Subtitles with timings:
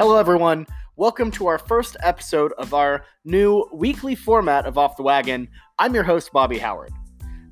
[0.00, 0.66] Hello, everyone.
[0.96, 5.46] Welcome to our first episode of our new weekly format of Off the Wagon.
[5.78, 6.90] I'm your host, Bobby Howard.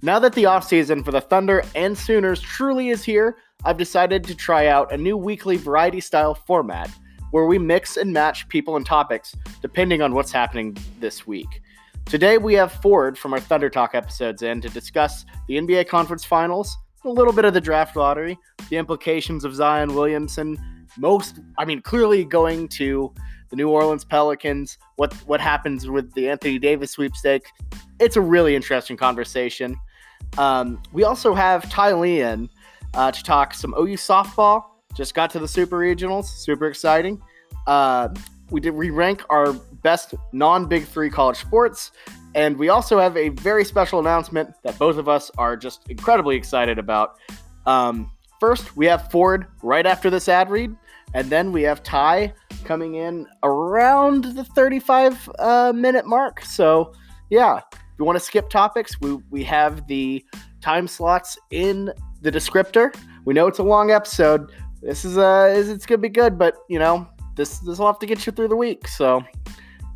[0.01, 3.37] Now that the offseason for the Thunder and Sooners truly is here,
[3.67, 6.91] I've decided to try out a new weekly variety style format
[7.33, 11.61] where we mix and match people and topics depending on what's happening this week.
[12.07, 16.25] Today, we have Ford from our Thunder Talk episodes in to discuss the NBA Conference
[16.25, 18.39] Finals, a little bit of the draft lottery,
[18.71, 20.57] the implications of Zion Williamson,
[20.97, 23.13] most, I mean, clearly going to
[23.51, 27.47] the New Orleans Pelicans, what what happens with the Anthony Davis sweepstake.
[27.99, 29.77] It's a really interesting conversation.
[30.37, 32.51] Um, we also have Ty Lee in
[32.95, 34.65] uh, to talk some OU softball.
[34.95, 37.23] Just got to the Super Regionals, super exciting.
[37.67, 38.09] Uh,
[38.51, 41.93] we did re rank our best non Big Three college sports,
[42.35, 46.37] and we also have a very special announcement that both of us are just incredibly
[46.37, 47.19] excited about.
[47.67, 48.11] Um,
[48.41, 50.75] first, we have Ford right after this ad read,
[51.15, 52.33] and then we have Ty
[52.65, 56.43] coming in around the 35 uh, minute mark.
[56.45, 56.93] So,
[57.31, 60.25] yeah, if you want to skip topics, we, we have the
[60.61, 62.95] time slots in the descriptor.
[63.25, 64.53] We know it's a long episode.
[64.81, 68.07] This is uh it's gonna be good, but you know, this this will have to
[68.07, 68.87] get you through the week.
[68.87, 69.25] So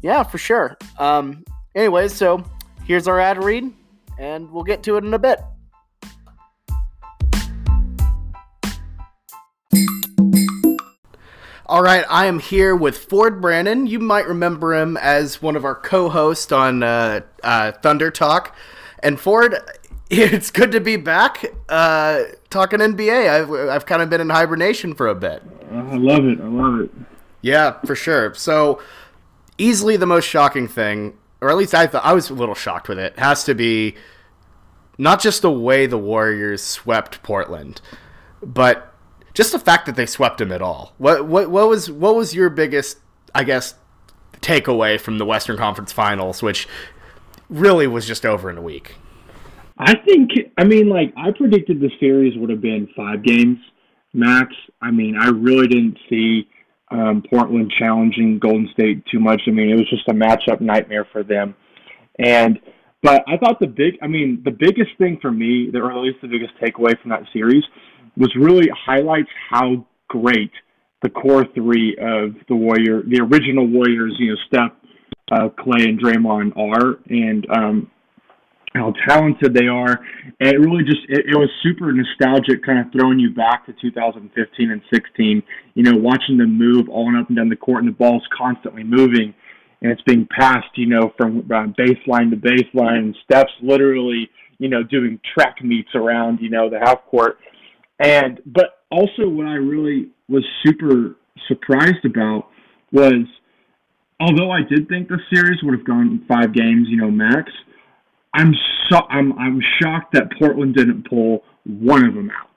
[0.02, 0.76] yeah, for sure.
[0.98, 2.44] Um anyways, so
[2.84, 3.72] here's our ad read,
[4.18, 5.40] and we'll get to it in a bit.
[11.72, 13.86] All right, I am here with Ford Brannon.
[13.86, 18.54] You might remember him as one of our co-hosts on uh, uh, Thunder Talk.
[19.02, 19.56] And Ford,
[20.10, 23.26] it's good to be back uh, talking NBA.
[23.26, 25.42] I've I've kind of been in hibernation for a bit.
[25.70, 26.42] I love it.
[26.42, 26.90] I love it.
[27.40, 28.34] Yeah, for sure.
[28.34, 28.82] So
[29.56, 32.90] easily the most shocking thing, or at least I thought I was a little shocked
[32.90, 33.94] with it, has to be
[34.98, 37.80] not just the way the Warriors swept Portland,
[38.42, 38.91] but
[39.34, 40.94] just the fact that they swept him at all.
[40.98, 42.98] What what what was what was your biggest,
[43.34, 43.74] I guess,
[44.40, 46.68] takeaway from the Western Conference Finals, which
[47.48, 48.96] really was just over in a week?
[49.78, 53.58] I think I mean like I predicted the series would have been five games
[54.12, 54.54] max.
[54.80, 56.48] I mean I really didn't see
[56.90, 59.42] um, Portland challenging Golden State too much.
[59.46, 61.54] I mean it was just a matchup nightmare for them,
[62.18, 62.60] and
[63.02, 66.18] but I thought the big I mean the biggest thing for me, or at least
[66.20, 67.64] the biggest takeaway from that series,
[68.16, 70.50] was really highlights how great
[71.02, 74.72] the core three of the Warrior, the original Warriors, you know, Steph,
[75.32, 77.90] uh, Clay, and Draymond are, and um,
[78.74, 79.98] how talented they are.
[80.40, 83.72] And it really just it, it was super nostalgic, kind of throwing you back to
[83.80, 85.42] 2015 and 16.
[85.74, 88.26] You know, watching them move all and up and down the court, and the ball's
[88.36, 89.34] constantly moving,
[89.80, 92.98] and it's being passed, you know, from uh, baseline to baseline.
[92.98, 97.38] And Steph's literally, you know, doing track meets around, you know, the half court
[98.02, 101.16] and but also what I really was super
[101.48, 102.48] surprised about
[102.90, 103.24] was
[104.20, 107.50] although I did think the series would have gone five games, you know, max,
[108.34, 108.52] I'm
[108.90, 112.48] so I'm I'm shocked that Portland didn't pull one of them out.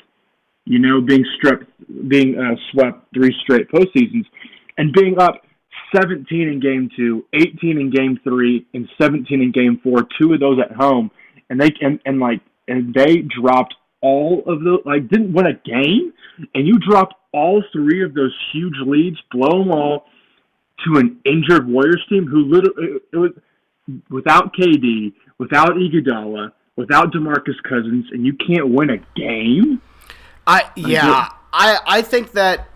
[0.65, 1.65] You know, being stripped,
[2.09, 4.25] being uh, swept three straight postseasons,
[4.77, 5.41] and being up
[5.95, 10.07] 17 in game two, 18 in game three, and 17 in game four.
[10.19, 11.11] Two of those at home,
[11.49, 13.75] and they and, and like and they dropped
[14.05, 16.13] all of the like didn't win a game,
[16.53, 20.05] and you dropped all three of those huge leads, blow them all
[20.85, 23.31] to an injured Warriors team who literally it was
[24.09, 29.81] without KD, without Iguodala, without DeMarcus Cousins, and you can't win a game.
[30.45, 32.67] I yeah, I I think that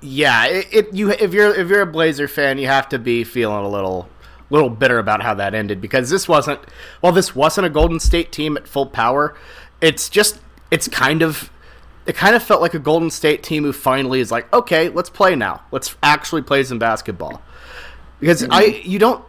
[0.00, 3.24] yeah, it, it, you if you're if you're a Blazer fan, you have to be
[3.24, 4.08] feeling a little
[4.50, 6.60] little bitter about how that ended because this wasn't
[7.02, 9.34] well, this wasn't a Golden State team at full power.
[9.80, 10.38] It's just
[10.70, 11.50] it's kind of
[12.06, 15.08] it kind of felt like a Golden State team who finally is like, okay, let's
[15.08, 15.62] play now.
[15.70, 17.40] Let's actually play some basketball.
[18.20, 18.52] Because mm-hmm.
[18.52, 19.24] I you don't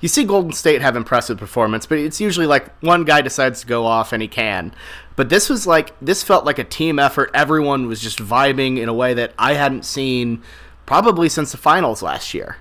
[0.00, 3.66] you see Golden State have impressive performance, but it's usually like one guy decides to
[3.66, 4.74] go off and he can.
[5.14, 7.30] But this was like this felt like a team effort.
[7.34, 10.42] Everyone was just vibing in a way that I hadn't seen
[10.86, 12.56] probably since the finals last year.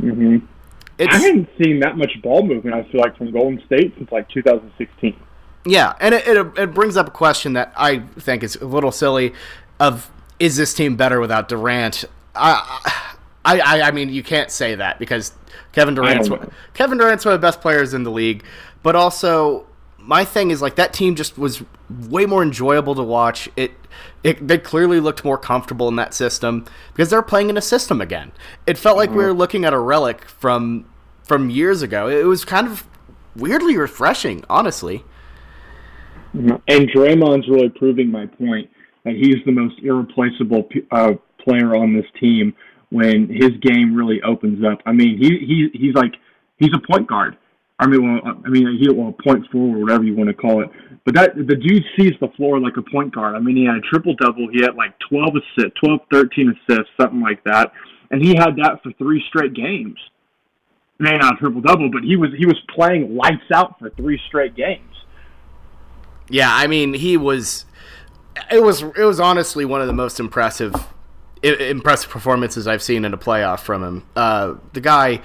[0.00, 0.44] Mm-hmm.
[1.00, 2.74] I hadn't seen that much ball movement.
[2.74, 5.16] I feel like from Golden State since like 2016.
[5.68, 8.92] Yeah, and it, it, it brings up a question that I think is a little
[8.92, 9.34] silly.
[9.78, 12.04] Of is this team better without Durant?
[12.34, 12.80] I,
[13.44, 15.32] I, I mean, you can't say that because
[15.72, 16.28] Kevin Durant's
[16.74, 18.44] Kevin Durant's one of the best players in the league,
[18.82, 19.66] but also
[19.98, 21.62] my thing is like that team just was
[22.08, 23.48] way more enjoyable to watch.
[23.56, 23.72] It,
[24.24, 28.00] it they clearly looked more comfortable in that system because they're playing in a system
[28.00, 28.32] again.
[28.66, 29.18] It felt like mm-hmm.
[29.18, 30.86] we were looking at a relic from
[31.24, 32.08] from years ago.
[32.08, 32.86] It was kind of
[33.36, 35.04] weirdly refreshing, honestly.
[36.34, 38.70] And Draymond's really proving my point
[39.04, 42.54] that he's the most irreplaceable uh, player on this team
[42.90, 44.78] when his game really opens up.
[44.86, 46.12] I mean, he he he's like
[46.58, 47.36] he's a point guard.
[47.80, 50.68] I mean, well, I mean, he well, point forward, whatever you want to call it.
[51.04, 53.36] But that the dude sees the floor like a point guard.
[53.36, 54.48] I mean, he had a triple double.
[54.50, 57.72] He had like 12 assists, 12, 13 assists, something like that,
[58.10, 59.98] and he had that for three straight games.
[60.98, 64.20] Maybe not a triple double, but he was he was playing lights out for three
[64.26, 64.87] straight games.
[66.28, 67.64] Yeah, I mean, he was.
[68.50, 70.74] It was it was honestly one of the most impressive
[71.42, 74.06] impressive performances I've seen in a playoff from him.
[74.14, 75.20] Uh, the guy,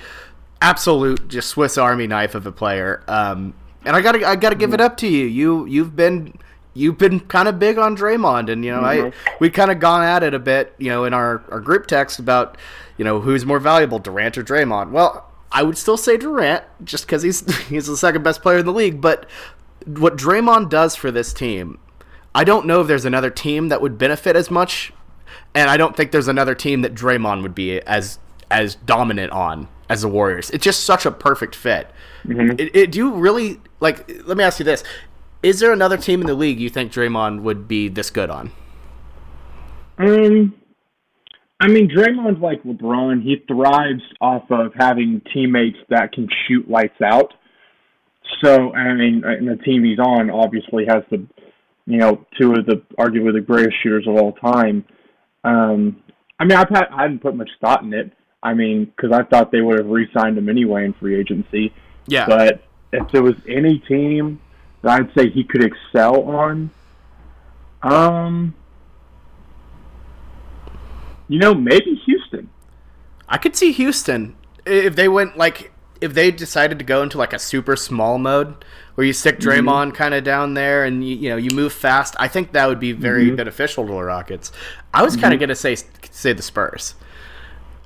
[0.62, 3.04] absolute just Swiss Army knife of a player.
[3.08, 3.54] Um,
[3.86, 5.26] and I gotta I gotta give it up to you.
[5.26, 6.38] You you've been
[6.74, 9.20] you've been kind of big on Draymond, and you know mm-hmm.
[9.30, 11.88] I we kind of gone at it a bit, you know, in our our group
[11.88, 12.58] text about
[12.98, 14.92] you know who's more valuable, Durant or Draymond.
[14.92, 18.66] Well, I would still say Durant just because he's he's the second best player in
[18.66, 19.28] the league, but
[19.86, 21.80] what Draymond does for this team,
[22.36, 24.94] I don't know if there's another team that would benefit as much
[25.56, 28.20] and I don't think there's another team that Draymond would be as
[28.52, 30.50] as dominant on as the Warriors.
[30.52, 31.90] It's just such a perfect fit.
[32.26, 32.60] Mm-hmm.
[32.60, 34.10] It, it, do you really like?
[34.26, 34.84] Let me ask you this:
[35.42, 38.52] Is there another team in the league you think Draymond would be this good on?
[39.98, 40.56] Um,
[41.60, 43.22] I mean, Draymond's like LeBron.
[43.22, 47.34] He thrives off of having teammates that can shoot lights out.
[48.42, 51.26] So, I mean, and the team he's on obviously has the,
[51.86, 54.86] you know, two of the arguably the greatest shooters of all time.
[55.44, 56.02] Um,
[56.40, 58.12] I mean, I've had, I hadn't put much thought in it.
[58.42, 61.74] I mean, because I thought they would have re-signed him anyway in free agency.
[62.08, 62.26] Yeah.
[62.26, 64.42] But if there was any team
[64.82, 66.70] that I'd say he could excel on,
[67.82, 68.54] um,
[71.28, 72.50] you know, maybe Houston.
[73.28, 75.73] I could see Houston if they went like
[76.04, 78.64] if they decided to go into like a super small mode
[78.96, 79.40] where you stick.
[79.40, 79.96] Draymond mm-hmm.
[79.96, 82.80] kind of down there and you, you know you move fast, I think that would
[82.80, 83.38] be very mm-hmm.
[83.38, 84.52] beneficial to the Rockets.
[84.94, 85.46] I was kind of mm-hmm.
[85.46, 85.76] gonna say
[86.12, 86.96] say the Spurs.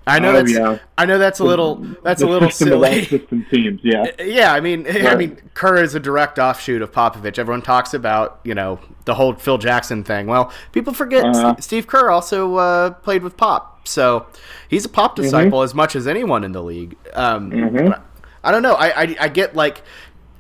[0.08, 0.80] I know oh, that's yeah.
[0.98, 3.06] I know that's a little that's the a little silly.
[3.06, 4.06] System teams, yeah.
[4.24, 5.06] Yeah, I mean, right.
[5.06, 7.38] I mean, Kerr is a direct offshoot of Popovich.
[7.38, 10.28] Everyone talks about you know the whole Phil Jackson thing.
[10.28, 14.26] Well, people forget uh, Steve Kerr also uh, played with Pop, so
[14.70, 15.24] he's a Pop mm-hmm.
[15.24, 15.66] disciple mm-hmm.
[15.66, 16.96] as much as anyone in the league.
[17.14, 18.02] Um, mm-hmm.
[18.48, 18.76] I don't know.
[18.76, 19.82] I, I, I get like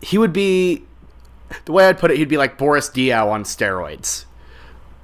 [0.01, 0.83] he would be
[1.65, 2.15] the way I'd put it.
[2.15, 4.23] He'd be like Boris Diaw on steroids.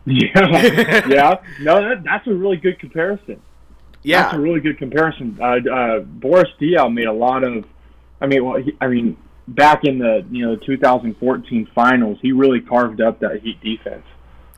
[0.06, 1.36] Yeah, yeah.
[1.62, 3.42] No, that, that's a really good comparison.
[4.02, 5.38] Yeah, that's a really good comparison.
[5.42, 7.64] Uh, uh, Boris Diaw made a lot of.
[8.20, 9.16] I mean, well, he, I mean,
[9.48, 14.04] back in the you know the 2014 finals, he really carved up that Heat defense.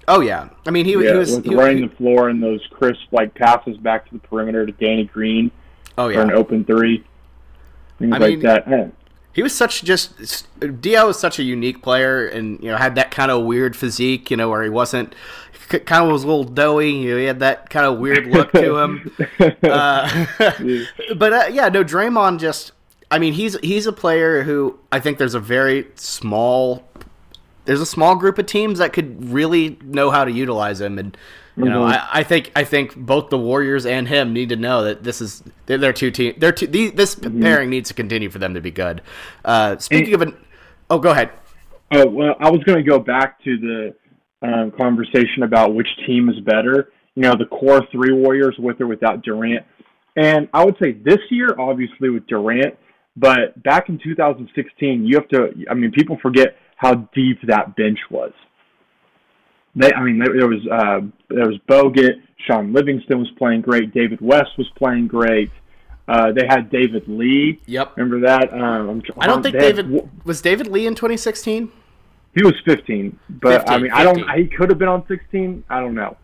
[0.07, 2.41] Oh yeah, I mean he, yeah, he was with he, running he, the floor and
[2.41, 5.51] those crisp like passes back to the perimeter to Danny Green.
[5.95, 7.03] Oh yeah, for an open three
[7.99, 8.67] things I like mean, that.
[8.67, 8.87] Yeah.
[9.33, 10.17] He was such just
[10.59, 14.31] Diaw was such a unique player, and you know had that kind of weird physique,
[14.31, 15.13] you know, where he wasn't
[15.67, 16.91] kind of was a little doughy.
[16.91, 19.11] You know, he had that kind of weird look to him.
[19.63, 20.25] uh,
[21.15, 22.71] but uh, yeah, no, Draymond just.
[23.11, 26.87] I mean, he's he's a player who I think there's a very small
[27.65, 31.17] there's a small group of teams that could really know how to utilize him and
[31.57, 31.73] you mm-hmm.
[31.73, 35.03] know, I, I, think I think both the Warriors and him need to know that
[35.03, 36.35] this is they're, they're two team.
[36.37, 37.41] They're two, these, this mm-hmm.
[37.41, 39.01] pairing needs to continue for them to be good.
[39.43, 40.45] Uh, speaking and, of an,
[40.89, 41.31] oh, go ahead.
[41.91, 43.95] Oh well, I was going to go back to the
[44.41, 46.91] um, conversation about which team is better.
[47.15, 49.65] You know, the core three Warriors with or without Durant,
[50.17, 52.75] and I would say this year, obviously with Durant,
[53.15, 55.53] but back in 2016, you have to.
[55.69, 58.33] I mean, people forget how deep that bench was
[59.75, 64.21] they, I mean, there, was uh, there was Bogut, Shaun Livingston was playing great, David
[64.21, 65.51] West was playing great.
[66.07, 67.59] Uh, they had David Lee.
[67.65, 67.97] Yep.
[67.97, 68.53] Remember that?
[68.53, 71.71] Um, I don't think David had, was David Lee in 2016.
[72.35, 73.91] He was 15, but 15, I mean, 50.
[73.91, 74.39] I don't.
[74.39, 75.63] He could have been on 16.
[75.69, 76.17] I don't know.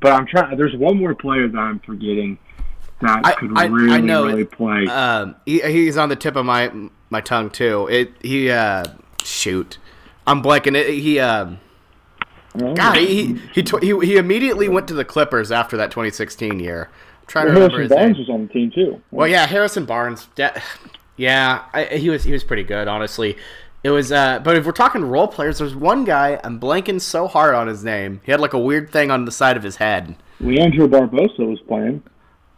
[0.00, 0.56] But I'm trying.
[0.56, 2.38] There's one more player that I'm forgetting
[3.00, 4.86] that I, could I, really, I know really play.
[4.86, 6.72] Um, he, he's on the tip of my
[7.10, 7.88] my tongue too.
[7.90, 8.84] It he uh,
[9.22, 9.78] shoot,
[10.26, 10.76] I'm blanking.
[10.76, 11.60] It, he um,
[12.56, 16.90] God, he he, he he immediately went to the Clippers after that 2016 year.
[17.20, 18.20] I'm trying well, to remember Harrison Barnes name.
[18.20, 19.02] was on the team too.
[19.10, 20.28] Well, yeah, Harrison Barnes.
[21.16, 23.36] Yeah, I, he was he was pretty good, honestly.
[23.82, 27.28] It was, uh, but if we're talking role players, there's one guy I'm blanking so
[27.28, 28.20] hard on his name.
[28.24, 30.16] He had like a weird thing on the side of his head.
[30.40, 32.02] Leandro Barbosa was playing.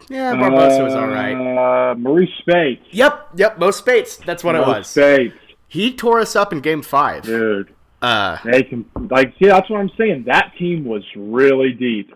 [0.09, 1.35] Yeah, Barbosa uh, was all right.
[1.35, 2.87] Uh, Marreese Speights.
[2.93, 4.17] Yep, yep, Mo Speights.
[4.17, 4.89] That's what Mo it was.
[4.89, 5.35] Speights.
[5.69, 7.75] He tore us up in Game Five, dude.
[8.01, 10.25] Uh, they can like yeah, that's what I'm saying.
[10.27, 12.11] That team was really deep,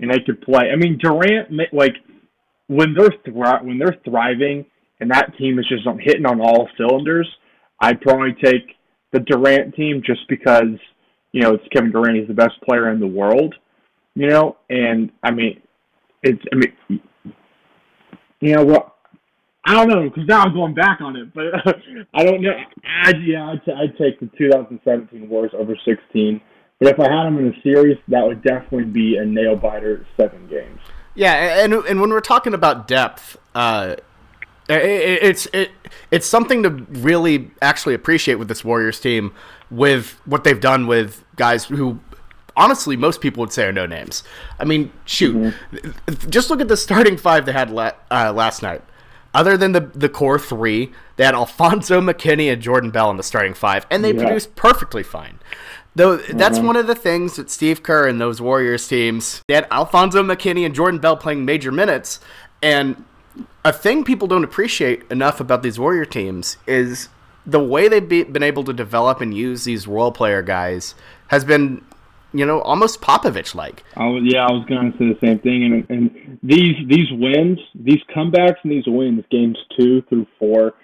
[0.00, 0.70] and they could play.
[0.70, 1.94] I mean, Durant like
[2.66, 4.66] when they're thri- when they're thriving
[5.00, 7.28] and that team is just on hitting on all cylinders.
[7.80, 8.76] I'd probably take
[9.12, 10.76] the Durant team just because
[11.32, 12.18] you know it's Kevin Durant.
[12.18, 13.54] He's the best player in the world,
[14.14, 14.56] you know.
[14.68, 15.60] And I mean,
[16.22, 17.00] it's I mean
[18.40, 18.94] you know, well,
[19.68, 21.44] I don't know because now I'm going back on it, but
[22.14, 22.52] I don't know.
[23.04, 26.40] I'd, yeah, I'd, t- I'd take the 2017 Warriors over 16.
[26.80, 30.06] But if I had them in a series, that would definitely be a nail biter,
[30.16, 30.80] seven games.
[31.14, 33.96] Yeah, and and when we're talking about depth, uh,
[34.70, 35.72] it, it's it
[36.10, 39.34] it's something to really actually appreciate with this Warriors team,
[39.70, 41.98] with what they've done with guys who
[42.56, 44.22] honestly, most people would say are no names.
[44.58, 46.30] I mean, shoot, mm-hmm.
[46.30, 48.82] just look at the starting five they had la- uh, last night.
[49.38, 53.22] Other than the the core three, they had Alfonzo McKinnie and Jordan Bell in the
[53.22, 54.24] starting five, and they yeah.
[54.24, 55.38] produced perfectly fine.
[55.94, 56.66] Though that's mm-hmm.
[56.66, 60.66] one of the things that Steve Kerr and those Warriors teams they had Alfonzo McKinnie
[60.66, 62.18] and Jordan Bell playing major minutes,
[62.60, 63.04] and
[63.64, 67.08] a thing people don't appreciate enough about these Warrior teams is
[67.46, 70.96] the way they've be, been able to develop and use these role player guys
[71.28, 71.84] has been
[72.32, 73.82] you know, almost Popovich like.
[73.96, 75.64] Oh yeah, I was going to say the same thing.
[75.64, 80.74] And and these these wins, these comebacks, and these wins, games two through four.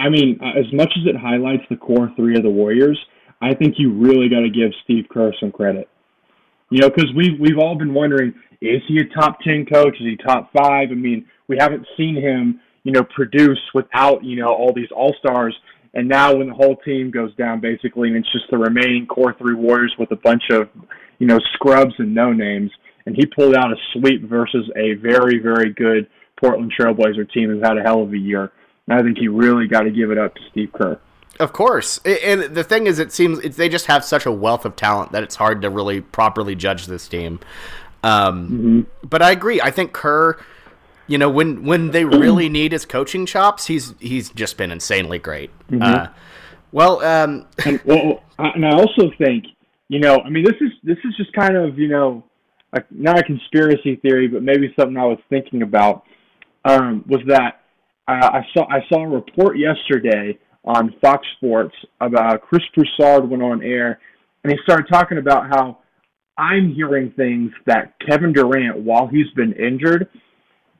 [0.00, 2.98] I mean, uh, as much as it highlights the core three of the Warriors,
[3.40, 5.88] I think you really got to give Steve Kerr some credit.
[6.70, 9.94] You know, because we've we've all been wondering, is he a top ten coach?
[10.00, 10.88] Is he top five?
[10.90, 15.14] I mean, we haven't seen him, you know, produce without you know all these all
[15.18, 15.54] stars
[15.94, 19.34] and now when the whole team goes down, basically, and it's just the remaining core
[19.38, 20.68] three Warriors with a bunch of,
[21.18, 22.70] you know, scrubs and no names,
[23.06, 27.60] and he pulled out a sweep versus a very, very good Portland Trailblazer team who
[27.60, 28.52] had a hell of a year.
[28.86, 30.98] And I think he really got to give it up to Steve Kerr.
[31.38, 34.76] Of course, and the thing is, it seems they just have such a wealth of
[34.76, 37.40] talent that it's hard to really properly judge this team.
[38.02, 39.06] Um, mm-hmm.
[39.08, 39.60] But I agree.
[39.60, 40.38] I think Kerr
[41.10, 45.18] you know when when they really need his coaching chops, he's he's just been insanely
[45.18, 45.50] great.
[45.68, 45.82] Mm-hmm.
[45.82, 46.06] Uh,
[46.70, 49.44] well, um, and, well, and I also think
[49.88, 52.22] you know, I mean, this is this is just kind of you know,
[52.74, 56.04] a, not a conspiracy theory, but maybe something I was thinking about.
[56.64, 57.62] Um, was that
[58.06, 63.42] uh, I saw I saw a report yesterday on Fox Sports about Chris Broussard went
[63.42, 63.98] on air,
[64.44, 65.78] and he started talking about how
[66.38, 70.08] I'm hearing things that Kevin Durant, while he's been injured,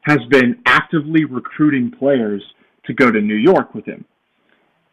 [0.02, 2.42] has been actively recruiting players
[2.86, 4.04] to go to New York with him.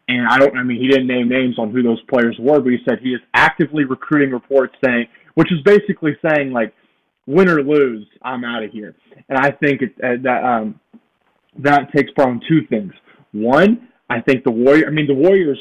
[0.08, 2.70] And I don't, I mean, he didn't name names on who those players were, but
[2.70, 6.72] he said he is actively recruiting reports saying, which is basically saying, like,
[7.26, 8.94] win or lose, I'm out of here.
[9.28, 10.80] And I think it, uh, that um,
[11.58, 12.92] that takes from two things.
[13.32, 15.58] One, I think the Warrior, I mean, the Warriors,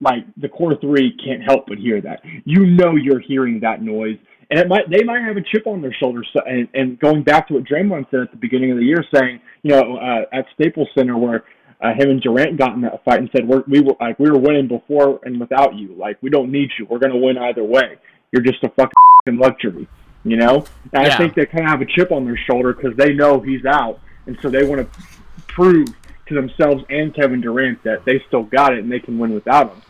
[0.00, 2.20] like the core three, can't help but hear that.
[2.44, 4.18] You know, you're hearing that noise,
[4.52, 6.28] and it might they might have a chip on their shoulders.
[6.34, 9.02] So, and, and going back to what Draymond said at the beginning of the year,
[9.12, 11.44] saying you know uh, at Staples Center where
[11.80, 14.30] uh, him and Durant got in that fight and said we're, we were like we
[14.30, 15.94] were winning before and without you.
[15.94, 16.84] Like we don't need you.
[16.84, 17.96] We're gonna win either way.
[18.30, 19.88] You're just a fucking luxury,
[20.22, 20.66] you know.
[20.92, 21.14] And yeah.
[21.14, 23.64] I think they kind of have a chip on their shoulder because they know he's
[23.64, 25.02] out, and so they want to
[25.48, 25.88] prove
[26.28, 29.72] to themselves and Kevin Durant that they still got it and they can win without
[29.72, 29.82] him.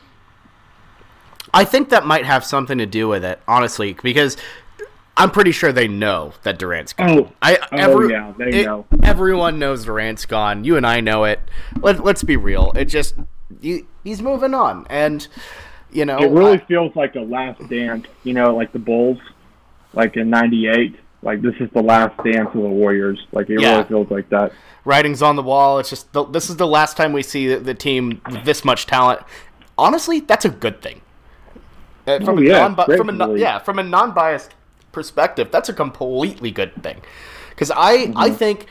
[1.54, 4.36] I think that might have something to do with it, honestly, because
[5.16, 7.10] I'm pretty sure they know that Durant's gone.
[7.10, 8.86] Oh, I, oh, every, oh yeah, they it, know.
[9.02, 10.64] Everyone knows Durant's gone.
[10.64, 11.40] You and I know it.
[11.80, 12.72] Let, us be real.
[12.74, 13.14] It just
[13.60, 15.26] he, he's moving on, and
[15.90, 18.06] you know, it really I, feels like a last dance.
[18.24, 19.18] You know, like the Bulls,
[19.92, 20.96] like in '98.
[21.24, 23.24] Like this is the last dance of the Warriors.
[23.30, 23.76] Like it yeah.
[23.76, 24.52] really feels like that.
[24.84, 25.78] Writing's on the wall.
[25.78, 28.64] It's just the, this is the last time we see the, the team with this
[28.64, 29.20] much talent.
[29.78, 31.00] Honestly, that's a good thing.
[32.06, 34.54] Uh, from, oh, a yeah, non, from a yeah from a non-biased
[34.90, 37.00] perspective, that's a completely good thing.
[37.50, 38.18] Because I mm-hmm.
[38.18, 38.66] I think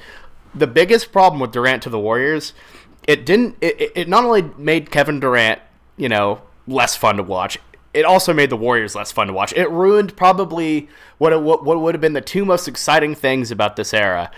[0.53, 2.53] the biggest problem with Durant to the Warriors,
[3.07, 5.61] it didn't it, it not only made Kevin Durant
[5.97, 7.57] you know less fun to watch.
[7.93, 9.53] It also made the Warriors less fun to watch.
[9.53, 13.51] It ruined probably what it, what, what would have been the two most exciting things
[13.51, 14.31] about this era,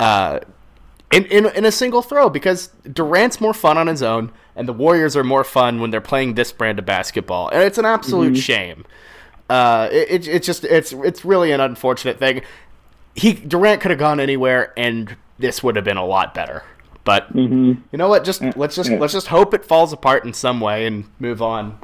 [0.00, 0.40] uh,
[1.12, 2.28] in, in in a single throw.
[2.28, 6.00] Because Durant's more fun on his own and the Warriors are more fun when they're
[6.00, 8.40] playing this brand of basketball, and it's an absolute mm-hmm.
[8.40, 8.86] shame.
[9.48, 12.42] Uh, it, it, it's just it's it's really an unfortunate thing.
[13.14, 16.64] He Durant could have gone anywhere, and this would have been a lot better.
[17.04, 17.80] But mm-hmm.
[17.92, 18.24] you know what?
[18.24, 18.98] Just let's just yeah.
[18.98, 21.78] let's just hope it falls apart in some way and move on.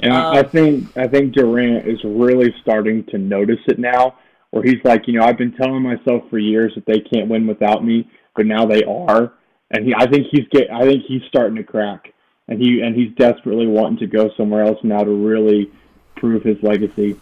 [0.00, 4.16] And um, I think I think Durant is really starting to notice it now,
[4.50, 7.46] where he's like, you know, I've been telling myself for years that they can't win
[7.46, 9.32] without me, but now they are
[9.74, 12.12] and he I think he's get I think he's starting to crack,
[12.48, 15.70] and he and he's desperately wanting to go somewhere else now to really
[16.16, 17.18] prove his legacy.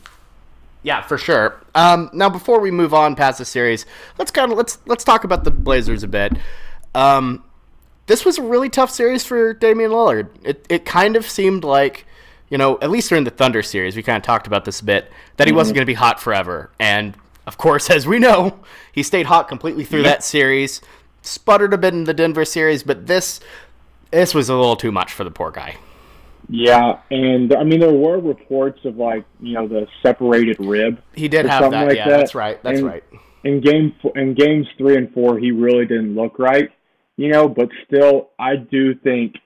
[0.85, 1.62] Yeah, for sure.
[1.76, 3.87] Um, now, before we move on past the series,
[4.19, 6.33] let's kind of let's let's talk about the Blazers a bit.
[6.95, 7.45] Um,
[8.07, 10.28] this was a really tough series for Damian Lillard.
[10.45, 12.04] It it kind of seemed like,
[12.50, 14.85] you know, at least during the Thunder series, we kind of talked about this a
[14.85, 15.59] bit that he mm-hmm.
[15.59, 17.16] wasn't going to be hot forever, and
[17.47, 18.59] of course, as we know,
[18.90, 20.81] he stayed hot completely through that series
[21.23, 23.41] sputtered a bit in the Denver series, but this
[24.11, 25.76] this was a little too much for the poor guy.
[26.49, 31.00] Yeah, and I mean there were reports of like you know the separated rib.
[31.14, 31.88] He did have that.
[31.88, 32.17] Like yeah, that.
[32.19, 32.62] that's right.
[32.62, 33.05] That's and right.
[33.45, 36.71] In game in games three and four, he really didn't look right.
[37.17, 39.37] You know, but still, I do think.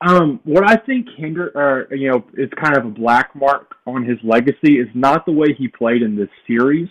[0.00, 4.04] Um, what I think hinder, or you know, is kind of a black mark on
[4.04, 6.88] his legacy is not the way he played in this series,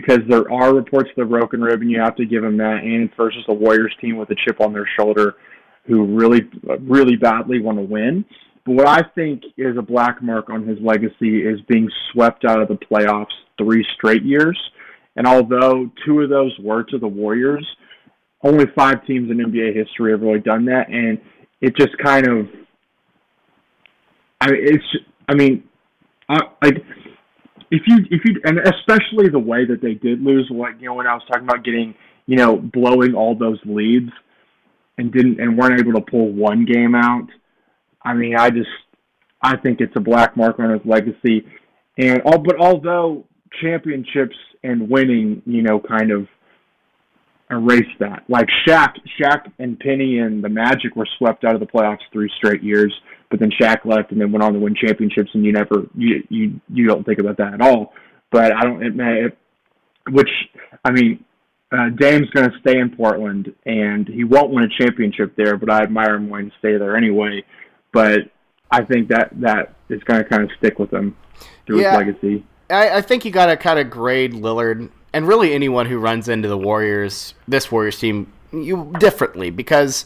[0.00, 2.82] because there are reports of the broken rib, and you have to give him that.
[2.82, 5.34] And versus a Warriors team with a chip on their shoulder
[5.86, 6.42] who really,
[6.80, 8.24] really badly want to win.
[8.64, 12.60] But what I think is a black mark on his legacy is being swept out
[12.60, 13.26] of the playoffs
[13.56, 14.58] three straight years.
[15.16, 17.66] And although two of those were to the Warriors,
[18.44, 21.18] only five teams in NBA history have really done that, and
[21.60, 22.46] it just kind of,
[24.40, 24.84] I mean, it's,
[25.28, 25.64] I mean,
[26.28, 26.84] I, like
[27.70, 30.94] if you if you and especially the way that they did lose, like you know
[30.94, 31.94] when I was talking about getting
[32.26, 34.10] you know blowing all those leads,
[34.98, 37.28] and didn't and weren't able to pull one game out.
[38.02, 38.68] I mean, I just
[39.42, 41.46] I think it's a black mark on his legacy.
[41.96, 43.24] And all but although
[43.60, 46.26] championships and winning, you know, kind of
[47.50, 48.24] erase that.
[48.28, 52.30] Like Shaq, Shaq and Penny and the Magic were swept out of the playoffs three
[52.36, 52.92] straight years,
[53.30, 56.22] but then Shaq left and then went on to win championships, and you never you
[56.28, 57.92] you you don't think about that at all.
[58.30, 59.38] But I don't, it, it,
[60.10, 60.30] which
[60.84, 61.24] I mean,
[61.72, 65.56] uh, Dame's going to stay in Portland, and he won't win a championship there.
[65.56, 67.44] But I admire him wanting to stay there anyway.
[67.92, 68.30] But
[68.70, 71.16] I think that that is going to kind of stick with him
[71.66, 72.46] through yeah, his legacy.
[72.70, 76.28] I, I think you got to kind of grade Lillard and really anyone who runs
[76.28, 80.04] into the Warriors, this Warriors team, you differently because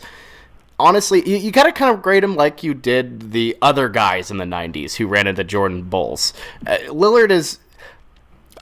[0.79, 4.31] honestly, you, you got to kind of grade him like you did the other guys
[4.31, 6.33] in the '90s who ran into Jordan Bulls.
[6.67, 7.59] Uh, Lillard is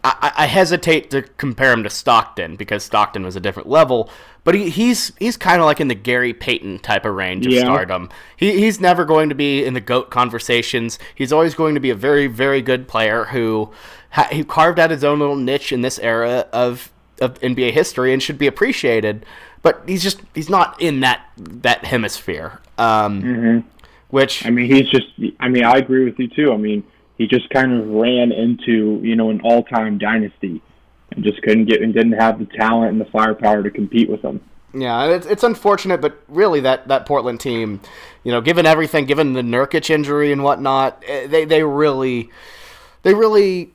[0.03, 4.11] I, I, hesitate to compare him to Stockton because Stockton was a different level,
[4.45, 7.53] but he, he's he's kind of like in the Gary Payton type of range of
[7.53, 7.63] yeah.
[7.63, 8.09] stardom.
[8.37, 10.99] He, he's never going to be in the goat conversations.
[11.15, 13.73] He's always going to be a very very good player who
[14.11, 18.23] ha, carved out his own little niche in this era of of NBA history and
[18.23, 19.27] should be appreciated.
[19.63, 22.61] But he's just he's not in that that hemisphere.
[22.79, 23.69] Um, mm-hmm.
[24.09, 25.07] Which I mean, he's just.
[25.39, 26.53] I mean, I agree with you too.
[26.53, 26.85] I mean
[27.21, 30.63] he just kind of ran into you know an all-time dynasty
[31.11, 34.23] and just couldn't get and didn't have the talent and the firepower to compete with
[34.23, 34.41] them.
[34.73, 37.81] Yeah, it's, it's unfortunate, but really that, that Portland team,
[38.25, 42.31] you know, given everything, given the Nurkic injury and whatnot, eh, they they really,
[43.03, 43.75] they really,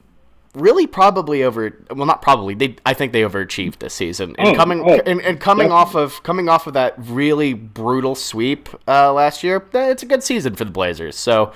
[0.55, 1.77] really probably over.
[1.91, 2.55] Well, not probably.
[2.55, 4.35] They I think they overachieved this season.
[4.37, 8.15] And oh, coming oh, and, and coming off of coming off of that really brutal
[8.15, 11.15] sweep uh, last year, eh, it's a good season for the Blazers.
[11.15, 11.53] So,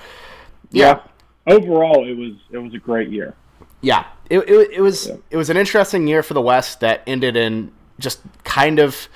[0.70, 0.86] yeah.
[0.86, 1.00] yeah
[1.46, 3.34] overall, it was it was a great year.
[3.80, 5.16] Yeah, it it, it was yeah.
[5.30, 9.08] it was an interesting year for the West that ended in just kind of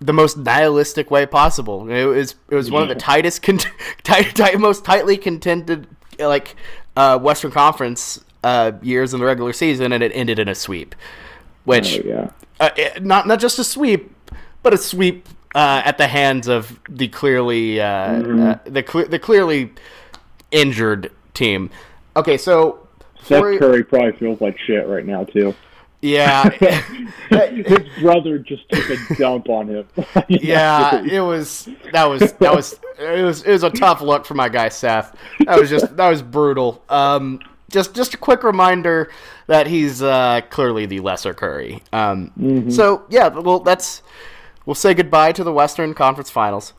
[0.00, 1.90] the most nihilistic way possible.
[1.90, 3.58] It was it was one of the tightest, con-
[4.02, 5.86] tight, tight, most tightly contended
[6.18, 6.56] like
[6.96, 10.94] uh, Western Conference uh, years in the regular season, and it ended in a sweep.
[11.64, 12.30] Which, oh, yeah.
[12.60, 14.14] uh, it, not not just a sweep,
[14.62, 18.42] but a sweep uh, at the hands of the clearly uh, mm-hmm.
[18.42, 19.70] Uh, the cl- the clearly
[20.50, 21.70] injured team.
[22.16, 22.88] Okay, so
[23.22, 25.54] Seth Curry probably feels like shit right now too.
[26.00, 26.48] Yeah,
[27.30, 29.88] his brother just took a dump on him.
[30.28, 34.34] yeah, it was that was that was it was it was a tough look for
[34.34, 35.16] my guy Seth.
[35.44, 36.82] That was just that was brutal.
[36.88, 39.10] Um, just just a quick reminder
[39.46, 41.82] that he's uh, clearly the lesser Curry.
[41.92, 42.70] Um, mm-hmm.
[42.70, 44.02] So yeah, well that's
[44.66, 46.72] we'll say goodbye to the Western Conference Finals.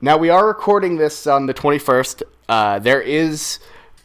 [0.00, 2.22] Now we are recording this on the 21st.
[2.48, 3.58] Uh, there is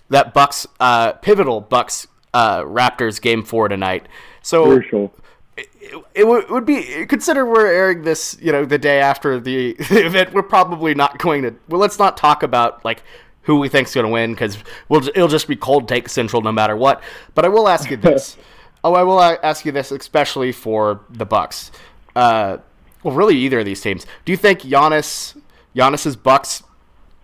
[0.10, 4.08] that Bucks uh, pivotal Bucks uh, Raptors game four tonight.
[4.41, 5.13] So Crucial.
[5.58, 9.74] It, it, it, would be consider we're airing this, you know, the day after the,
[9.74, 10.34] the event.
[10.34, 11.56] We're probably not going to.
[11.69, 13.04] Well, let's not talk about like
[13.45, 14.58] who we think's going to win because
[14.89, 17.01] we'll, it'll just be cold take central no matter what.
[17.34, 18.38] But I will ask you this.
[18.84, 21.71] oh, I will ask you this, especially for the Bucks.
[22.15, 22.58] Uh,
[23.03, 24.05] well, really, either of these teams.
[24.25, 25.39] Do you think Giannis
[25.75, 26.63] Giannis's Bucks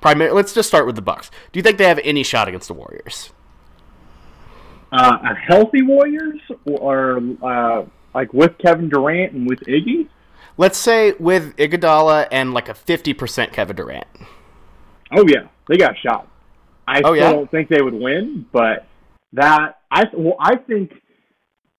[0.01, 1.29] primarily let's just start with the Bucks.
[1.51, 3.31] Do you think they have any shot against the Warriors?
[4.91, 10.09] Uh, a healthy Warriors or uh, like with Kevin Durant and with Iggy?
[10.57, 14.07] Let's say with Iguodala and like a 50% Kevin Durant.
[15.13, 16.27] Oh yeah, they got shot.
[16.87, 17.31] I oh, still yeah?
[17.31, 18.85] don't think they would win, but
[19.33, 20.91] that I well I think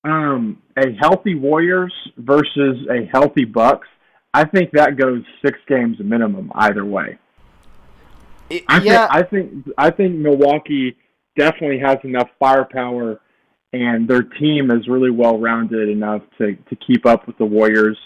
[0.05, 3.87] um, a healthy Warriors versus a healthy Bucks
[4.35, 7.18] I think that goes six games minimum either way.
[8.68, 9.07] I yeah.
[9.07, 10.96] think I think I think Milwaukee
[11.37, 13.20] definitely has enough firepower
[13.72, 17.98] and their team is really well rounded enough to to keep up with the Warriors.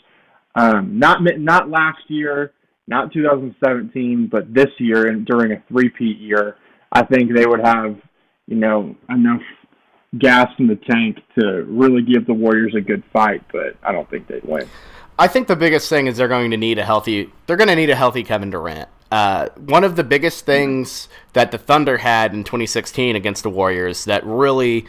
[0.54, 2.52] Um, not not last year,
[2.88, 6.56] not 2017, but this year and during a three-peat year,
[6.92, 7.96] I think they would have
[8.46, 9.42] you know enough
[10.18, 13.42] gas in the tank to really give the Warriors a good fight.
[13.52, 14.68] But I don't think they'd win.
[15.18, 17.32] I think the biggest thing is they're going to need a healthy.
[17.46, 18.88] They're going to need a healthy Kevin Durant.
[19.10, 24.04] Uh, one of the biggest things that the Thunder had in 2016 against the Warriors
[24.04, 24.86] that really,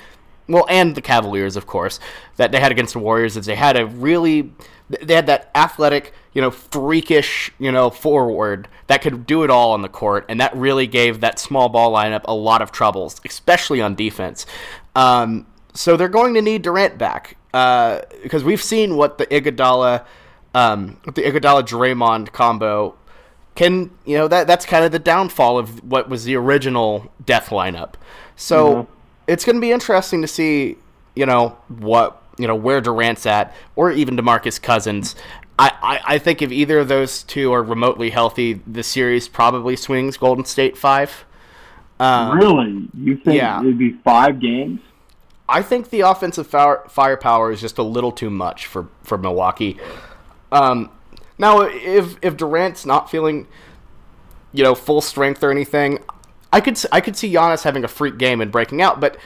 [0.47, 1.99] well, and the Cavaliers, of course,
[2.37, 4.51] that they had against the Warriors is they had a really,
[4.89, 9.73] they had that athletic, you know, freakish, you know, forward that could do it all
[9.73, 13.19] on the court, and that really gave that small ball lineup a lot of troubles,
[13.25, 14.45] especially on defense.
[14.95, 20.05] Um, so they're going to need Durant back uh, because we've seen what the Iguodala,
[20.53, 22.95] um, the Iguodala Draymond combo
[23.55, 23.91] can.
[24.05, 27.93] You know that that's kind of the downfall of what was the original Death lineup.
[28.35, 28.93] So mm-hmm.
[29.27, 30.77] it's going to be interesting to see,
[31.15, 35.15] you know, what you know where Durant's at, or even Demarcus Cousins.
[35.59, 39.75] I, I, I think if either of those two are remotely healthy, the series probably
[39.75, 41.25] swings Golden State five.
[41.99, 42.87] Um, really?
[42.93, 43.59] You think yeah.
[43.59, 44.81] it'd be five games?
[45.49, 49.79] I think the offensive fire, firepower is just a little too much for for Milwaukee.
[50.51, 50.91] Um,
[51.37, 53.47] now, if if Durant's not feeling,
[54.53, 56.03] you know, full strength or anything,
[56.51, 59.17] I could I could see Giannis having a freak game and breaking out, but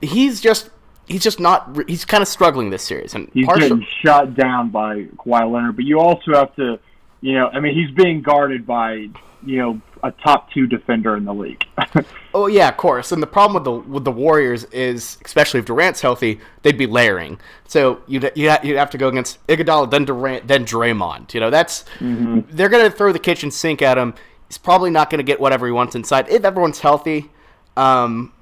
[0.00, 0.70] he's just
[1.06, 4.70] he's just not he's kind of struggling this series and he's partial- getting shut down
[4.70, 5.76] by Kawhi Leonard.
[5.76, 6.78] But you also have to,
[7.20, 9.08] you know, I mean, he's being guarded by
[9.46, 11.64] you know a top two defender in the league.
[12.34, 13.10] oh yeah, of course.
[13.10, 16.86] And the problem with the with the Warriors is, especially if Durant's healthy, they'd be
[16.86, 17.40] layering.
[17.66, 21.32] So you'd you'd have to go against Iguodala, then Durant, then Draymond.
[21.32, 22.40] You know, that's mm-hmm.
[22.50, 24.14] they're gonna throw the kitchen sink at him.
[24.48, 27.30] He's probably not gonna get whatever he wants inside if everyone's healthy.
[27.76, 28.33] Um,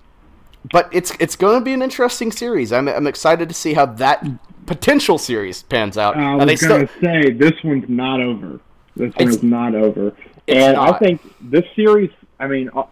[0.70, 2.72] but it's it's going to be an interesting series.
[2.72, 4.24] I'm I'm excited to see how that
[4.66, 6.16] potential series pans out.
[6.16, 8.60] I was going to say this one's not over.
[8.96, 10.14] This one is not over.
[10.48, 10.94] And not.
[10.94, 12.84] I think this series, I mean, uh,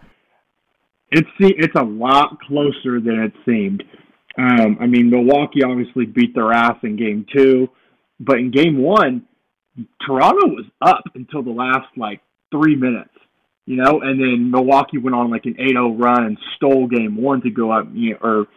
[1.11, 3.83] it's it's a lot closer than it seemed.
[4.37, 7.69] Um, I mean, Milwaukee obviously beat their ass in Game Two,
[8.19, 9.25] but in Game One,
[10.05, 13.13] Toronto was up until the last like three minutes,
[13.65, 17.41] you know, and then Milwaukee went on like an 8-0 run and stole Game One
[17.41, 18.47] to go up, you know, or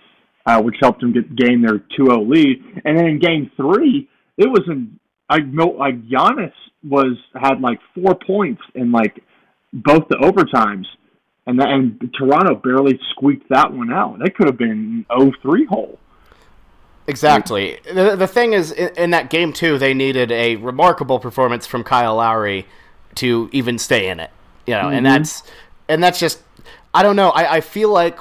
[0.47, 4.49] uh, which helped them get gain their 2-0 lead, and then in Game Three, it
[4.49, 4.99] was in
[5.31, 5.43] like
[5.79, 9.23] like Giannis was had like four points in like
[9.73, 10.87] both the overtimes,
[11.47, 14.19] and that, and Toronto barely squeaked that one out.
[14.19, 15.99] That could have been 0-3 hole.
[17.07, 17.79] Exactly.
[17.85, 21.85] The, the thing is, in, in, that game too, they needed a remarkable performance from
[21.85, 22.67] Kyle Lowry
[23.17, 24.31] to even stay in it.
[24.67, 24.95] You know, mm-hmm.
[24.95, 25.43] and that's
[25.89, 26.41] and that's just
[26.93, 27.31] I don't know.
[27.31, 28.19] I, I feel like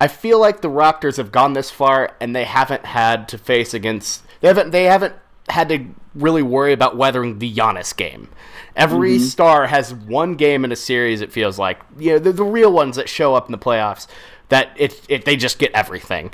[0.00, 3.72] I feel like the Raptors have gone this far and they haven't had to face
[3.72, 5.14] against they haven't they haven't
[5.48, 8.28] had to really worry about weathering the Giannis game.
[8.74, 9.24] Every mm-hmm.
[9.24, 11.20] star has one game in a series.
[11.20, 14.06] It feels like you know the, the real ones that show up in the playoffs
[14.48, 16.32] that it, it they just get everything.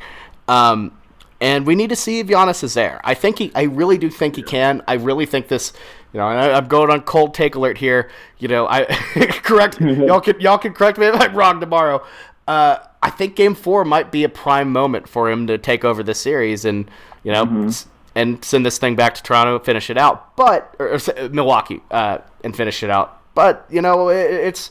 [0.48, 0.98] Um,
[1.40, 3.00] and we need to see if Giannis is there.
[3.04, 3.52] I think he.
[3.54, 4.82] I really do think he can.
[4.86, 5.72] I really think this.
[6.12, 8.10] You know, I, am going on cold take alert here.
[8.38, 8.84] You know, I
[9.42, 12.04] correct y'all can y'all can correct me if I'm wrong tomorrow.
[12.46, 16.02] Uh, I think Game Four might be a prime moment for him to take over
[16.02, 16.90] the series, and
[17.24, 20.36] you know, mm-hmm and send this thing back to Toronto, finish it out.
[20.36, 23.20] But or, or Milwaukee uh, and finish it out.
[23.34, 24.70] But you know, it, it's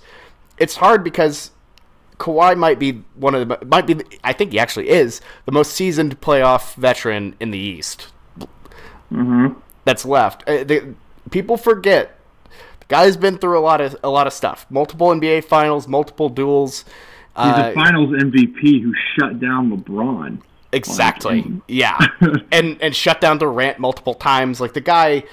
[0.57, 1.51] it's hard because
[2.17, 5.73] Kawhi might be one of the might be I think he actually is the most
[5.73, 8.07] seasoned playoff veteran in the East.
[9.11, 9.59] Mm-hmm.
[9.83, 10.47] That's left.
[10.47, 10.95] Uh, the,
[11.29, 12.17] people forget
[12.79, 14.65] the guy's been through a lot of a lot of stuff.
[14.69, 16.85] Multiple NBA Finals, multiple duels.
[17.35, 20.41] He's uh, a Finals MVP who shut down LeBron.
[20.73, 21.61] Exactly.
[21.67, 21.97] Yeah.
[22.51, 24.59] and and shut down Durant multiple times.
[24.59, 25.23] Like the guy,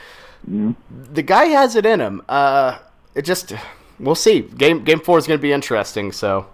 [0.49, 0.75] mm.
[1.13, 2.23] the guy has it in him.
[2.29, 2.79] Uh,
[3.15, 3.53] it just
[3.99, 4.41] we'll see.
[4.41, 6.13] Game game four is going to be interesting.
[6.13, 6.47] So.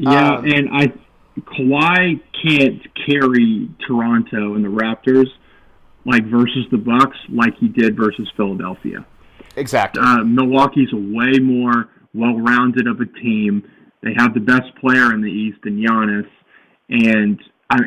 [0.00, 0.92] Yeah, um, and I
[1.40, 5.28] Kawhi can't carry Toronto and the Raptors
[6.08, 9.04] like versus the Bucks like he did versus Philadelphia.
[9.56, 10.02] Exactly.
[10.02, 13.62] Uh, Milwaukee's a way more well-rounded of a team.
[14.02, 16.28] They have the best player in the East in Giannis,
[16.88, 17.78] and I,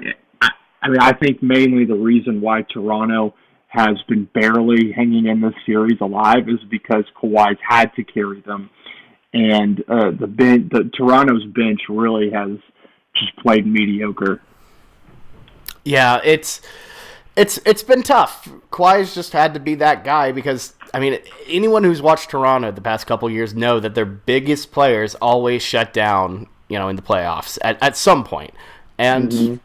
[0.82, 3.34] I mean, I think mainly the reason why Toronto
[3.68, 8.70] has been barely hanging in this series alive is because Kawhi's had to carry them,
[9.34, 12.52] and uh, the bench, the Toronto's bench really has
[13.16, 14.42] just played mediocre.
[15.84, 16.62] Yeah, it's
[17.36, 18.50] it's it's been tough.
[18.72, 22.82] Kawhi's just had to be that guy because I mean, anyone who's watched Toronto the
[22.82, 27.02] past couple years know that their biggest players always shut down, you know, in the
[27.02, 28.54] playoffs at, at some point.
[28.98, 29.56] And mm-hmm.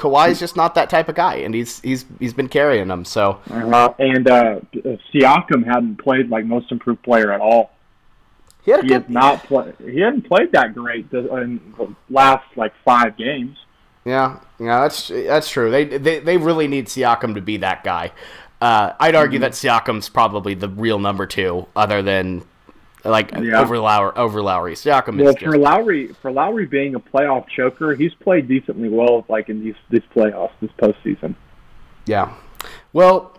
[0.00, 3.04] Kawhi's just not that type of guy, and he's he's he's been carrying them.
[3.04, 4.60] So uh, and uh,
[5.12, 7.72] Siakam hadn't played like most improved player at all.
[8.64, 9.74] he, had He good, not played.
[9.80, 13.58] He hadn't played that great in the last like five games.
[14.08, 15.70] Yeah, yeah, that's that's true.
[15.70, 18.12] They they they really need Siakam to be that guy.
[18.60, 22.42] Uh, I'd argue that Siakam's probably the real number two, other than
[23.04, 23.60] like Yeah.
[23.60, 24.12] over Lowry.
[24.16, 28.14] Over Lowry, Siakam Well, is for just Lowry, for Lowry being a playoff choker, he's
[28.14, 31.34] played decently well, like in these these playoffs this postseason.
[32.06, 32.32] yeah.
[32.92, 33.32] Well,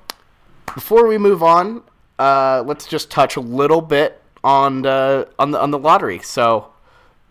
[0.75, 1.81] before we move on,
[2.19, 6.19] uh, let's just touch a little bit on uh, on the on the lottery.
[6.19, 6.67] So,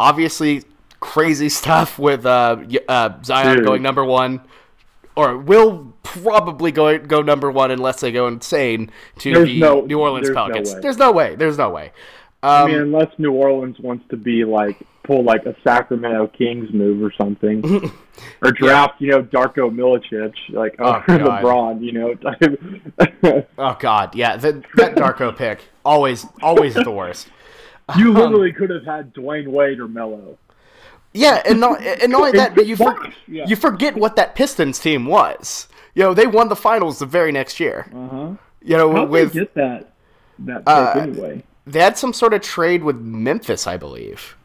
[0.01, 0.65] obviously,
[1.01, 2.57] crazy stuff with uh,
[2.89, 3.67] uh, Zion Dude.
[3.67, 4.41] going number one,
[5.17, 9.81] or will probably go go number one unless they go insane to There's the no-
[9.83, 10.75] New Orleans there's no Pelicans.
[10.75, 10.81] way.
[10.81, 11.35] there's no way.
[11.37, 11.93] There's no way.
[12.43, 16.73] I Um, mean, unless New Orleans wants to be like pull like a Sacramento Kings
[16.73, 17.91] move or something,
[18.43, 21.21] or draft you know Darko Milicic like Oh, God.
[21.43, 23.43] LeBron, you know.
[23.59, 27.29] oh God, yeah, that that Darko pick always always the worst.
[27.97, 30.39] you literally could have had Dwyane Wade or Melo.
[31.13, 33.47] Yeah, and not and not only that, but you for, Yeah.
[33.47, 35.69] you forget what that Pistons team was.
[35.95, 37.87] You know, they won the finals the very next year.
[37.95, 38.31] Uh huh.
[38.63, 39.93] You know, How with they get that
[40.41, 41.43] that Uh, anyway?
[41.67, 44.37] they had some sort of trade with Memphis, I believe,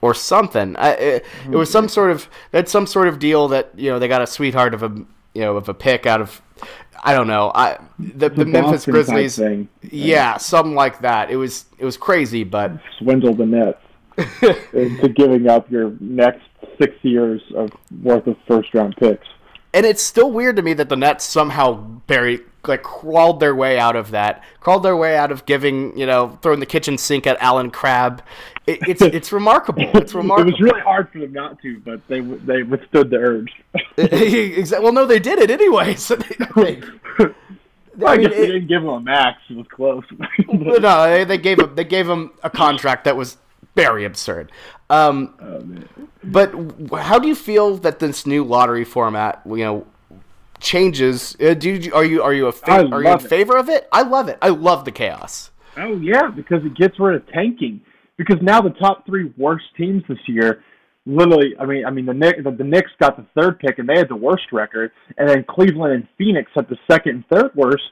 [0.00, 0.76] or something.
[0.76, 3.98] I, it, it was some sort of had some sort of deal that you know
[3.98, 4.88] they got a sweetheart of a
[5.34, 6.42] you know of a pick out of
[7.04, 7.52] I don't know.
[7.54, 9.68] I the, the The Memphis Grizzlies, thing.
[9.82, 11.30] yeah, something like that.
[11.30, 13.78] It was it was crazy, but swindled the Nets
[14.72, 16.42] into giving up your next
[16.80, 17.70] six years of
[18.02, 19.26] worth of first round picks.
[19.74, 21.74] and it's still weird to me that the Nets somehow
[22.06, 26.04] buried like crawled their way out of that, crawled their way out of giving you
[26.06, 28.20] know throwing the kitchen sink at Allen Crabbe.
[28.66, 29.88] It, it's it's remarkable.
[29.94, 30.50] It's remarkable.
[30.50, 33.52] It was really hard for them not to, but they they withstood the urge.
[33.98, 34.84] Exactly.
[34.84, 35.94] Well, no, they did it anyway.
[35.96, 36.82] So they, they,
[38.06, 39.40] I, mean, guess they it- didn't give him a max.
[39.50, 40.04] It was close.
[40.48, 43.36] no, they, they gave him they gave him a contract that was
[43.78, 44.50] very absurd.
[44.90, 45.62] Um, Oh,
[46.24, 46.52] but
[47.00, 49.86] how do you feel that this new lottery format, you know,
[50.60, 51.36] changes?
[51.40, 53.22] Uh, do you, are you are you a fa- are you in it.
[53.22, 53.88] favor of it?
[53.92, 54.38] I love it.
[54.42, 55.50] I love the chaos.
[55.76, 57.80] Oh yeah, because it gets rid of tanking.
[58.16, 60.64] Because now the top three worst teams this year,
[61.06, 63.88] literally, I mean, I mean the Knicks, the, the Knicks got the third pick and
[63.88, 67.52] they had the worst record, and then Cleveland and Phoenix had the second and third
[67.54, 67.84] worst,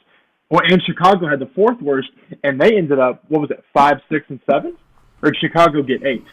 [0.51, 2.09] well, and Chicago had the fourth worst,
[2.43, 4.77] and they ended up what was it, five, six, and seven,
[5.23, 6.25] or did Chicago get eight?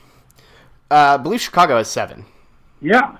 [0.92, 2.26] Uh, I believe Chicago has seven.
[2.82, 3.18] Yeah,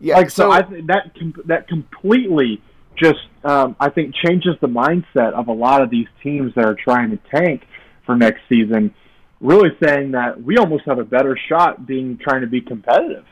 [0.00, 2.62] Yeah, like so, I th- that com- that completely
[2.96, 6.74] just um, I think changes the mindset of a lot of these teams that are
[6.74, 7.66] trying to tank
[8.06, 8.94] for next season.
[9.40, 13.24] Really saying that we almost have a better shot being trying to be competitive.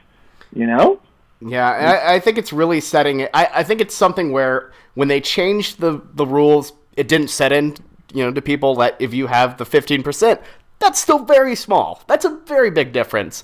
[0.54, 1.00] You know?
[1.40, 3.30] Yeah, I, I think it's really setting it.
[3.32, 7.52] I, I think it's something where when they changed the, the rules, it didn't set
[7.52, 7.76] in,
[8.12, 10.40] you know, to people that if you have the fifteen percent,
[10.78, 12.02] that's still very small.
[12.06, 13.42] That's a very big difference.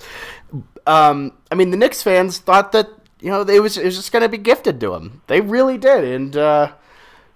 [0.86, 2.88] Um, I mean, the Knicks fans thought that
[3.20, 5.22] you know it was it was just going to be gifted to them.
[5.26, 6.72] They really did, and uh,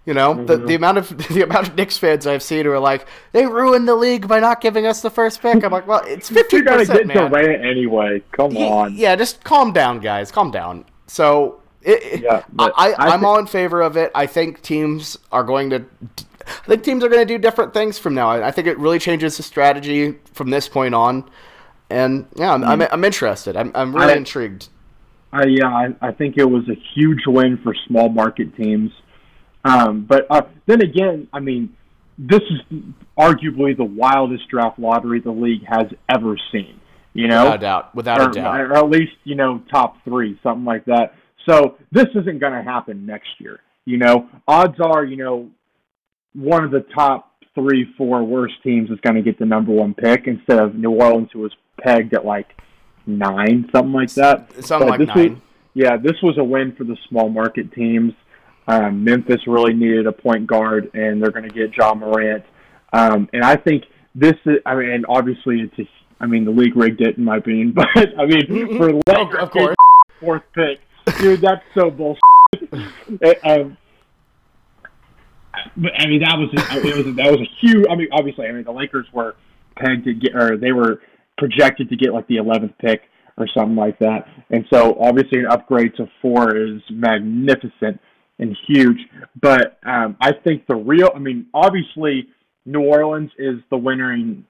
[0.05, 2.79] you know the the amount of the amount of Knicks fans I've seen who are
[2.79, 5.65] like they ruined the league by not giving us the first pick.
[5.65, 7.31] I'm like, well, it's fifteen percent, get man.
[7.31, 8.23] Durant anyway.
[8.33, 8.95] Come on.
[8.95, 10.31] Yeah, just calm down, guys.
[10.31, 10.85] Calm down.
[11.07, 14.11] So, it, Yeah, I, I'm thi- all in favor of it.
[14.15, 15.85] I think teams are going to.
[16.49, 18.31] I think teams are going to do different things from now.
[18.31, 21.29] I I think it really changes the strategy from this point on.
[21.91, 23.57] And yeah, I'm, I'm, I'm interested.
[23.57, 24.69] I'm, I'm really I- intrigued.
[25.33, 28.91] I yeah, I, I think it was a huge win for small market teams.
[29.65, 31.77] Um, but uh, then again, I mean,
[32.17, 32.83] this is
[33.19, 36.81] arguably the wildest draft lottery the league has ever seen.
[37.13, 37.95] You know, Without a doubt.
[37.95, 38.61] Without or, a doubt.
[38.61, 41.15] or at least you know top three, something like that.
[41.47, 43.61] So this isn't going to happen next year.
[43.85, 45.51] You know, odds are you know
[46.35, 49.95] one of the top three, four worst teams is going to get the number one
[49.95, 52.47] pick instead of New Orleans, who was pegged at like
[53.07, 54.53] nine, something like that.
[54.65, 55.35] Something But like this nine.
[55.35, 55.43] Was,
[55.75, 58.13] yeah, this was a win for the small market teams.
[58.67, 62.45] Um, Memphis really needed a point guard, and they're going to get Ja Morant.
[62.93, 65.89] Um, and I think this is, I mean, and obviously it's a,
[66.21, 68.47] I mean, the league rigged it in my opinion, but I mean,
[68.79, 69.77] for Lakers of course.
[70.21, 70.81] fourth pick,
[71.19, 72.23] dude, that's so bullshit.
[73.45, 73.77] um,
[75.77, 77.87] but I mean, that was it was that was a huge.
[77.91, 79.37] I mean, obviously, I mean, the Lakers were
[79.77, 81.01] pegged to get, or they were
[81.37, 83.03] projected to get like the eleventh pick
[83.39, 84.27] or something like that.
[84.51, 88.01] And so, obviously, an upgrade to four is magnificent
[88.39, 88.99] and huge.
[89.41, 92.29] But um, I think the real, I mean, obviously,
[92.67, 94.45] New Orleans is the winner in,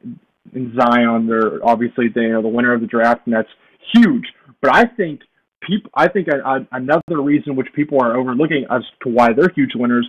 [0.54, 1.26] in Zion.
[1.26, 3.48] They're obviously they are the winner of the draft, and that's
[3.94, 4.24] huge.
[4.60, 5.20] But I think
[5.60, 5.90] people.
[5.94, 9.72] I think a, a, another reason which people are overlooking as to why they're huge
[9.74, 10.08] winners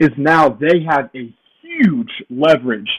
[0.00, 1.32] is now they have a
[1.62, 2.90] huge leverage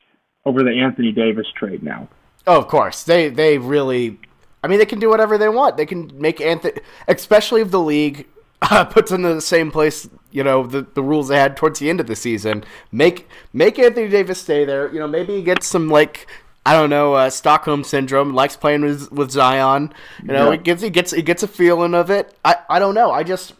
[0.46, 2.08] over the Anthony Davis trade now.
[2.48, 3.04] Oh, of course.
[3.04, 4.20] They they really
[4.64, 5.76] I mean they can do whatever they want.
[5.76, 8.28] They can make Anthony especially if the league
[8.62, 11.90] uh, puts into the same place, you know, the, the rules they had towards the
[11.90, 12.64] end of the season.
[12.92, 14.92] Make make Anthony Davis stay there.
[14.94, 16.28] You know, maybe he gets some like
[16.64, 18.34] I don't know, uh, Stockholm syndrome.
[18.34, 19.94] Likes playing with with Zion.
[20.22, 20.58] You know, yeah.
[20.58, 22.36] he gets he gets he gets a feeling of it.
[22.46, 23.12] I, I don't know.
[23.12, 23.54] I just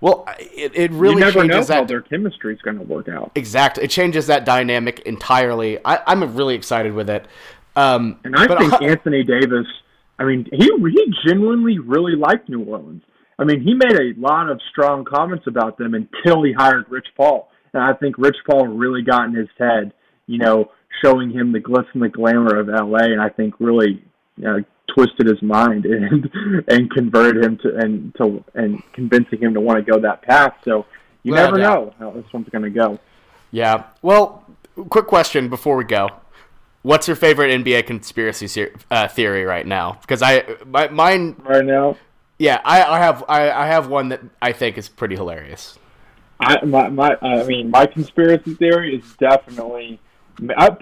[0.00, 2.84] well, it, it really you never changes know that how their chemistry is going to
[2.84, 3.32] work out.
[3.34, 5.78] Exactly, it changes that dynamic entirely.
[5.84, 7.26] I, am really excited with it.
[7.74, 9.66] Um, and I think I, Anthony Davis.
[10.18, 13.02] I mean, he he genuinely really liked New Orleans.
[13.38, 17.06] I mean, he made a lot of strong comments about them until he hired Rich
[17.16, 19.92] Paul, and I think Rich Paul really got in his head.
[20.26, 20.70] You know,
[21.02, 24.02] showing him the glitz and the glamour of LA, and I think really
[24.36, 26.30] you know, twisted his mind and
[26.68, 30.54] and converted him to and to and convincing him to want to go that path.
[30.64, 30.86] So
[31.22, 31.68] you well, never yeah.
[31.68, 32.98] know how this one's going to go.
[33.50, 33.84] Yeah.
[34.02, 34.44] Well,
[34.88, 36.08] quick question before we go.
[36.82, 39.98] What's your favorite NBA conspiracy uh, theory right now?
[40.00, 41.96] Because I my, mine right now.
[42.38, 45.78] Yeah, I, I have I, I have one that I think is pretty hilarious.
[46.40, 50.00] I my, my I mean my conspiracy theory is definitely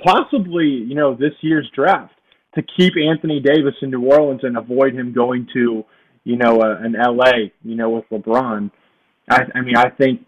[0.05, 2.15] possibly you know this year's draft
[2.57, 5.85] to keep Anthony Davis in New Orleans and avoid him going to,
[6.25, 8.71] you know, uh, an LA, you know, with LeBron.
[9.31, 10.21] I, I mean, I think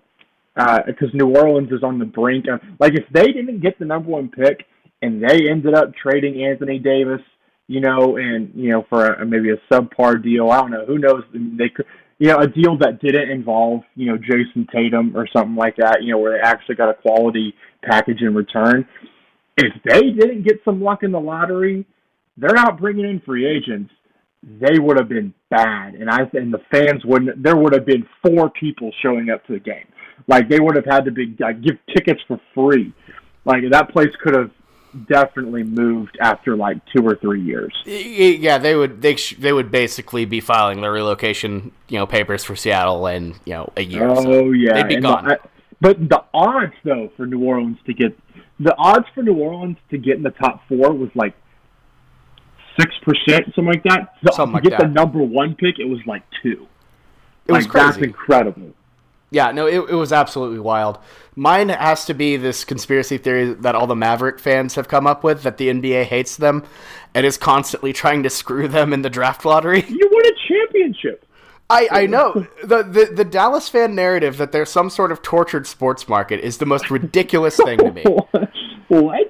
[0.86, 3.84] because uh, New Orleans is on the brink of like if they didn't get the
[3.84, 4.66] number one pick
[5.02, 7.20] and they ended up trading Anthony Davis,
[7.68, 10.50] you know, and you know for a, maybe a subpar deal.
[10.50, 10.84] I don't know.
[10.84, 11.22] Who knows?
[11.32, 11.86] They could,
[12.18, 16.02] you know, a deal that didn't involve you know Jayson Tatum or something like that.
[16.02, 18.86] You know, where they actually got a quality package in return.
[19.56, 21.86] If they didn't get some luck in the lottery
[22.38, 23.92] they're not bringing in free agents,
[24.42, 25.94] they would have been bad.
[25.94, 27.42] And I and the fans wouldn't.
[27.42, 29.86] There would have been four people showing up to the game.
[30.26, 32.92] Like they would have had to be like, give tickets for free.
[33.44, 34.50] Like that place could have
[35.08, 37.72] definitely moved after like two or three years.
[37.84, 42.44] Yeah, they would they sh- they would basically be filing their relocation you know papers
[42.44, 44.08] for Seattle in you know a year.
[44.08, 45.24] Oh so yeah, they'd be and gone.
[45.24, 45.38] The,
[45.80, 48.18] but the odds though for New Orleans to get
[48.60, 51.34] the odds for New Orleans to get in the top four was like
[52.78, 54.14] six percent, something like that.
[54.24, 54.88] So something like to get that.
[54.88, 56.66] the number one pick, it was like two.
[57.46, 57.86] It like, was crazy.
[57.86, 58.74] That's incredible.
[59.30, 60.98] Yeah, no, it, it was absolutely wild.
[61.36, 65.22] Mine has to be this conspiracy theory that all the Maverick fans have come up
[65.22, 66.64] with that the NBA hates them
[67.14, 69.84] and is constantly trying to screw them in the draft lottery.
[69.86, 71.24] You won a championship.
[71.70, 75.66] I, I know the, the the Dallas fan narrative that there's some sort of tortured
[75.66, 78.04] sports market is the most ridiculous thing to me.
[78.88, 79.28] what?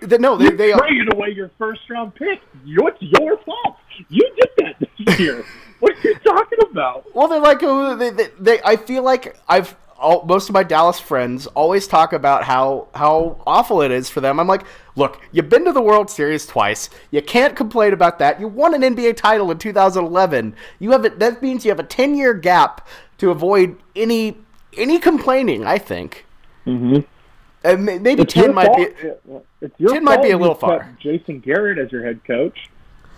[0.00, 2.40] The, no, they, you they traded away your first round pick.
[2.64, 3.76] It's your fault.
[4.08, 5.44] You did that this year.
[5.80, 7.14] what are you talking about?
[7.14, 10.98] Well, they're like they, they, they I feel like I've all, most of my Dallas
[10.98, 14.40] friends always talk about how how awful it is for them.
[14.40, 14.64] I'm like,
[14.96, 16.88] look, you've been to the World Series twice.
[17.10, 18.40] You can't complain about that.
[18.40, 20.56] You won an NBA title in 2011.
[20.78, 21.18] You have it.
[21.18, 24.38] That means you have a 10 year gap to avoid any
[24.76, 25.66] any complaining.
[25.66, 26.24] I think.
[26.66, 27.00] Mm-hmm.
[27.62, 28.78] Uh, maybe it's ten might fault.
[28.78, 29.86] be.
[29.88, 30.96] Ten might be a little far.
[31.00, 32.70] Jason Garrett as your head coach.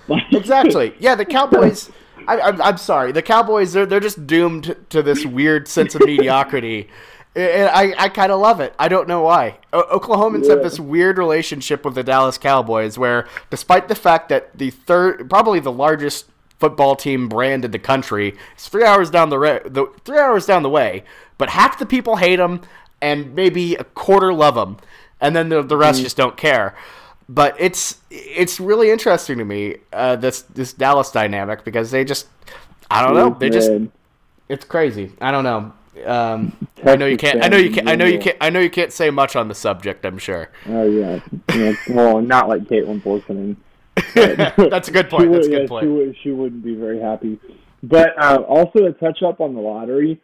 [0.33, 0.95] exactly.
[0.99, 1.91] Yeah, the Cowboys.
[2.27, 3.13] I, I'm, I'm sorry.
[3.13, 3.73] The Cowboys.
[3.73, 6.89] They're they're just doomed to this weird sense of mediocrity.
[7.35, 8.75] And I, I kind of love it.
[8.79, 9.59] I don't know why.
[9.73, 10.51] O- Oklahomans yeah.
[10.51, 15.31] have this weird relationship with the Dallas Cowboys where, despite the fact that the third,
[15.31, 16.27] probably the largest
[16.59, 20.45] football team brand in the country is three hours down the, re- the three hours
[20.45, 21.05] down the way,
[21.39, 22.61] but half the people hate them
[23.03, 24.79] and maybe a quarter love them,
[25.21, 26.05] and then the, the rest mm.
[26.05, 26.75] just don't care.
[27.29, 32.29] But it's it's really interesting to me uh, this this Dallas dynamic because they just
[32.91, 33.71] I don't know they just
[34.49, 35.73] it's crazy I don't know
[36.07, 37.45] um, I know you can't.
[37.45, 37.89] I know you can't.
[37.89, 38.37] I know you can't.
[38.41, 40.07] I know you can't say much on the subject.
[40.07, 40.49] I'm sure.
[40.67, 41.21] Oh yeah.
[41.55, 43.57] yeah well, not like Caitlin Borson.
[44.71, 45.29] That's a good point.
[45.29, 45.85] Would, That's a good yeah, point.
[45.85, 47.39] She, would, she wouldn't be very happy.
[47.83, 50.21] But uh, also to touch up on the lottery,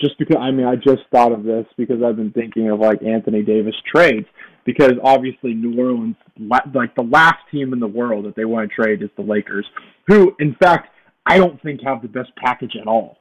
[0.00, 3.02] just because I mean I just thought of this because I've been thinking of like
[3.02, 4.26] Anthony Davis trades
[4.64, 8.74] because obviously New Orleans like the last team in the world that they want to
[8.74, 9.66] trade is the Lakers
[10.06, 10.88] who in fact
[11.26, 13.18] I don't think have the best package at all.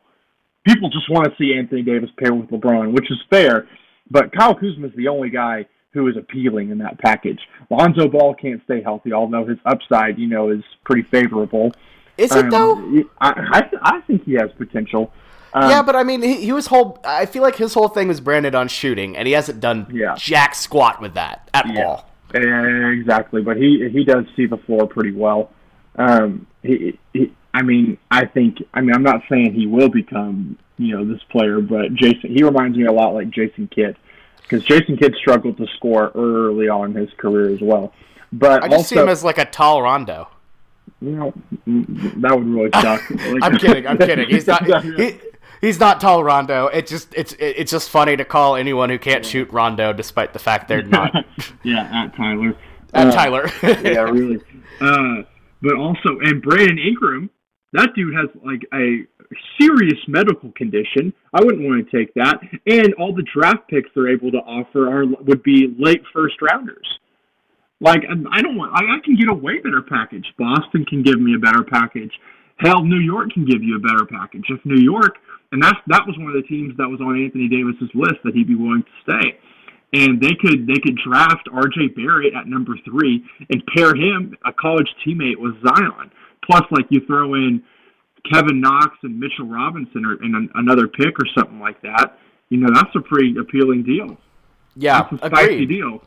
[0.66, 3.68] People just want to see Anthony Davis pair with LeBron, which is fair,
[4.10, 7.40] but Kyle Kuzma is the only guy who is appealing in that package.
[7.70, 11.72] Lonzo Ball can't stay healthy, although his upside, you know, is pretty favorable.
[12.18, 13.04] Is it um, though?
[13.22, 15.12] I, I I think he has potential.
[15.54, 17.00] Um, yeah, but I mean, he, he, was whole.
[17.04, 20.16] I feel like his whole thing was branded on shooting, and he hasn't done yeah.
[20.16, 21.86] jack squat with that at yeah.
[21.86, 22.10] all.
[22.34, 25.52] exactly, but he he does see the floor pretty well.
[25.96, 28.58] Um, he, he I mean, I think.
[28.74, 32.36] I mean, I'm not saying he will become, you know, this player, but Jason.
[32.36, 33.98] He reminds me a lot like Jason Kidd,
[34.44, 37.94] because Jason Kidd struggled to score early on in his career as well.
[38.32, 40.28] But I just also, see him as like a tall Rondo.
[41.02, 41.34] you know,
[41.66, 43.10] that would really suck.
[43.10, 43.88] Like- I'm kidding.
[43.88, 44.30] I'm kidding.
[44.30, 44.64] He's not.
[44.84, 45.20] He,
[45.62, 46.68] he's not tall Rondo.
[46.68, 50.40] It just it's it's just funny to call anyone who can't shoot Rondo, despite the
[50.40, 51.14] fact they're not.
[51.64, 52.56] yeah, at Tyler.
[52.94, 53.50] At Uh, Tyler.
[53.64, 54.40] yeah, really.
[54.82, 55.24] Uh,
[55.62, 57.30] but also, and Brandon Ingram,
[57.74, 59.06] that dude has like a
[59.60, 61.14] serious medical condition.
[61.34, 62.40] I wouldn't want to take that.
[62.66, 66.88] And all the draft picks they're able to offer are would be late first rounders.
[67.82, 68.74] Like I don't want.
[68.74, 70.26] I, I can get a way better package.
[70.38, 72.12] Boston can give me a better package.
[72.58, 74.44] Hell, New York can give you a better package.
[74.50, 75.16] If New York,
[75.52, 78.34] and that's that was one of the teams that was on Anthony Davis's list that
[78.36, 79.38] he'd be willing to stay
[79.94, 81.88] and they could they could draft R.J.
[81.96, 86.12] Barrett at number three and pair him a college teammate with Zion.
[86.46, 87.64] Plus, like you throw in
[88.32, 92.18] Kevin Knox and Mitchell Robinson or and an, another pick or something like that.
[92.50, 94.18] You know that's a pretty appealing deal.
[94.76, 95.70] yeah, That's a spicy agreed.
[95.70, 96.04] deal.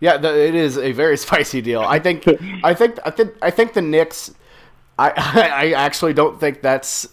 [0.00, 1.82] Yeah, the, it is a very spicy deal.
[1.82, 2.26] I think,
[2.64, 4.34] I think, I think, I think the Knicks.
[4.98, 7.08] I, I actually don't think that's.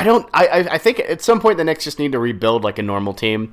[0.00, 0.28] I don't.
[0.32, 3.14] I, I- think at some point the Knicks just need to rebuild like a normal
[3.14, 3.52] team,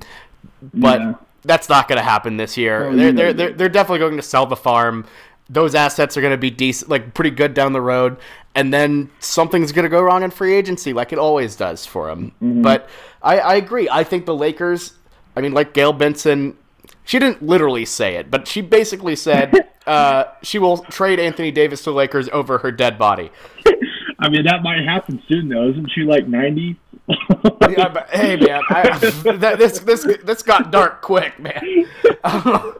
[0.74, 1.14] but Yeah.
[1.42, 2.84] that's not going to happen this year.
[2.84, 5.06] Oh, they're, they're, they're they're definitely going to sell the farm.
[5.48, 8.16] Those assets are going to be decent, like pretty good down the road,
[8.56, 12.08] and then something's going to go wrong in free agency, like it always does for
[12.08, 12.32] them.
[12.42, 12.62] Mm-hmm.
[12.62, 12.88] But
[13.22, 13.88] I, I agree.
[13.88, 14.94] I think the Lakers.
[15.36, 16.56] I mean, like Gayle Benson,
[17.04, 21.80] she didn't literally say it, but she basically said uh, she will trade Anthony Davis
[21.84, 23.30] to the Lakers over her dead body.
[24.18, 25.68] I mean that might happen soon though.
[25.68, 26.78] Isn't she like ninety?
[27.08, 31.86] Yeah, but, hey man, I, that, this this this got dark quick, man.
[32.28, 32.76] Oh,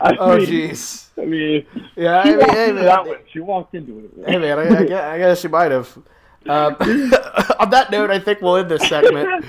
[0.00, 1.08] I oh jeez.
[1.20, 1.66] I mean,
[1.96, 3.16] Yeah, I she mean, hey, man.
[3.32, 4.30] She walked into it.
[4.30, 5.96] hey man, I, I, guess, I guess you might have.
[6.46, 6.76] Um,
[7.58, 9.44] on that note, I think we'll end this segment.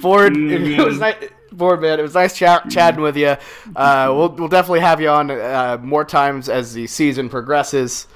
[0.00, 1.16] Ford, it was nice.
[1.56, 3.36] Ford, man, it was nice chat, chatting with you.
[3.76, 8.06] Uh, we'll we'll definitely have you on uh, more times as the season progresses.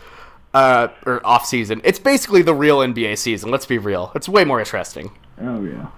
[0.55, 1.81] Uh, or off season.
[1.85, 3.51] It's basically the real NBA season.
[3.51, 4.11] Let's be real.
[4.15, 5.11] It's way more interesting.
[5.41, 5.89] Oh yeah.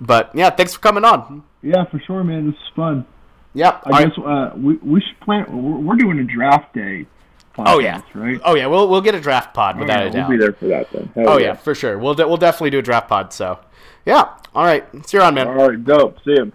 [0.00, 1.42] But yeah, thanks for coming on.
[1.62, 2.46] Yeah, for sure, man.
[2.46, 3.04] This is fun.
[3.54, 3.82] Yep.
[3.86, 5.44] I guess uh, we we should plan.
[5.62, 7.06] We're, we're doing a draft day.
[7.54, 8.00] Podcast, Oh yeah.
[8.14, 8.40] right.
[8.44, 8.66] Oh yeah.
[8.66, 10.28] We'll we'll get a draft pod Oh, without yeah, a doubt.
[10.28, 11.10] We'll be there for that then.
[11.14, 11.98] Hell Oh yeah, for sure.
[11.98, 13.32] We'll de- we'll definitely do a draft pod.
[13.32, 13.58] So
[14.06, 14.28] yeah.
[14.54, 14.86] All right.
[15.06, 15.48] See you around, man.
[15.48, 16.18] All right, dope.
[16.24, 16.52] See him.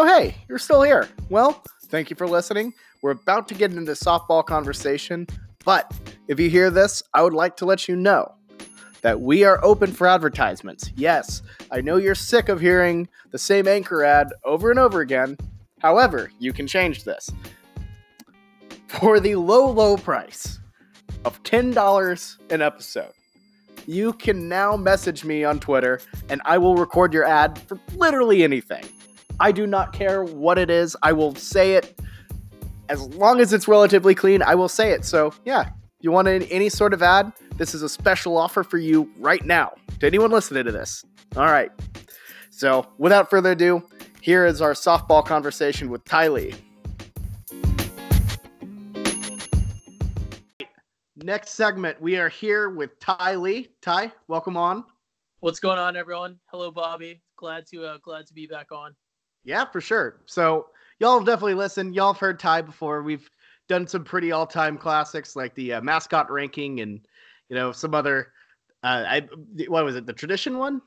[0.00, 1.08] Oh, hey, you're still here.
[1.28, 2.72] Well, thank you for listening.
[3.02, 5.26] We're about to get into softball conversation,
[5.64, 5.92] but
[6.28, 8.32] if you hear this, I would like to let you know
[9.00, 10.92] that we are open for advertisements.
[10.94, 11.42] Yes,
[11.72, 15.36] I know you're sick of hearing the same anchor ad over and over again.
[15.80, 17.28] However, you can change this.
[18.86, 20.60] For the low, low price
[21.24, 23.14] of $10 an episode,
[23.88, 28.44] you can now message me on Twitter and I will record your ad for literally
[28.44, 28.84] anything.
[29.40, 30.96] I do not care what it is.
[31.02, 32.00] I will say it
[32.88, 34.42] as long as it's relatively clean.
[34.42, 35.04] I will say it.
[35.04, 35.70] So, yeah,
[36.00, 37.32] you want any, sort of ad?
[37.56, 39.72] This is a special offer for you right now.
[40.00, 41.04] To anyone listening to this.
[41.36, 41.70] All right.
[42.50, 43.82] So, without further ado,
[44.20, 46.54] here is our softball conversation with Ty Lee.
[51.16, 53.68] Next segment, we are here with Ty Lee.
[53.82, 54.84] Ty, welcome on.
[55.40, 56.38] What's going on, everyone?
[56.46, 57.20] Hello, Bobby.
[57.36, 58.94] Glad to uh, glad to be back on.
[59.48, 60.20] Yeah, for sure.
[60.26, 60.66] So
[60.98, 61.94] y'all definitely listened.
[61.94, 63.02] Y'all have heard Ty before.
[63.02, 63.30] We've
[63.66, 67.00] done some pretty all-time classics like the uh, mascot ranking and
[67.48, 68.32] you know some other.
[68.82, 69.28] Uh, I
[69.68, 70.04] what was it?
[70.04, 70.82] The tradition one?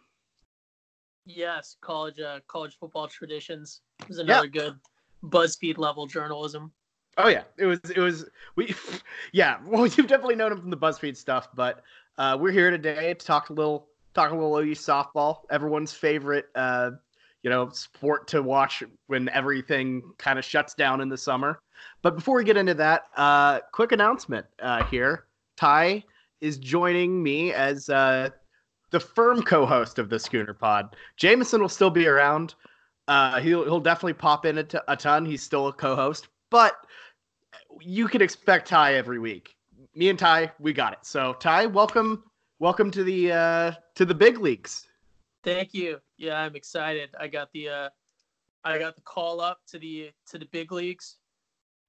[1.26, 4.76] Yes, college uh, college football traditions is another good
[5.24, 6.72] BuzzFeed level journalism.
[7.18, 7.80] Oh yeah, it was.
[7.96, 8.30] It was.
[8.56, 8.76] We.
[9.34, 9.58] Yeah.
[9.66, 11.82] Well, you've definitely known him from the BuzzFeed stuff, but
[12.20, 15.40] uh, we're here today to talk a little talk a little OU softball.
[15.50, 16.46] Everyone's favorite.
[16.54, 16.92] Uh,
[17.44, 21.60] you know, sport to watch when everything kind of shuts down in the summer.
[22.02, 25.26] But before we get into that, uh, quick announcement uh, here.
[25.58, 26.04] Ty
[26.40, 28.30] is joining me as uh,
[28.92, 30.96] the firm co-host of the Schooner Pod.
[31.18, 32.56] Jameson will still be around.
[33.08, 35.26] Uh, he'll he'll definitely pop in a, t- a ton.
[35.26, 36.76] He's still a co-host, but
[37.80, 39.56] you can expect Ty every week.
[39.96, 41.00] Me and Ty, we got it.
[41.02, 42.24] So Ty, welcome,
[42.60, 44.88] welcome to the uh, to the big leagues.
[45.44, 46.00] Thank you.
[46.22, 47.10] Yeah, I'm excited.
[47.20, 47.90] I got the uh,
[48.64, 51.18] I got the call up to the to the big leagues,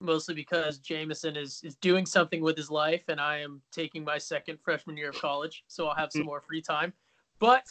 [0.00, 4.16] mostly because Jameson is is doing something with his life, and I am taking my
[4.16, 6.94] second freshman year of college, so I'll have some more free time.
[7.40, 7.66] But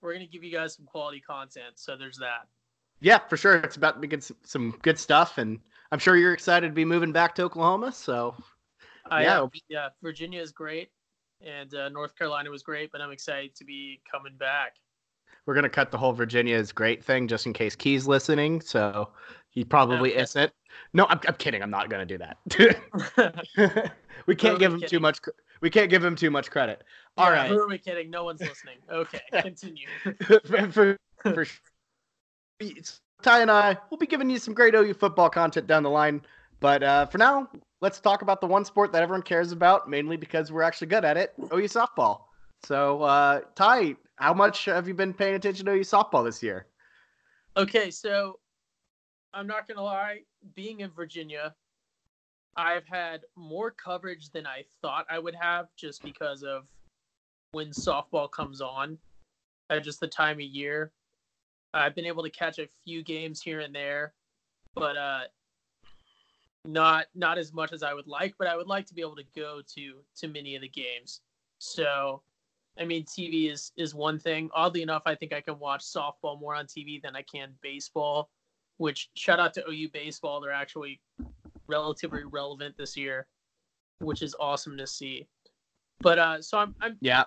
[0.00, 2.48] we're gonna give you guys some quality content, so there's that.
[2.98, 3.58] Yeah, for sure.
[3.58, 5.60] It's about to be good, some good stuff, and
[5.92, 7.92] I'm sure you're excited to be moving back to Oklahoma.
[7.92, 8.34] So,
[9.12, 10.90] yeah, yeah, Virginia is great,
[11.40, 14.74] and uh, North Carolina was great, but I'm excited to be coming back.
[15.46, 19.10] We're gonna cut the whole Virginia is great thing just in case Key's listening, so
[19.50, 20.52] he probably isn't.
[20.92, 21.62] No, I'm, I'm kidding.
[21.62, 22.38] I'm not gonna do that.
[24.26, 24.88] we can't give him kidding?
[24.88, 25.20] too much.
[25.60, 26.82] We can't give him too much credit.
[27.16, 27.50] All yeah, right.
[27.50, 28.10] Who are we kidding?
[28.10, 28.78] No one's listening.
[28.90, 29.86] Okay, continue.
[30.70, 31.46] for, for,
[33.22, 36.22] Ty and I will be giving you some great OU football content down the line.
[36.60, 37.48] But uh, for now,
[37.80, 41.04] let's talk about the one sport that everyone cares about, mainly because we're actually good
[41.04, 42.22] at it OU softball.
[42.62, 46.66] So, uh, Ty, how much have you been paying attention to your softball this year?
[47.56, 48.38] Okay, so
[49.32, 50.20] I'm not to lie,
[50.54, 51.54] being in Virginia,
[52.56, 56.66] I've had more coverage than I thought I would have just because of
[57.52, 58.98] when softball comes on
[59.70, 60.92] at just the time of year.
[61.72, 64.14] I've been able to catch a few games here and there,
[64.74, 65.22] but uh,
[66.64, 68.34] not not as much as I would like.
[68.38, 71.20] But I would like to be able to go to to many of the games.
[71.58, 72.22] So,
[72.78, 74.50] I mean, TV is is one thing.
[74.54, 78.30] Oddly enough, I think I can watch softball more on TV than I can baseball.
[78.78, 81.00] Which shout out to OU baseball, they're actually
[81.68, 83.28] relatively relevant this year,
[84.00, 85.28] which is awesome to see.
[86.00, 87.24] But uh, so I'm I'm yeah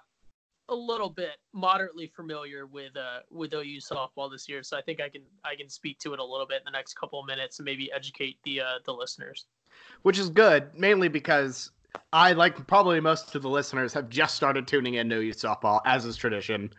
[0.69, 4.99] a little bit moderately familiar with uh with OU softball this year, so I think
[4.99, 7.25] I can I can speak to it a little bit in the next couple of
[7.25, 9.45] minutes and maybe educate the uh, the listeners.
[10.01, 11.71] Which is good, mainly because
[12.13, 15.81] I like probably most of the listeners have just started tuning in to OU softball
[15.85, 16.71] as is tradition.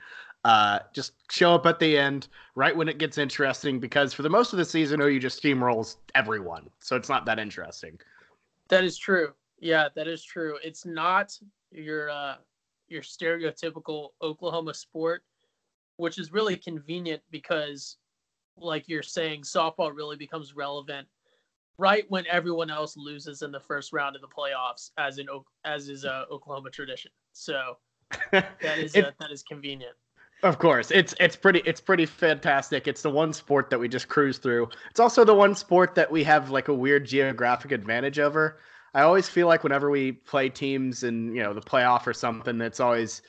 [0.45, 4.31] Uh, just show up at the end, right when it gets interesting, because for the
[4.31, 7.99] most of the season, OU just steamrolls everyone, so it's not that interesting.
[8.69, 9.33] That is true.
[9.59, 10.57] Yeah, that is true.
[10.63, 11.37] It's not
[11.71, 12.37] your uh,
[12.87, 15.25] your stereotypical Oklahoma sport,
[15.97, 17.97] which is really convenient because,
[18.57, 21.09] like you're saying, softball really becomes relevant
[21.79, 25.27] right when everyone else loses in the first round of the playoffs, as in
[25.65, 27.11] as is a Oklahoma tradition.
[27.33, 27.79] So
[28.33, 29.95] that is it, uh, that is convenient.
[30.43, 32.87] Of course, it's it's pretty it's pretty fantastic.
[32.87, 34.69] It's the one sport that we just cruise through.
[34.91, 38.59] It's also the one sport that we have like a weird geographic advantage over.
[38.95, 42.61] I always feel like whenever we play teams in you know the playoff or something,
[42.61, 43.23] it's always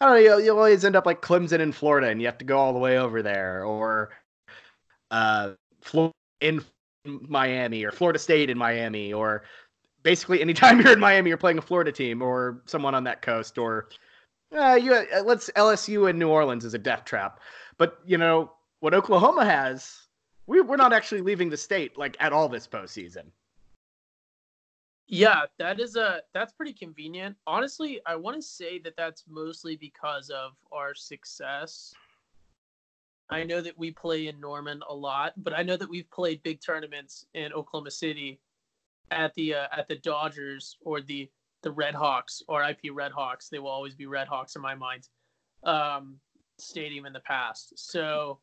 [0.00, 0.20] I don't know.
[0.20, 2.72] You'll, you'll always end up like Clemson in Florida, and you have to go all
[2.72, 4.10] the way over there, or
[5.10, 5.52] uh,
[6.40, 6.64] in
[7.06, 9.44] Miami, or Florida State in Miami, or
[10.02, 13.58] basically anytime you're in Miami, you're playing a Florida team or someone on that coast,
[13.58, 13.88] or
[14.56, 17.40] uh, you uh, let's LSU in New Orleans is a death trap.
[17.78, 20.06] But you know what Oklahoma has,
[20.46, 23.24] we, we're not actually leaving the state like at all this postseason.
[25.08, 27.36] Yeah, that is a that's pretty convenient.
[27.46, 31.94] Honestly, I want to say that that's mostly because of our success.
[33.28, 36.42] I know that we play in Norman a lot, but I know that we've played
[36.42, 38.40] big tournaments in Oklahoma City
[39.10, 41.28] at the uh, at the Dodgers or the
[41.62, 43.48] the Red Hawks or IP Red Hawks.
[43.48, 45.08] They will always be Red Hawks in my mind.
[45.64, 46.20] Um,
[46.58, 47.72] stadium in the past.
[47.76, 48.38] So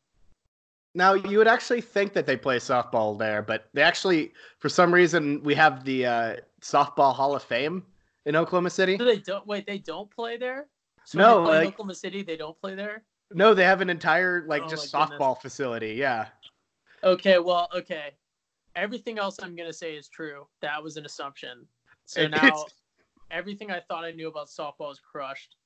[0.94, 4.92] now you would actually think that they play softball there, but they actually, for some
[4.92, 7.84] reason, we have the uh, softball Hall of Fame
[8.26, 8.96] in Oklahoma City.
[8.98, 9.66] So they don't wait.
[9.66, 10.68] They don't play there.
[11.04, 13.04] So no, like, Oklahoma City, they don't play there.
[13.34, 15.42] No, they have an entire like oh, just softball goodness.
[15.42, 15.94] facility.
[15.94, 16.28] Yeah.
[17.02, 17.38] Okay.
[17.38, 17.68] Well.
[17.74, 18.12] Okay.
[18.76, 20.46] Everything else I'm gonna say is true.
[20.62, 21.66] That was an assumption.
[22.06, 22.64] So now,
[23.30, 25.56] everything I thought I knew about softball is crushed.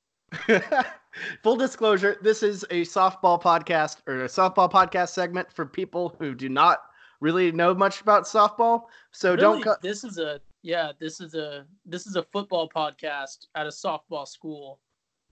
[1.43, 6.33] Full disclosure: This is a softball podcast or a softball podcast segment for people who
[6.33, 6.79] do not
[7.19, 8.83] really know much about softball.
[9.11, 9.63] So really, don't.
[9.63, 10.91] Co- this is a yeah.
[10.99, 14.79] This is a this is a football podcast at a softball school,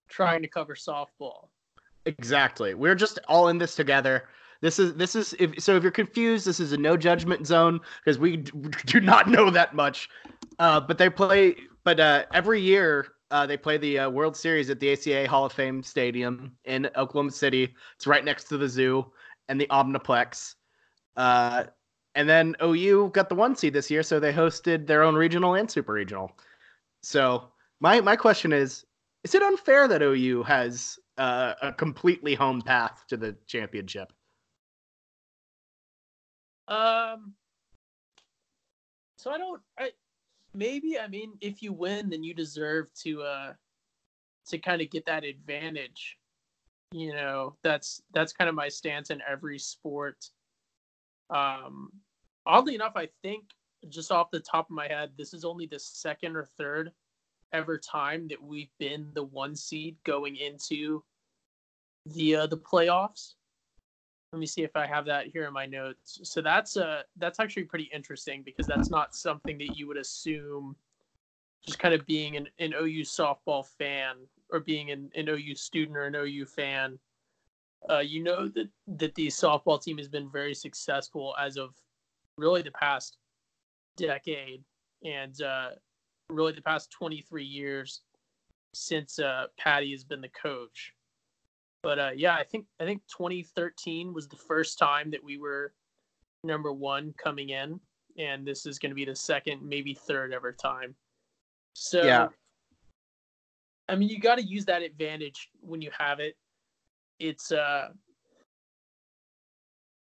[0.08, 1.50] trying to cover softball.
[2.08, 2.74] Exactly.
[2.74, 4.30] We're just all in this together.
[4.62, 7.82] This is this is if so if you're confused, this is a no judgment zone
[8.04, 8.38] because we
[8.86, 10.10] do not know that much.
[10.58, 11.56] Uh, but they play.
[11.84, 15.46] But uh, every year uh, they play the uh, World Series at the ASA Hall
[15.46, 17.76] of Fame Stadium in Oklahoma City.
[17.96, 19.06] It's right next to the zoo
[19.50, 20.56] and the Omniplex.
[21.18, 21.66] Uh,
[22.16, 25.56] and then OU got the one seed this year, so they hosted their own regional
[25.56, 26.32] and super regional.
[27.04, 27.50] So
[27.82, 28.86] my my question is:
[29.26, 34.12] Is it unfair that OU has uh, a completely home path to the championship?
[36.68, 37.34] Um.
[39.18, 39.62] So I don't.
[39.80, 39.92] I
[40.54, 43.54] maybe I mean if you win, then you deserve to uh
[44.48, 46.18] to kind of get that advantage.
[46.92, 50.26] You know, that's that's kind of my stance in every sport.
[51.30, 51.92] Um,
[52.46, 53.44] oddly enough, I think
[53.90, 56.92] just off the top of my head, this is only the second or third
[57.54, 61.04] ever time that we've been the one seed going into
[62.06, 63.34] the uh, the playoffs.
[64.34, 66.20] let me see if I have that here in my notes.
[66.24, 70.76] So that's uh that's actually pretty interesting because that's not something that you would assume
[71.66, 74.16] just kind of being an, an OU softball fan
[74.50, 77.00] or being an, an OU student or an OU fan.
[77.90, 81.76] Uh, you know that that the softball team has been very successful as of
[82.38, 83.18] really the past
[83.98, 84.64] decade
[85.04, 85.70] and uh,
[86.30, 88.02] really the past 23 years
[88.74, 90.94] since uh, Patty has been the coach.
[91.84, 95.74] But uh, yeah, I think I think 2013 was the first time that we were
[96.44, 97.80] number one coming in,
[98.18, 100.96] and this is going to be the second, maybe third ever time.
[101.74, 102.28] So Yeah.
[103.90, 106.36] I mean, you got to use that advantage when you have it.
[107.20, 107.90] It's uh,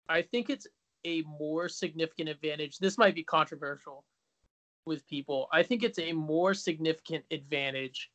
[0.08, 0.66] I think it's
[1.06, 2.78] a more significant advantage.
[2.78, 4.04] This might be controversial
[4.84, 5.48] with people.
[5.52, 8.10] I think it's a more significant advantage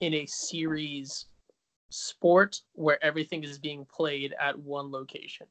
[0.00, 1.26] in a series
[1.90, 5.46] sport where everything is being played at one location.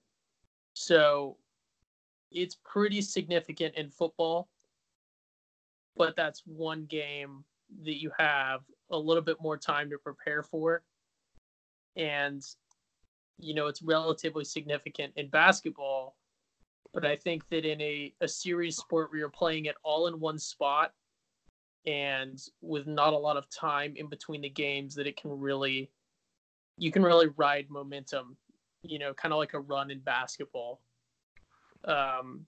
[0.74, 1.38] So
[2.32, 4.49] it's pretty significant in football,
[5.95, 7.43] but that's one game
[7.84, 10.84] that you have a little bit more time to prepare for.
[11.95, 12.43] And,
[13.39, 16.16] you know, it's relatively significant in basketball.
[16.96, 20.18] But I think that in a, a series sport where you're playing it all in
[20.18, 20.93] one spot
[21.86, 25.91] and with not a lot of time in between the games, that it can really,
[26.78, 28.38] you can really ride momentum,
[28.82, 30.80] you know, kind of like a run in basketball,
[31.84, 32.46] um,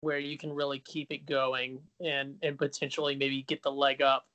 [0.00, 4.26] where you can really keep it going and, and potentially maybe get the leg up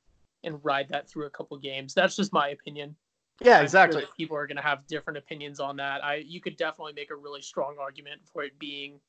[0.43, 1.93] and ride that through a couple games.
[1.93, 2.97] That's just my opinion.
[3.39, 4.03] Yeah, I'm sure exactly.
[4.17, 6.03] people are going to have different opinions on that.
[6.03, 8.99] I you could definitely make a really strong argument for it being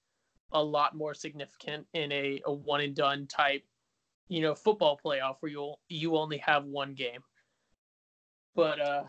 [0.52, 3.62] a lot more significant in a, a one and done type,
[4.28, 7.20] you know, football playoff where you'll you only have one game.
[8.54, 9.04] But uh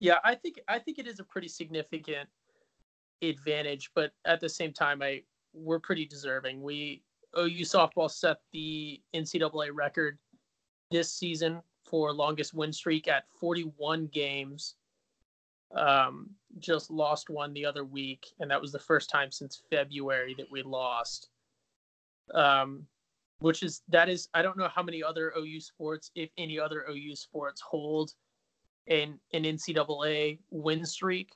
[0.00, 2.28] yeah, I think I think it is a pretty significant
[3.22, 5.22] advantage, but at the same time I
[5.54, 6.62] we're pretty deserving.
[6.62, 7.02] We
[7.38, 10.18] OU softball set the NCAA record
[10.90, 14.74] this season for longest win streak at 41 games.
[15.74, 20.34] Um, just lost one the other week, and that was the first time since February
[20.38, 21.28] that we lost.
[22.34, 22.86] Um,
[23.40, 26.84] which is that is I don't know how many other OU sports, if any other
[26.88, 28.12] OU sports, hold
[28.86, 31.32] an an NCAA win streak,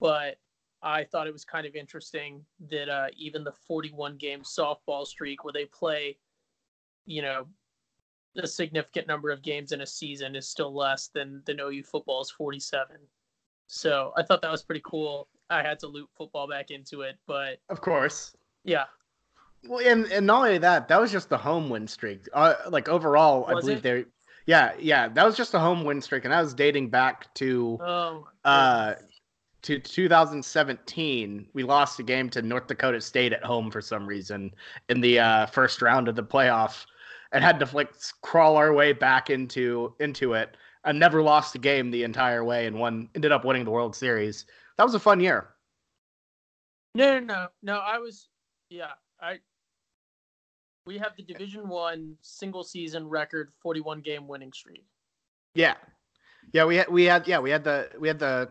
[0.00, 0.36] but
[0.82, 5.44] I thought it was kind of interesting that uh, even the 41 game softball streak
[5.44, 6.16] where they play,
[7.06, 7.46] you know,
[8.36, 12.30] a significant number of games in a season is still less than than OU football's
[12.30, 12.96] 47.
[13.66, 15.28] So I thought that was pretty cool.
[15.50, 18.34] I had to loop football back into it, but Of course.
[18.64, 18.84] yeah,
[19.68, 22.28] Well, and and not only that, that was just the home win streak.
[22.32, 23.82] Uh, like overall, I believe it?
[23.82, 24.04] they.
[24.46, 27.78] Yeah, yeah, that was just a home win streak, and that was dating back to
[27.80, 28.94] oh, uh
[29.62, 31.48] to 2017.
[31.52, 34.52] We lost a game to North Dakota State at home for some reason
[34.88, 36.86] in the uh, first round of the playoff,
[37.32, 37.92] and had to like
[38.22, 40.56] crawl our way back into into it.
[40.86, 43.94] And never lost a game the entire way, and won ended up winning the World
[43.94, 44.46] Series.
[44.78, 45.48] That was a fun year.
[46.94, 47.78] No, no, no, no.
[47.78, 48.28] I was,
[48.70, 48.92] yeah.
[49.20, 49.40] I
[50.86, 54.84] we have the Division One single season record, forty-one game winning streak.
[55.54, 55.74] Yeah,
[56.52, 58.48] yeah, we had we had yeah we had the we had the.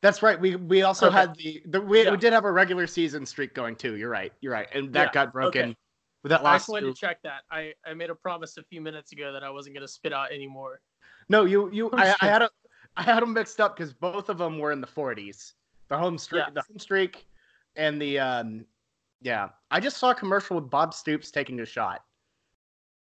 [0.00, 0.40] That's right.
[0.40, 1.16] We we also Okay.
[1.16, 2.10] had the, the we, Yeah.
[2.12, 3.96] we did have a regular season streak going too.
[3.96, 4.32] You're right.
[4.40, 5.76] You're right, and that Yeah, got broken okay.
[6.22, 7.42] with that last I just wanted to check that.
[7.50, 10.12] I I made a promise a few minutes ago that I wasn't going to spit
[10.12, 10.80] out anymore.
[11.28, 12.50] No, you you Oh, I, I had a,
[12.96, 15.52] I had them mixed up because both of them were in the 40s.
[15.88, 16.52] The home streak, Yeah.
[16.52, 17.26] the home streak,
[17.76, 18.64] and the um,
[19.22, 19.48] yeah.
[19.70, 22.02] I just saw a commercial with Bob Stoops taking a shot.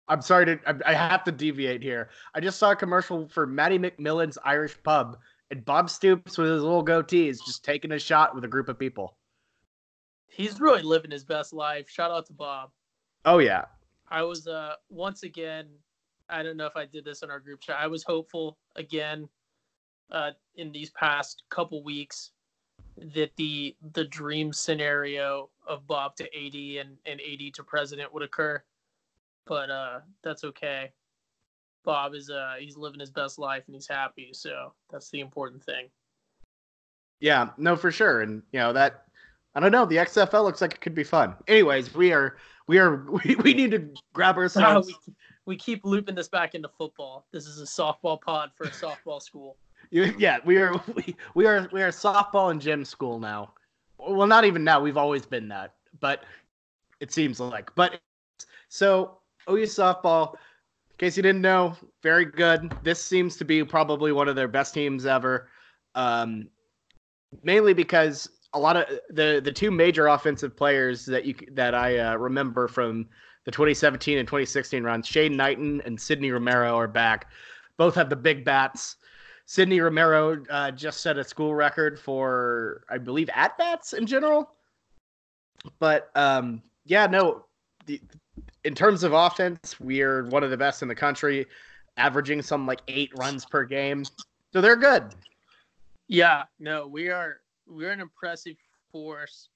[0.08, 2.10] I'm sorry to I, I have to deviate here.
[2.34, 5.18] I just saw a commercial for Matty McMillan's Irish Pub,
[5.50, 8.68] and Bob Stoops with his little goatee is just taking a shot with a group
[8.68, 9.16] of people.
[10.26, 11.88] He's really living his best life.
[11.88, 12.70] Shout out to Bob.
[13.24, 13.64] Oh yeah,
[14.08, 15.68] I was uh once again,
[16.30, 17.76] I don't know if I did this in our group chat.
[17.80, 19.28] I was hopeful again
[20.12, 22.32] uh in these past couple weeks
[23.14, 26.54] that the the dream scenario of Bob to AD
[26.86, 28.62] and, and AD to president would occur.
[29.46, 30.92] But uh that's okay.
[31.84, 35.62] Bob is uh he's living his best life and he's happy, so that's the important
[35.64, 35.88] thing.
[37.20, 39.04] yeah, no for sure, and you know that.
[39.52, 39.84] I don't know.
[39.84, 41.34] The XFL looks like it could be fun.
[41.48, 42.36] Anyways, we are
[42.68, 44.92] we are we, we need to grab ourselves.
[45.50, 47.26] we, keep looping this back into football.
[47.32, 49.56] This is a softball pod for a softball school.
[49.90, 53.52] You, yeah, we are we, we are we are softball and gym school now.
[53.98, 54.80] Well, not even now.
[54.80, 56.22] We've always been that, but
[57.00, 57.74] it seems like.
[57.74, 58.00] But
[58.68, 60.34] so OU softball.
[60.34, 62.72] In case you didn't know, very good.
[62.82, 65.48] This seems to be probably one of their best teams ever.
[65.94, 66.48] Um,
[67.42, 71.98] mainly because a lot of the the two major offensive players that you that I
[71.98, 73.08] uh, remember from
[73.50, 77.26] the 2017 and 2016 runs, Shay Knighton and Sydney Romero are back.
[77.78, 78.96] Both have the big bats.
[79.44, 84.52] Sydney Romero uh, just set a school record for, I believe, at bats in general.
[85.80, 87.44] But um, yeah, no,
[87.86, 88.00] the,
[88.62, 91.44] in terms of offense, we're one of the best in the country,
[91.96, 94.04] averaging some like eight runs per game.
[94.52, 95.12] So they're good.
[96.06, 98.56] Yeah, no, we are we're an impressive
[98.92, 99.48] force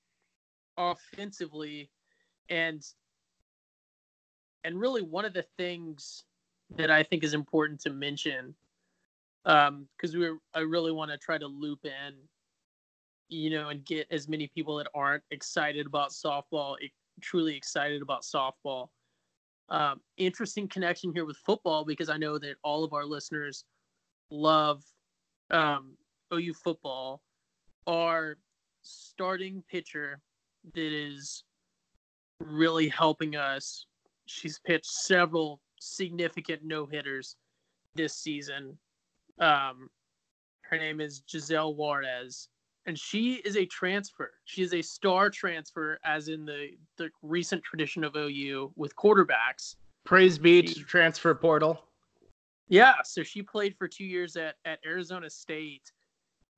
[0.77, 1.91] offensively
[2.51, 2.85] and
[4.65, 6.25] and really one of the things
[6.77, 8.55] that I think is important to mention
[9.45, 12.15] um because we I really want to try to loop in
[13.29, 16.77] you know and get as many people that aren't excited about softball
[17.21, 18.89] truly excited about softball
[19.69, 23.65] um interesting connection here with football because I know that all of our listeners
[24.31, 24.83] love
[25.51, 25.97] um
[26.33, 27.23] OU football
[27.87, 28.39] our
[28.83, 30.21] starting pitcher
[30.75, 31.45] that is
[32.41, 33.87] really helping us.
[34.27, 37.37] She's pitched several significant no hitters
[37.95, 38.79] this season.
[39.39, 39.89] Um,
[40.63, 42.49] her name is Giselle Juarez,
[42.87, 44.33] and she is a transfer.
[44.45, 49.77] She is a star transfer, as in the the recent tradition of OU with quarterbacks.
[50.05, 51.81] Praise be to transfer portal.
[52.69, 55.93] Yeah, so she played for two years at at Arizona State,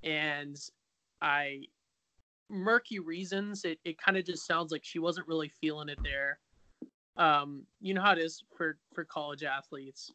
[0.02, 0.56] and
[1.20, 1.62] I
[2.48, 3.64] murky reasons.
[3.64, 6.38] It it kind of just sounds like she wasn't really feeling it there.
[7.16, 10.12] Um, you know how it is for for college athletes.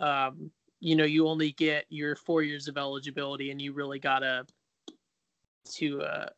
[0.00, 0.50] Um,
[0.80, 4.46] you know, you only get your four years of eligibility, and you really gotta
[5.72, 6.28] to uh,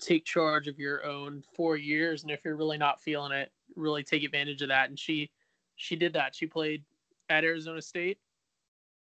[0.00, 2.22] take charge of your own four years.
[2.22, 4.88] And if you're really not feeling it, really take advantage of that.
[4.88, 5.30] And she
[5.76, 6.34] she did that.
[6.34, 6.84] She played
[7.28, 8.18] at Arizona State,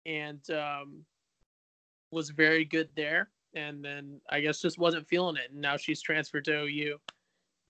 [0.05, 1.03] and um,
[2.11, 5.51] was very good there and then I guess just wasn't feeling it.
[5.51, 6.97] And now she's transferred to OU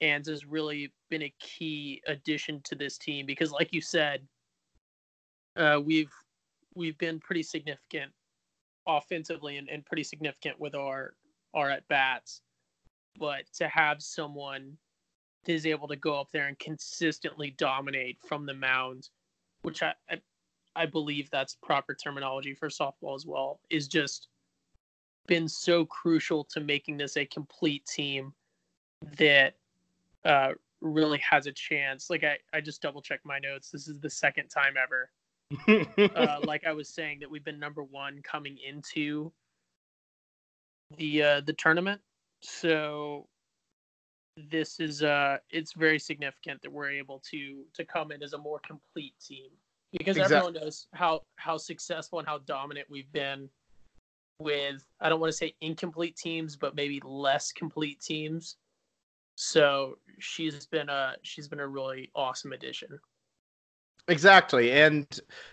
[0.01, 4.21] and has really been a key addition to this team because, like you said,
[5.55, 6.13] uh, we've
[6.75, 8.11] we've been pretty significant
[8.87, 11.13] offensively and, and pretty significant with our
[11.53, 12.41] our at bats.
[13.19, 14.77] But to have someone
[15.43, 19.09] that is able to go up there and consistently dominate from the mound,
[19.63, 20.21] which I, I
[20.75, 24.29] I believe that's proper terminology for softball as well, is just
[25.27, 28.33] been so crucial to making this a complete team
[29.17, 29.55] that
[30.26, 30.51] uh,
[30.82, 32.09] really has a chance.
[32.09, 33.70] Like I, I just double checked my notes.
[33.72, 35.09] This is the second time ever.
[36.15, 39.32] uh, like I was saying that we've been number one coming into
[40.97, 42.01] the uh, the tournament.
[42.41, 43.28] So
[44.49, 48.38] this is uh it's very significant that we're able to to come in as a
[48.38, 49.49] more complete team
[49.91, 50.38] because exactly.
[50.38, 53.49] everyone knows how how successful and how dominant we've been
[54.39, 58.55] with I don't want to say incomplete teams, but maybe less complete teams.
[59.41, 62.99] So she's been a she's been a really awesome addition.
[64.09, 65.07] Exactly, and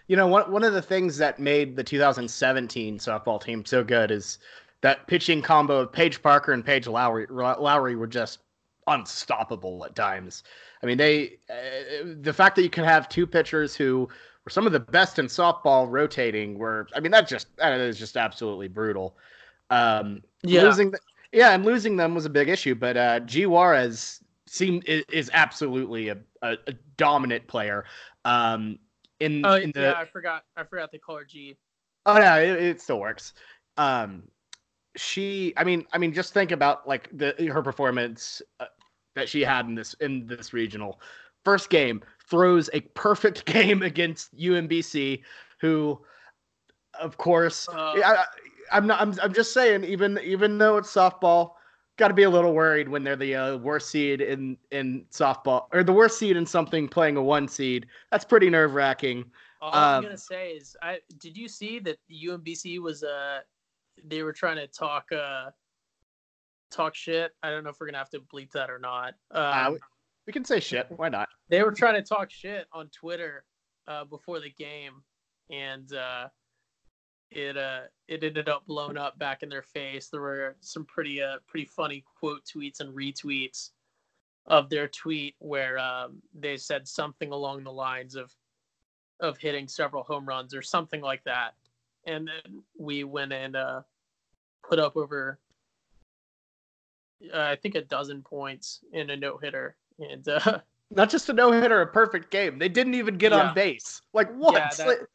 [0.09, 4.11] you know one one of the things that made the 2017 softball team so good
[4.11, 4.41] is
[4.81, 7.29] that pitching combo of Paige Parker and Paige Lowry.
[7.31, 8.41] Lowry were just
[8.89, 10.43] unstoppable at times.
[10.83, 14.09] I mean, they uh, the fact that you can have two pitchers who
[14.45, 18.01] were some of the best in softball rotating were I mean that just that is
[18.01, 19.17] just absolutely brutal.
[19.71, 20.65] Um yeah.
[20.65, 20.99] losing the,
[21.33, 25.31] yeah, and losing them was a big issue, but uh G Juarez seemed is, is
[25.35, 27.85] absolutely a, a, a, dominant player.
[28.25, 28.79] Um
[29.19, 31.57] in, oh, in the, yeah, I forgot I forgot they call her G.
[32.05, 33.35] Oh yeah, it, it still works.
[33.77, 34.25] Um
[34.97, 38.67] she I mean I mean just think about like the her performance uh,
[39.15, 41.01] that she had in this in this regional
[41.47, 45.23] first game throws a perfect game against UMBC,
[45.61, 45.99] who,
[47.01, 48.25] of course, uh, I,
[48.73, 49.01] am not.
[49.01, 51.53] I'm, I'm just saying, even even though it's softball,
[51.97, 55.67] got to be a little worried when they're the uh, worst seed in in softball
[55.73, 57.87] or the worst seed in something playing a one seed.
[58.11, 59.25] That's pretty nerve wracking.
[59.61, 63.41] All um, I'm gonna say is, I did you see that UMBC was uh
[64.05, 65.51] they were trying to talk uh
[66.71, 67.33] talk shit.
[67.43, 69.15] I don't know if we're gonna have to bleep that or not.
[69.31, 69.71] Um, uh,
[70.27, 70.87] we can say shit.
[70.91, 71.29] Why not?
[71.49, 73.45] They were trying to talk shit on Twitter
[73.89, 75.03] uh, before the game,
[75.51, 76.29] and uh,
[77.31, 80.09] it uh, it ended up blown up back in their face.
[80.09, 83.71] There were some pretty uh, pretty funny quote tweets and retweets
[84.47, 88.33] of their tweet where um, they said something along the lines of
[89.21, 91.55] of hitting several home runs or something like that,
[92.07, 93.83] and then we went and uh,
[94.69, 95.39] put up over
[97.33, 100.61] uh, I think a dozen points in a no hitter and uh,
[100.91, 102.59] not just a no hitter, a perfect game.
[102.59, 103.49] They didn't even get yeah.
[103.49, 104.03] on base.
[104.13, 104.55] Like what?
[104.55, 105.07] Yeah, that,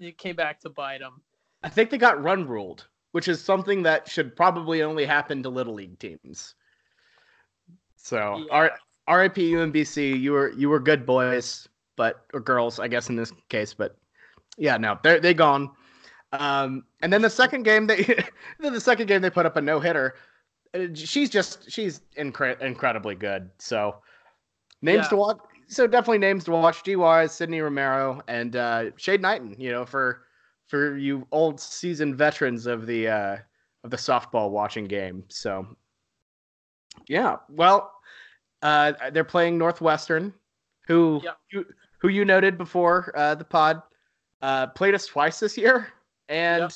[0.00, 1.20] it came back to bite them.
[1.62, 5.48] I think they got run ruled, which is something that should probably only happen to
[5.48, 6.54] little league teams.
[7.96, 8.70] So, yeah.
[9.08, 13.16] R- RIP UMBC, you were you were good boys, but or girls, I guess in
[13.16, 13.96] this case, but
[14.56, 15.70] yeah, no, they're they gone.
[16.32, 18.04] Um, and then the second game they
[18.60, 20.14] then the second game they put up a no hitter.
[20.74, 23.50] Uh, she's just she's incre- incredibly good.
[23.58, 23.96] So
[24.82, 25.08] names yeah.
[25.08, 25.38] to watch.
[25.68, 26.82] So definitely names to watch.
[26.84, 29.56] G Juarez, Sydney Romero, and uh, Shay Knighton.
[29.58, 30.22] You know for
[30.68, 33.36] for you old seasoned veterans of the uh,
[33.84, 35.24] of the softball watching game.
[35.28, 35.66] So
[37.08, 37.92] yeah, well,
[38.62, 40.32] uh, they're playing Northwestern,
[40.86, 41.32] who yeah.
[41.50, 41.64] who,
[41.98, 43.82] who you noted before uh, the pod
[44.42, 45.88] uh, played us twice this year
[46.28, 46.72] and yep.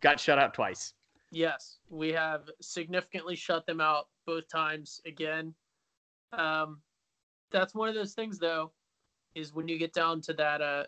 [0.00, 0.94] got shut out twice.
[1.30, 5.54] Yes, we have significantly shut them out both times again.
[6.32, 6.80] Um,
[7.50, 8.72] that's one of those things, though,
[9.34, 10.84] is when you get down to that uh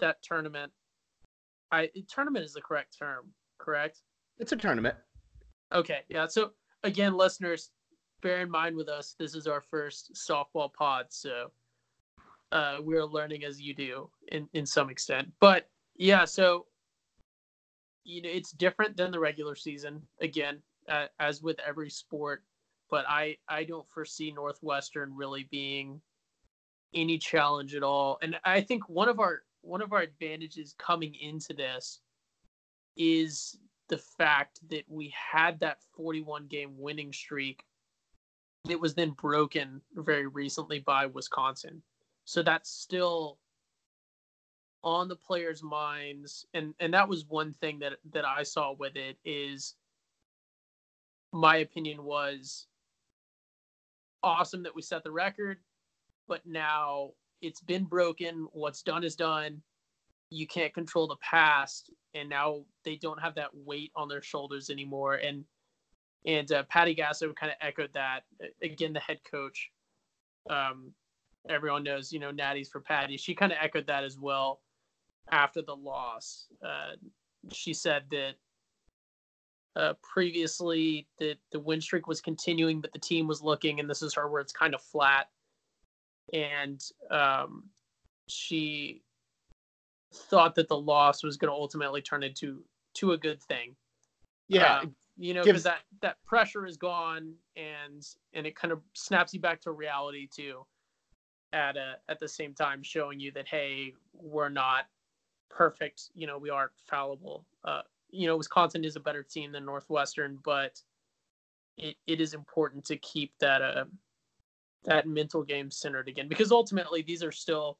[0.00, 0.72] that tournament.
[1.72, 4.02] I tournament is the correct term, correct?
[4.38, 4.96] It's a tournament.
[5.72, 6.26] Okay, yeah.
[6.26, 6.50] So
[6.82, 7.70] again, listeners,
[8.22, 11.50] bear in mind with us, this is our first softball pod, so
[12.52, 15.28] uh, we're learning as you do in in some extent.
[15.40, 16.66] But yeah, so
[18.04, 22.42] you know it's different than the regular season again, uh, as with every sport.
[22.90, 26.00] But I I don't foresee Northwestern really being
[26.94, 28.18] any challenge at all.
[28.22, 32.00] And I think one of our one of our advantages coming into this
[32.96, 33.58] is
[33.88, 37.64] the fact that we had that 41 game winning streak
[38.64, 41.82] that was then broken very recently by Wisconsin.
[42.24, 43.38] So that's still
[44.82, 48.96] on the players' minds, and and that was one thing that that I saw with
[48.96, 49.74] it is
[51.32, 52.66] my opinion was
[54.22, 55.58] awesome that we set the record,
[56.28, 57.10] but now
[57.42, 58.48] it's been broken.
[58.52, 59.62] What's done is done.
[60.30, 64.70] You can't control the past, and now they don't have that weight on their shoulders
[64.70, 65.14] anymore.
[65.14, 65.44] And
[66.26, 68.20] and uh, Patty Gasso kind of echoed that
[68.62, 68.92] again.
[68.92, 69.70] The head coach,
[70.48, 70.92] um,
[71.48, 73.16] everyone knows, you know, Natty's for Patty.
[73.16, 74.60] She kind of echoed that as well
[75.30, 76.46] after the loss.
[76.64, 76.96] Uh,
[77.52, 78.34] she said that
[79.76, 84.02] uh, previously that the win streak was continuing, but the team was looking, and this
[84.02, 85.28] is her it's kind of flat.
[86.32, 87.64] And um,
[88.28, 89.02] she
[90.12, 92.62] thought that the loss was going to ultimately turn into
[92.94, 93.74] to a good thing.
[94.48, 98.80] Yeah, um, you know, because that that pressure is gone, and and it kind of
[98.94, 100.66] snaps you back to reality too.
[101.52, 104.86] At a at the same time, showing you that hey, we're not
[105.48, 106.10] perfect.
[106.14, 107.44] You know, we aren't fallible.
[107.64, 110.80] Uh, you know, Wisconsin is a better team than Northwestern, but
[111.76, 113.84] it, it is important to keep that uh,
[114.84, 117.78] that mental game centered again because ultimately these are still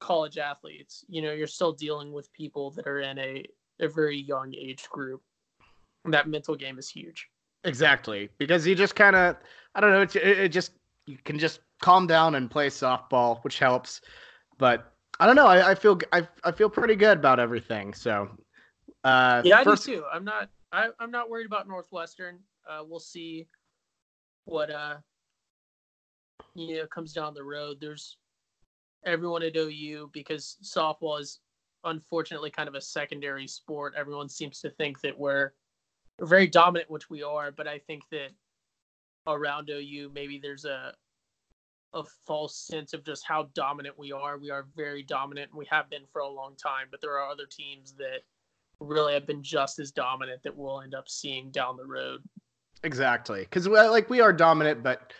[0.00, 1.04] college athletes.
[1.08, 3.44] You know, you're still dealing with people that are in a,
[3.80, 5.22] a very young age group.
[6.04, 7.28] That mental game is huge.
[7.64, 9.36] Exactly, because you just kind of,
[9.74, 10.72] I don't know, it, it just
[11.06, 14.00] you can just calm down and play softball, which helps.
[14.58, 15.46] But I don't know.
[15.46, 17.92] I, I feel I, I feel pretty good about everything.
[17.92, 18.28] So
[19.04, 19.88] uh, yeah, first...
[19.88, 20.04] I do too.
[20.12, 22.38] I'm not I, I'm not worried about Northwestern.
[22.68, 23.46] Uh, we'll see
[24.44, 24.96] what uh
[26.56, 27.78] you know comes down the road.
[27.80, 28.16] There's
[29.04, 31.40] everyone at OU because softball is
[31.84, 33.94] unfortunately kind of a secondary sport.
[33.96, 35.52] Everyone seems to think that we're,
[36.22, 38.30] very dominant, which we are, but I think that
[39.26, 40.94] around OU maybe there's a
[41.94, 44.38] a false sense of just how dominant we are.
[44.38, 47.30] We are very dominant and we have been for a long time, but there are
[47.30, 48.20] other teams that
[48.80, 52.22] really have been just as dominant that we'll end up seeing down the road.
[52.82, 53.40] Exactly.
[53.40, 55.12] Because like we are dominant, but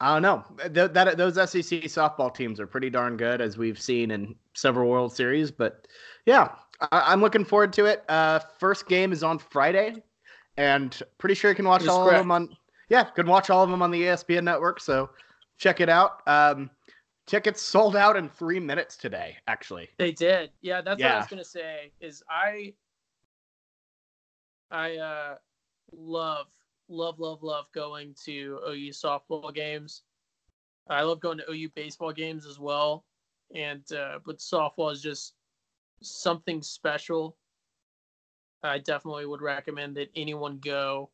[0.00, 0.44] I don't know.
[0.72, 4.88] Th- that those SEC softball teams are pretty darn good, as we've seen in several
[4.88, 5.50] World Series.
[5.50, 5.88] But
[6.24, 6.54] yeah,
[6.92, 8.04] I- am looking forward to it.
[8.08, 10.02] Uh, first game is on Friday,
[10.56, 12.18] and pretty sure you can watch all correct.
[12.18, 12.56] of them on.
[12.88, 14.80] Yeah, can watch all of them on the ESPN network.
[14.80, 15.10] So
[15.58, 16.22] check it out.
[16.26, 16.70] Um,
[17.26, 19.36] tickets sold out in three minutes today.
[19.48, 20.50] Actually, they did.
[20.62, 21.06] Yeah, that's yeah.
[21.06, 21.92] what I was gonna say.
[22.00, 22.72] Is I,
[24.70, 25.34] I uh,
[25.92, 26.46] love,
[26.88, 30.02] love, love, love going to OU softball games.
[30.88, 33.04] I love going to OU baseball games as well,
[33.54, 35.34] and uh, but softball is just
[36.02, 37.36] something special.
[38.62, 41.10] I definitely would recommend that anyone go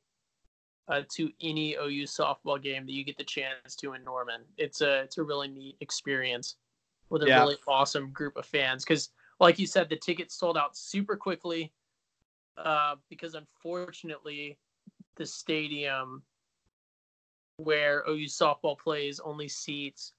[0.89, 4.43] uh, to any OU softball game that you get the chance to in Norman.
[4.57, 6.57] It's a it's a really neat experience
[7.11, 7.41] with a yeah.
[7.41, 8.85] really awesome group of fans.
[8.85, 9.11] Because,
[9.41, 11.73] like you said, the tickets sold out super quickly.
[12.57, 14.59] Uh, because unfortunately,
[15.17, 16.23] the stadium
[17.57, 20.13] where OU softball plays only seats,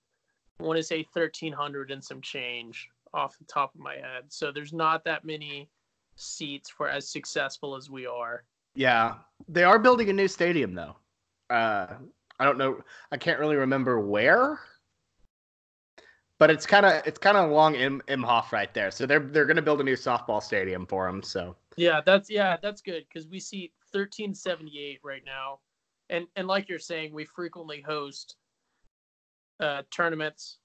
[0.59, 4.25] I want to say 1,300 and some change off the top of my head.
[4.29, 5.69] So there's not that many
[6.15, 8.43] seats for as successful as we are.
[8.75, 9.15] Yeah,
[9.47, 10.95] they are building a new stadium though.
[11.49, 11.87] Uh,
[12.39, 12.81] I don't know.
[13.11, 14.59] I can't really remember where,
[16.37, 18.91] but it's kind of it's kind of along Im- Imhoff right there.
[18.91, 21.23] So they're they're going to build a new softball stadium for them.
[21.23, 25.59] So yeah, that's yeah, that's good because we see 1378 right now,
[26.09, 28.35] and and like you're saying, we frequently host
[29.59, 30.57] uh, tournaments,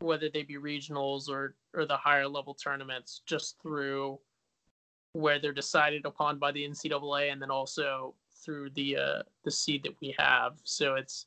[0.00, 4.18] whether they be regionals or or the higher level tournaments, just through
[5.12, 8.14] where they're decided upon by the NCAA, and then also
[8.44, 10.54] through the uh, the seed that we have.
[10.64, 11.26] So it's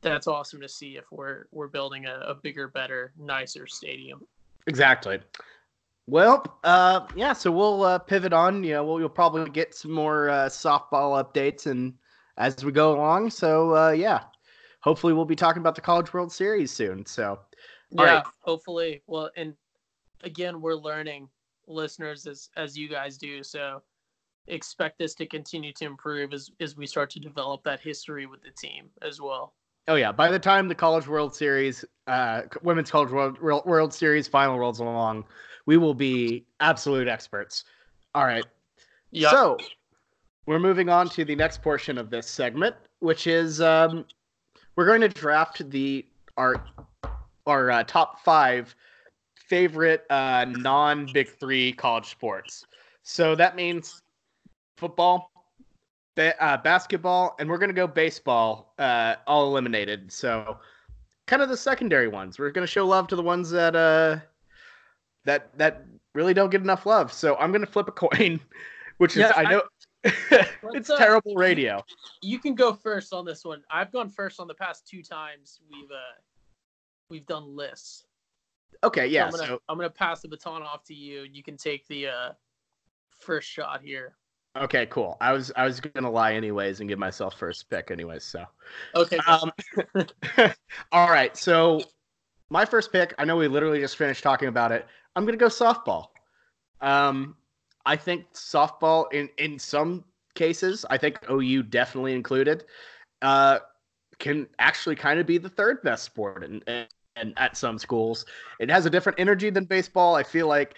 [0.00, 4.26] that's awesome to see if we're we're building a, a bigger, better, nicer stadium.
[4.66, 5.20] Exactly.
[6.06, 7.32] Well, uh, yeah.
[7.32, 8.64] So we'll uh, pivot on.
[8.64, 11.94] You know, we'll, you'll probably get some more uh, softball updates and
[12.38, 13.30] as we go along.
[13.30, 14.24] So uh, yeah,
[14.80, 17.06] hopefully we'll be talking about the College World Series soon.
[17.06, 17.38] So
[17.90, 18.24] yeah, right.
[18.40, 19.02] hopefully.
[19.06, 19.54] Well, and
[20.22, 21.28] again, we're learning,
[21.66, 23.42] listeners, as as you guys do.
[23.42, 23.82] So
[24.48, 28.42] expect this to continue to improve as as we start to develop that history with
[28.42, 29.54] the team as well.
[29.88, 34.28] Oh yeah, by the time the College World Series, uh, Women's College World World Series
[34.28, 35.24] final rolls along,
[35.66, 37.64] we will be absolute experts.
[38.14, 38.44] All right.
[39.10, 39.30] Yep.
[39.30, 39.58] So
[40.46, 44.04] we're moving on to the next portion of this segment, which is um,
[44.76, 46.06] we're going to draft the
[46.36, 46.64] our
[47.46, 48.74] our uh, top five
[49.34, 52.64] favorite uh, non Big Three college sports.
[53.02, 54.00] So that means
[54.76, 55.31] football,
[56.14, 60.12] ba- uh, basketball, and we're gonna go baseball, uh, all eliminated.
[60.12, 60.58] So
[61.26, 62.38] kind of the secondary ones.
[62.38, 64.18] We're gonna show love to the ones that uh
[65.24, 65.84] that that
[66.14, 67.12] really don't get enough love.
[67.12, 68.40] So I'm gonna flip a coin,
[68.98, 69.62] which is yeah, I know
[70.04, 71.82] it's uh, terrible radio.
[72.22, 73.62] You can go first on this one.
[73.70, 76.20] I've gone first on the past two times we've uh
[77.08, 78.04] we've done lists.
[78.84, 79.20] Okay, yeah.
[79.20, 81.26] So I'm, gonna, so I'm gonna pass the baton off to you.
[81.30, 82.32] You can take the uh
[83.20, 84.16] first shot here.
[84.54, 85.16] Okay, cool.
[85.20, 88.24] I was I was gonna lie anyways and give myself first pick anyways.
[88.24, 88.44] So
[88.94, 89.18] okay.
[89.26, 89.50] Um,
[90.92, 91.34] all right.
[91.36, 91.80] So
[92.50, 93.14] my first pick.
[93.18, 94.86] I know we literally just finished talking about it.
[95.16, 96.08] I'm gonna go softball.
[96.82, 97.36] Um,
[97.86, 102.64] I think softball in in some cases, I think OU definitely included,
[103.22, 103.60] uh,
[104.18, 106.62] can actually kind of be the third best sport and
[107.16, 108.26] and at some schools.
[108.60, 110.14] It has a different energy than baseball.
[110.14, 110.76] I feel like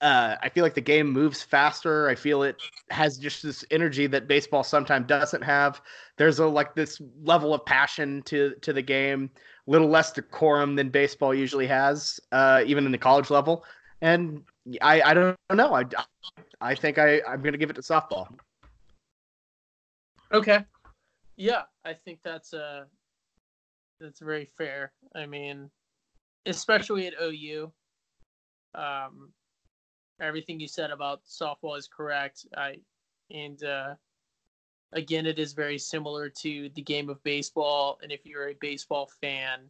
[0.00, 2.08] uh, I feel like the game moves faster.
[2.08, 2.56] I feel it
[2.90, 5.80] has just this energy that baseball sometimes doesn't have.
[6.18, 9.30] There's a like this level of passion to to the game,
[9.66, 13.64] a little less decorum than baseball usually has, uh, even in the college level.
[14.02, 14.42] And
[14.82, 15.74] I I don't know.
[15.74, 15.84] I
[16.60, 18.28] I think I I'm gonna give it to softball.
[20.32, 20.64] Okay.
[21.36, 22.84] Yeah, I think that's uh
[24.00, 24.92] that's very fair.
[25.14, 25.70] I mean,
[26.44, 27.72] especially at OU.
[28.74, 29.32] Um,
[30.20, 32.46] everything you said about softball is correct.
[32.56, 32.76] I
[33.30, 33.94] and uh,
[34.92, 37.98] again, it is very similar to the game of baseball.
[38.02, 39.60] And if you're a baseball fan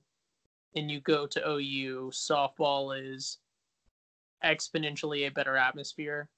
[0.74, 3.38] and you go to OU, softball is
[4.44, 6.28] exponentially a better atmosphere.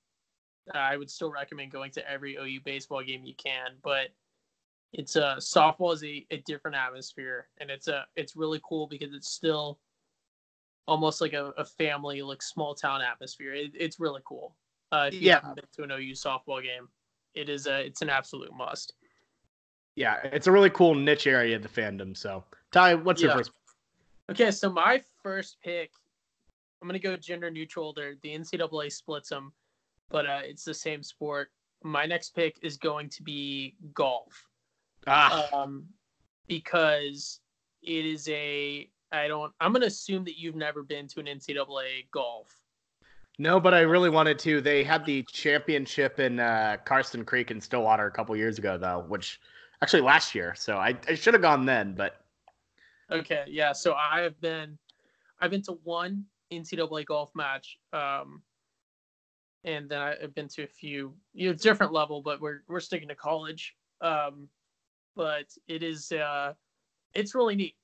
[0.75, 4.09] I would still recommend going to every OU baseball game you can, but
[4.93, 8.87] it's a uh, softball is a, a different atmosphere, and it's a it's really cool
[8.87, 9.79] because it's still
[10.89, 13.53] almost like a, a family, like small town atmosphere.
[13.53, 14.57] It, it's really cool.
[14.91, 15.35] Uh, if you yeah.
[15.35, 16.89] haven't been to an OU softball game,
[17.35, 18.95] it is a it's an absolute must.
[19.95, 22.17] Yeah, it's a really cool niche area of the fandom.
[22.17, 23.29] So, Ty, what's yeah.
[23.29, 23.51] your first?
[24.31, 25.91] Okay, so my first pick,
[26.81, 27.93] I'm gonna go gender neutral.
[27.93, 29.53] There, the NCAA splits them,
[30.09, 31.51] but uh, it's the same sport.
[31.83, 34.47] My next pick is going to be golf.
[35.07, 35.49] Ah.
[35.53, 35.85] Um,
[36.49, 37.41] because
[37.83, 39.53] it is a I don't.
[39.61, 42.55] I'm gonna assume that you've never been to an NCAA golf.
[43.39, 44.61] No, but I really wanted to.
[44.61, 49.05] They had the championship in uh, Karsten Creek in Stillwater a couple years ago, though,
[49.07, 49.41] which
[49.81, 50.55] actually last year.
[50.57, 52.21] So I, I should have gone then, but
[53.11, 53.73] okay, yeah.
[53.73, 54.77] So I have been,
[55.41, 58.43] I've been to one NCAA golf match, um,
[59.63, 63.09] and then I've been to a few, you know, different level, but we're we're sticking
[63.09, 63.77] to college.
[64.01, 64.49] Um,
[65.15, 66.55] but it is, uh,
[67.15, 67.75] it's really neat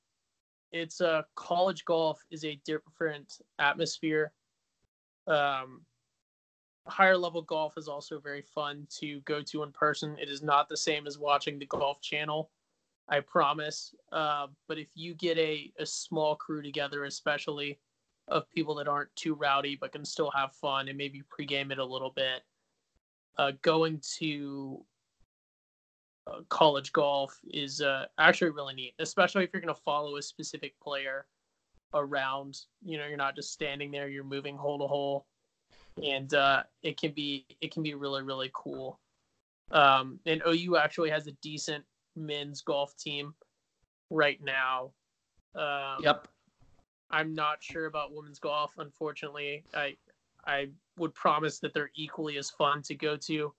[0.75, 4.33] it's uh college golf is a different atmosphere.
[5.27, 5.83] Um,
[6.87, 10.17] higher level golf is also very fun to go to in person.
[10.21, 12.51] It is not the same as watching the Golf Channel,
[13.09, 13.95] I promise.
[14.13, 17.79] Uh, but if you get a, a small crew together, especially
[18.29, 21.79] of people that aren't too rowdy but can still have fun and maybe pregame it
[21.79, 22.43] a little bit,
[23.39, 24.85] uh, going to
[26.49, 30.79] college golf is uh, actually really neat, especially if you're going to follow a specific
[30.81, 31.27] player
[31.93, 32.61] around.
[32.85, 35.27] You know, you're not just standing there; you're moving hole to hole.
[36.03, 39.01] and uh, it can be it can be really really cool.
[39.71, 41.85] Um, and OU actually has a decent
[42.17, 43.35] men's golf team
[44.11, 44.93] right now.
[45.55, 46.29] Um, Yep.
[47.11, 48.73] I'm not sure about women's golf.
[48.79, 49.97] Unfortunately, I
[50.47, 50.69] I
[50.99, 53.55] would promise that they're equally as fun to go to.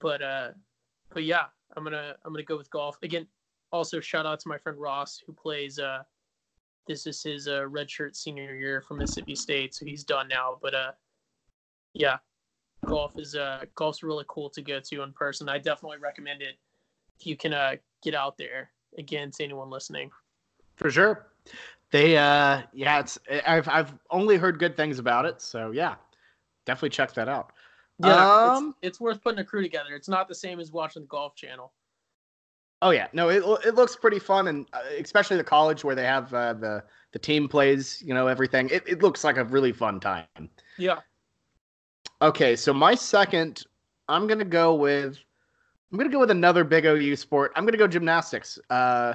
[0.00, 0.50] But uh,
[1.10, 1.46] but yeah,
[1.76, 3.26] I'm gonna I'm gonna go with golf again.
[3.72, 5.78] Also, shout out to my friend Ross who plays.
[5.78, 6.02] Uh,
[6.86, 10.58] this is his uh, redshirt senior year from Mississippi State, so he's done now.
[10.60, 10.92] But uh,
[11.94, 12.16] yeah,
[12.86, 15.48] golf is uh golf's really cool to go to in person.
[15.48, 16.56] I definitely recommend it
[17.18, 18.70] if you can uh get out there.
[18.98, 20.10] Again, to anyone listening.
[20.76, 21.28] For sure.
[21.92, 25.96] They uh yeah, it's I've I've only heard good things about it, so yeah.
[26.66, 27.52] Definitely check that out.
[28.02, 29.94] Yeah, Um, it's, it's worth putting a crew together.
[29.94, 31.72] It's not the same as watching the Golf Channel.
[32.82, 36.04] Oh yeah, no, it it looks pretty fun, and uh, especially the college where they
[36.04, 36.82] have uh, the
[37.12, 38.70] the team plays, you know, everything.
[38.70, 40.24] It it looks like a really fun time.
[40.78, 41.00] Yeah.
[42.22, 43.64] Okay, so my second,
[44.08, 45.18] I'm gonna go with,
[45.92, 47.52] I'm gonna go with another big OU sport.
[47.54, 49.14] I'm gonna go gymnastics, uh,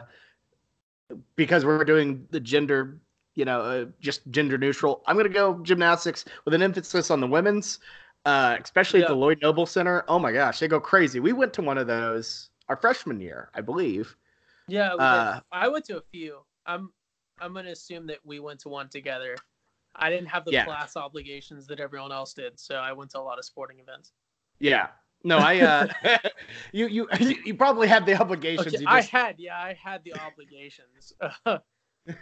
[1.35, 2.99] because we're doing the gender,
[3.35, 5.01] you know, uh, just gender neutral.
[5.07, 7.79] I'm gonna go gymnastics with an emphasis on the women's,
[8.25, 10.03] uh, especially at the Lloyd Noble Center.
[10.07, 11.19] Oh my gosh, they go crazy.
[11.19, 14.15] We went to one of those our freshman year, I believe.
[14.67, 14.93] Yeah.
[14.95, 16.39] Uh, I went to a few.
[16.65, 16.89] I'm
[17.39, 19.35] I'm gonna assume that we went to one together.
[19.95, 20.65] I didn't have the Yeah.
[20.65, 24.11] class obligations that everyone else did, so I went to a lot of sporting events.
[24.59, 24.87] Yeah.
[25.23, 25.87] No, I uh
[26.71, 27.07] you you
[27.45, 28.67] you probably had the obligations.
[28.73, 31.13] Okay, you I had yeah, I had the obligations.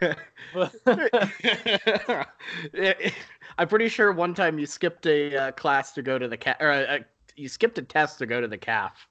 [3.58, 6.58] I'm pretty sure one time you skipped a uh, class to go to the cat,
[6.60, 7.00] or uh,
[7.36, 9.08] you skipped a test to go to the calf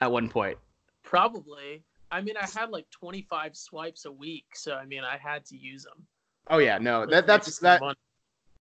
[0.00, 0.58] at one point.
[1.02, 1.84] probably.
[2.10, 5.56] I mean, I had like 25 swipes a week, so I mean, I had to
[5.56, 6.06] use them.
[6.48, 7.98] Oh yeah, no, that that's that money.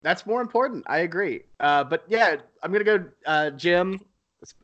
[0.03, 0.85] that's more important.
[0.87, 1.43] I agree.
[1.61, 4.01] Uh, but yeah, I'm gonna go uh, gym.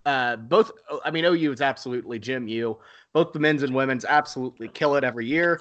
[0.04, 0.72] Uh, both.
[1.04, 2.78] I mean, OU is absolutely Jim You,
[3.12, 5.60] Both the men's and women's absolutely kill it every year.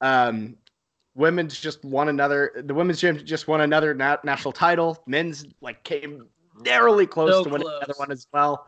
[0.00, 0.56] Um,
[1.14, 2.52] women's just won another.
[2.64, 5.02] The women's gym just won another na- national title.
[5.06, 6.26] Men's like came
[6.60, 7.82] narrowly close So to winning close.
[7.82, 8.66] another one as well.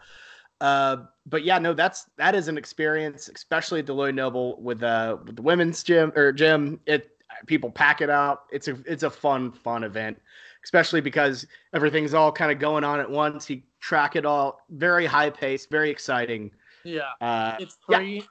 [0.61, 4.83] Uh, but yeah, no, that's that is an experience, especially at the Lloyd Noble with
[4.83, 6.81] uh with the women's gym or gym.
[6.87, 7.17] It
[7.47, 8.43] people pack it out.
[8.53, 10.19] It's a it's a fun fun event,
[10.65, 13.49] especially because everything's all kind of going on at once.
[13.49, 16.51] You track it all, very high pace, very exciting.
[16.85, 17.13] Yeah.
[17.21, 17.97] Uh, it's yeah.
[17.99, 18.25] free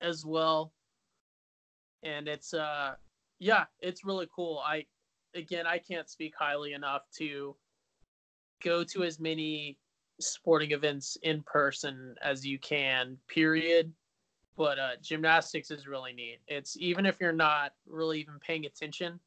[0.00, 0.72] as well
[2.02, 2.94] and it's uh
[3.38, 4.62] yeah it's really cool.
[4.64, 4.86] I
[5.34, 7.56] again i can't speak highly enough to
[8.62, 9.78] go to as many
[10.20, 13.92] sporting events in person as you can period.
[14.56, 16.40] But uh gymnastics is really neat.
[16.46, 19.18] It's even if you're not really even paying attention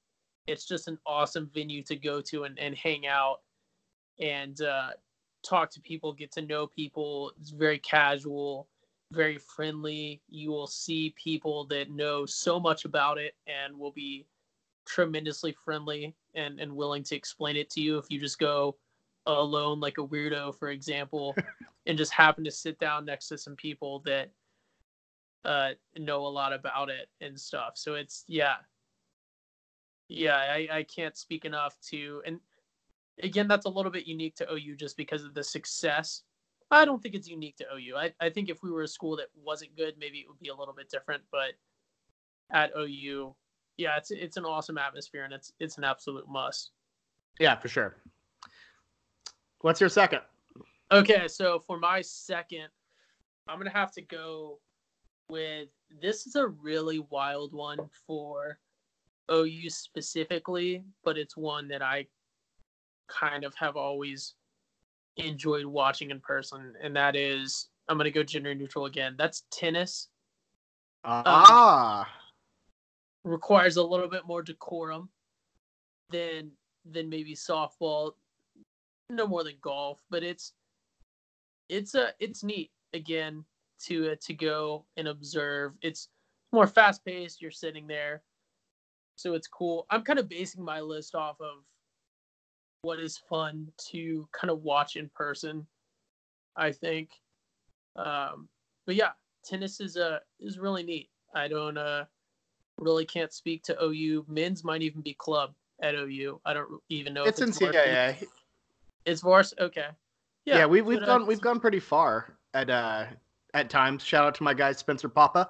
[0.48, 3.38] it's just an awesome venue to go to and, and hang out
[4.20, 4.92] and uh
[5.46, 7.32] talk to people get to know people.
[7.40, 8.68] It's very casual
[9.16, 10.22] very friendly.
[10.30, 14.28] You will see people that know so much about it and will be
[14.86, 18.76] tremendously friendly and, and willing to explain it to you if you just go
[19.26, 21.36] alone like a weirdo, for example,
[21.88, 24.32] and just happen to sit down next to some people that
[25.44, 27.74] uh, know a lot about it and stuff.
[27.76, 28.56] So it's yeah.
[30.08, 32.40] Yeah, I, I can't speak enough to and
[33.24, 36.22] again that's a little bit unique to OU just because of the success
[36.72, 37.96] I don't think it's unique to OU.
[37.96, 40.50] I, I think if we were a school that wasn't good, maybe it would be
[40.50, 41.22] a little bit different.
[41.32, 41.54] But
[42.52, 43.36] at OU,
[43.78, 46.72] yeah, it's it's an awesome atmosphere and it's it's an absolute must.
[47.40, 47.98] yeah, for sure.
[49.62, 50.22] What's your second?
[50.92, 52.68] Okay, so for my second,
[53.48, 54.60] I'm gonna have to go
[55.30, 55.70] with
[56.02, 58.60] this is a really wild one for
[59.32, 62.08] OU specifically, but it's one that I
[63.08, 64.36] kind of have always
[65.18, 69.16] enjoyed watching in person, and that is I'm gonna go gender neutral again.
[69.18, 70.10] That's tennis.
[71.04, 72.10] Ah,
[73.24, 75.10] requires a little bit more decorum
[76.10, 76.52] than
[76.86, 78.14] than maybe softball.
[79.10, 80.54] No more than golf but it's
[81.70, 83.44] it's a it's neat again
[83.86, 85.74] to uh, to go and observe.
[85.82, 86.10] It's
[86.52, 88.24] more fast paced you're sitting there.
[89.16, 89.86] So it's cool.
[89.90, 91.64] I'm kind of basing my list off of
[92.86, 95.66] what is fun to kind of watch in person
[96.56, 97.10] i think
[97.96, 98.48] um
[98.86, 99.12] but yeah
[99.44, 102.06] tennis is uh is really neat i don't uh
[102.78, 104.26] really can't speak to OU.
[104.28, 106.40] Men's might even be club at OU.
[106.46, 107.24] I don't even know.
[107.24, 108.28] it's if in varsity.
[109.06, 109.62] It's varsity.
[109.62, 109.88] Okay.
[110.46, 113.06] Yeah, we, we've gone we've gone pretty far at uh
[113.54, 114.04] at times.
[114.04, 115.50] Shout out to my guy Spencer Papa.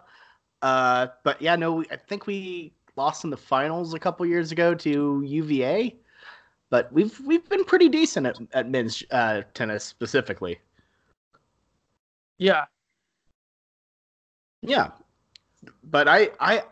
[0.62, 4.52] Uh, but yeah, no, we, I think we lost in the finals a couple years
[4.52, 5.96] ago to UVA.
[6.70, 10.60] But we've we've been pretty decent at, at men's uh, tennis specifically.
[12.38, 12.66] Yeah.
[14.62, 14.90] Yeah,
[15.84, 16.64] but I I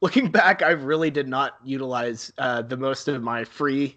[0.00, 3.96] looking back, I really did not utilize uh, the most of my free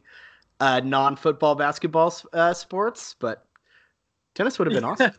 [0.61, 3.47] uh, non-football basketball uh, sports, but
[4.35, 5.11] tennis would have been awesome.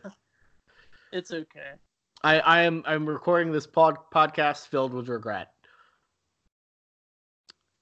[1.11, 1.73] it's okay.
[2.23, 5.51] I, I am I'm recording this pod, podcast filled with regret.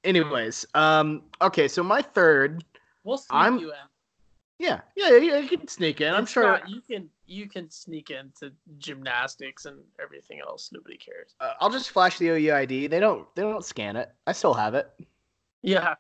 [0.05, 2.63] Anyways, um, okay, so my third.
[3.03, 3.77] We'll sneak I'm, you in.
[4.57, 6.13] Yeah, yeah, yeah, you can sneak in.
[6.13, 10.69] I'm sure you can you can sneak into gymnastics and everything else.
[10.71, 11.35] Nobody cares.
[11.41, 12.87] uh, I'll just flash the OU ID.
[12.87, 14.13] They don't they don't scan it.
[14.27, 14.89] I still have it.
[15.61, 15.95] Yeah.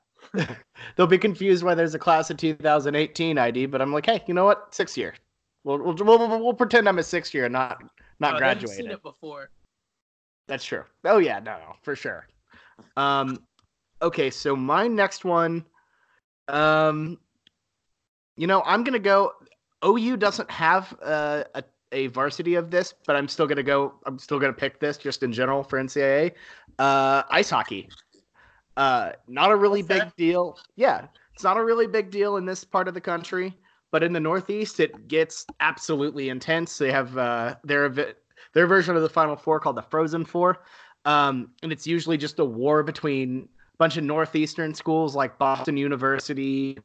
[0.95, 4.33] They'll be confused why there's a class of 2018 ID, but I'm like, hey, you
[4.33, 4.73] know what?
[4.73, 5.15] Sixth year.
[5.65, 7.83] We'll we'll, we'll, we'll pretend I'm a sixth year, not
[8.19, 8.77] not Oh, graduated.
[8.85, 9.49] seen it before.
[10.47, 10.83] That's true.
[11.03, 12.27] Oh yeah, no, no, for sure.
[12.95, 13.43] Um,
[14.05, 15.65] okay, so my next one,
[16.47, 17.19] um,
[18.37, 19.33] you know, I'm gonna go.
[19.85, 23.95] OU doesn't have uh, a a varsity of this, but I'm still gonna go.
[24.05, 26.33] I'm still gonna pick this just in general for NCAA.
[26.79, 27.89] Uh, ice hockey.
[28.77, 30.05] Uh, not a really Okay.
[30.05, 30.59] big deal.
[30.75, 33.57] Yeah, it's not a really big deal in this part of the country,
[33.91, 36.77] but in the Northeast, it gets absolutely intense.
[36.77, 37.89] They have uh, their
[38.53, 40.63] their version of the Final Four called the Frozen Four,
[41.05, 43.47] um, and it's usually just a war between
[43.77, 46.77] bunch of northeastern schools like Boston University,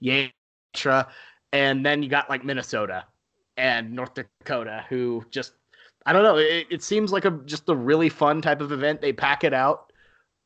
[0.00, 0.30] Yale,
[1.52, 3.04] and then you got like Minnesota
[3.56, 5.52] and North Dakota, who just
[6.06, 6.36] I don't know.
[6.36, 9.00] It, it seems like a just a really fun type of event.
[9.00, 9.92] They pack it out,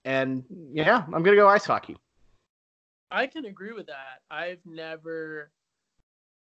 [0.04, 1.96] and yeah, I'm gonna go ice hockey.
[3.10, 4.20] I can agree with that.
[4.30, 5.50] I've never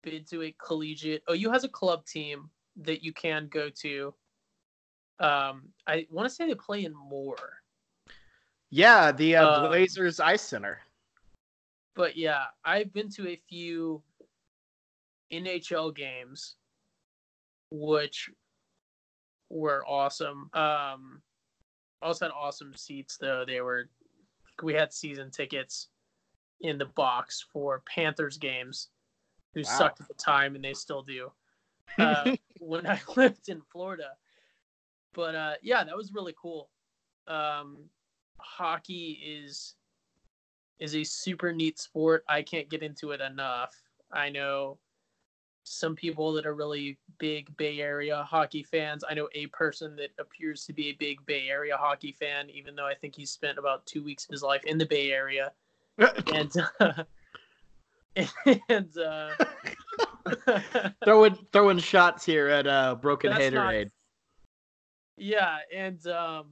[0.03, 1.23] been to a collegiate.
[1.31, 4.13] OU has a club team that you can go to.
[5.19, 7.59] Um, I want to say they play in Moore,
[8.75, 10.79] Yeah, the uh, Uh, Blazers Ice Center.
[11.95, 14.03] but yeah, I've been to a few
[15.31, 16.55] NHL games,
[17.71, 18.29] which
[19.49, 20.49] were awesome.
[20.53, 21.21] Um,
[22.01, 23.45] also had awesome seats though.
[23.47, 23.89] They were
[24.61, 25.87] we had season tickets
[26.59, 28.89] in the box for Panthers games,
[29.53, 29.69] who Wow.
[29.77, 31.31] sucked at the time and they still do.
[31.97, 34.17] Uh, when I lived in Florida,
[35.13, 36.69] but uh, yeah, that was really cool.
[37.27, 37.89] Um,
[38.39, 39.75] hockey is
[40.79, 42.23] is a super neat sport.
[42.27, 43.75] I can't get into it enough.
[44.11, 44.77] I know
[45.63, 49.03] some people that are really big Bay Area hockey fans.
[49.09, 52.75] I know a person that appears to be a big Bay Area hockey fan, even
[52.75, 55.51] though I think he spent about two weeks of his life in the Bay Area.
[56.33, 57.03] And uh,
[58.69, 59.31] and uh,
[61.03, 63.91] throwing throwing shots here at uh, Broken That's not- Haterade.
[65.17, 66.47] yeah, and um,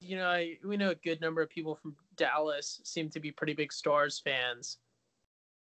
[0.00, 3.30] you know, I, we know a good number of people from Dallas seem to be
[3.30, 4.78] pretty big Stars fans.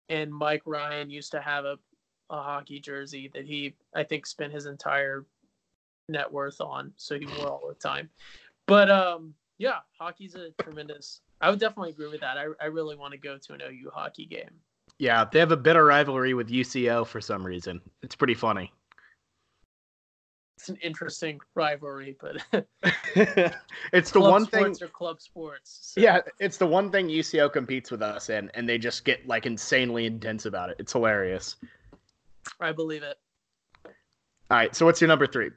[0.09, 1.77] And Mike Ryan used to have a,
[2.31, 5.27] a hockey jersey that he, I think, spent his entire
[6.09, 8.11] net worth on, so he wore all the time.
[8.67, 11.21] But um, yeah, hockey's a tremendous.
[11.41, 12.37] I would definitely agree with that.
[12.37, 14.51] I, I really want to go to an OU hockey game.
[14.99, 17.81] Yeah, they have a bitter rivalry with UCO for some reason.
[18.03, 18.73] It's pretty funny.
[20.61, 22.37] It's an interesting rivalry, but
[23.95, 24.61] it's the one thing.
[24.75, 25.79] sports are club sports.
[25.95, 29.27] so- Yeah, it's the one thing UCO competes with us in, and they just get
[29.27, 30.77] like insanely intense about it.
[30.79, 31.57] It's hilarious.
[32.61, 33.17] I believe it.
[33.87, 35.49] All right, so what's your number three?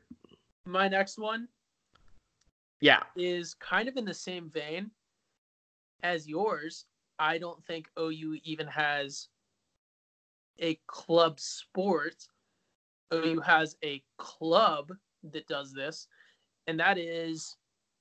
[0.65, 1.49] My next one
[2.79, 4.89] Yeah, is kind of in the same vein
[6.01, 6.85] as yours.
[7.19, 9.27] I don't think OU even has
[10.59, 12.25] a club sport.
[13.11, 14.91] OU has a club
[15.31, 16.07] that does this,
[16.67, 17.57] and that is,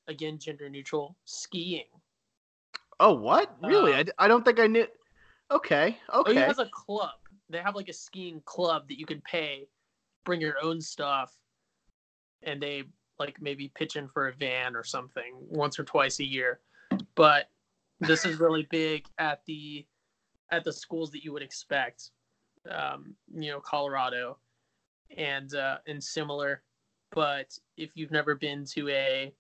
[0.09, 1.87] again, gender neutral skiing.
[3.01, 3.57] Oh, what?
[3.63, 3.95] Really?
[3.95, 4.87] Uh, I, I don't think I knew.
[5.51, 6.41] Okay, OU okay.
[6.41, 7.11] has a club.
[7.51, 9.69] They have like a skiing club that you can pay,
[10.25, 11.37] bring your own stuff,
[12.43, 12.85] and they
[13.19, 16.61] like maybe pitch in for a van or something once or twice a year.
[17.15, 17.51] But
[18.01, 19.87] this is really big at the
[20.51, 22.11] at the schools that you would expect,
[22.71, 24.39] um, you know, Colorado,
[25.17, 26.63] and uh, and similar.
[27.11, 29.33] But if you've never been to a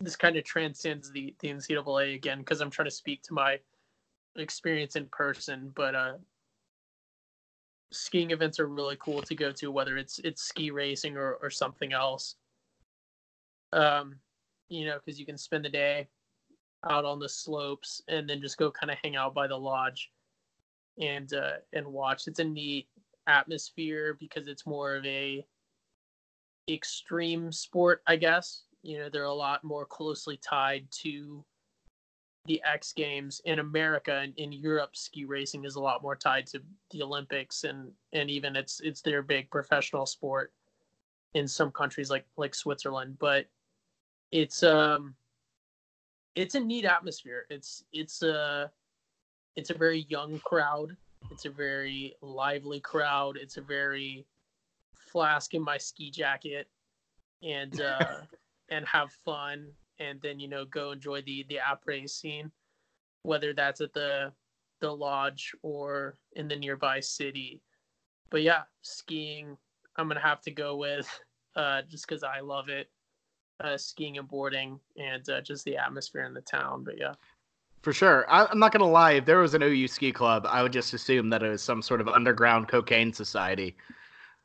[0.00, 3.58] this kind of transcends the the NCAA again because I'm trying to speak to my
[4.36, 6.14] experience in person, but uh,
[7.92, 11.50] skiing events are really cool to go to, whether it's it's ski racing or or
[11.50, 12.36] something else.
[13.72, 14.16] Um,
[14.68, 16.08] you know, because you can spend the day
[16.88, 20.10] out on the slopes and then just go kind of hang out by the lodge
[21.00, 22.26] and uh, and watch.
[22.26, 22.88] It's a neat
[23.26, 25.44] atmosphere because it's more of a
[26.68, 28.62] extreme sport, I guess.
[28.82, 31.44] You know, they're a lot more closely tied to
[32.46, 36.46] the X Games in America and in Europe, ski racing is a lot more tied
[36.48, 40.52] to the Olympics and and even it's it's their big professional sport
[41.34, 43.16] in some countries like like Switzerland.
[43.18, 43.46] But
[44.32, 45.14] it's um
[46.34, 47.46] it's a neat atmosphere.
[47.50, 48.70] It's it's a
[49.56, 50.96] it's a very young crowd.
[51.30, 53.36] It's a very lively crowd.
[53.36, 54.26] It's a very
[54.94, 56.68] flask in my ski jacket
[57.42, 58.16] and uh
[58.68, 62.50] and have fun and then you know go enjoy the the après scene
[63.22, 64.32] whether that's at the
[64.80, 67.62] the lodge or in the nearby city.
[68.30, 69.56] But yeah skiing
[69.96, 71.08] i'm gonna have to go with
[71.56, 72.90] uh just because i love it
[73.64, 76.84] uh skiing and boarding and uh, just the atmosphere in the town.
[76.84, 77.14] But yeah
[77.86, 80.60] for sure I, i'm not gonna lie if there was an ou ski club i
[80.60, 83.76] would just assume that it was some sort of underground cocaine society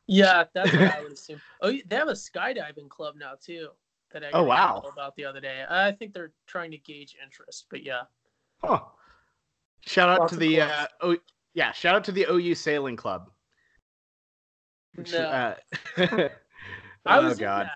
[0.05, 3.69] yeah that's what i would assume oh they have a skydiving club now too
[4.13, 5.63] that I oh wow about the other day.
[5.69, 8.01] I think they're trying to gauge interest, but yeah.
[8.63, 8.81] Huh.
[9.81, 11.18] Shout out Lots to the uh, oh
[11.53, 13.30] yeah, shout out to the OU Sailing Club.
[14.97, 15.18] No.
[15.18, 15.55] Uh,
[17.05, 17.69] I oh, was God.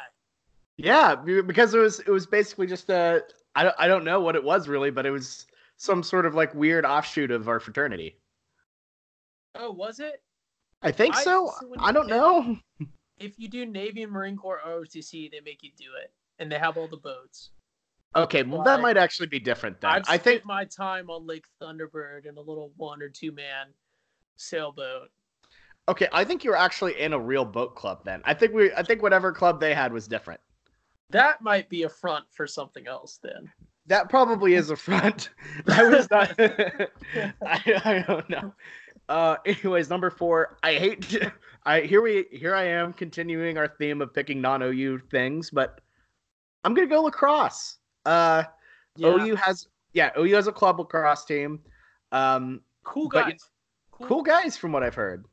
[0.77, 3.23] Yeah, because it was it was basically just a
[3.55, 6.35] I don't I don't know what it was really, but it was some sort of
[6.35, 8.17] like weird offshoot of our fraternity.
[9.55, 10.21] Oh, was it?
[10.81, 11.51] I think I, so.
[11.59, 12.57] so I don't know.
[13.17, 16.59] If you do Navy and Marine Corps OTC, they make you do it and they
[16.59, 17.51] have all the boats.
[18.15, 19.91] Okay, well that might actually be different then.
[19.91, 23.67] I've I think my time on Lake Thunderbird in a little one or two man
[24.37, 25.09] sailboat.
[25.87, 28.21] Okay, I think you're actually in a real boat club then.
[28.23, 30.39] I think we I think whatever club they had was different.
[31.09, 33.51] That might be a front for something else then.
[33.87, 35.29] That probably is a front.
[35.67, 36.89] I was not I,
[37.41, 38.53] I don't know.
[39.07, 41.19] Uh anyways, number 4, I hate
[41.65, 45.81] I here we here I am continuing our theme of picking non OU things, but
[46.63, 47.77] I'm gonna go lacrosse.
[48.05, 48.43] Uh,
[48.97, 49.07] yeah.
[49.07, 51.59] OU has yeah, OU has a club lacrosse team.
[52.11, 53.39] Um, cool guys.
[53.91, 54.07] Cool.
[54.07, 54.23] cool.
[54.23, 55.25] guys from what I've heard.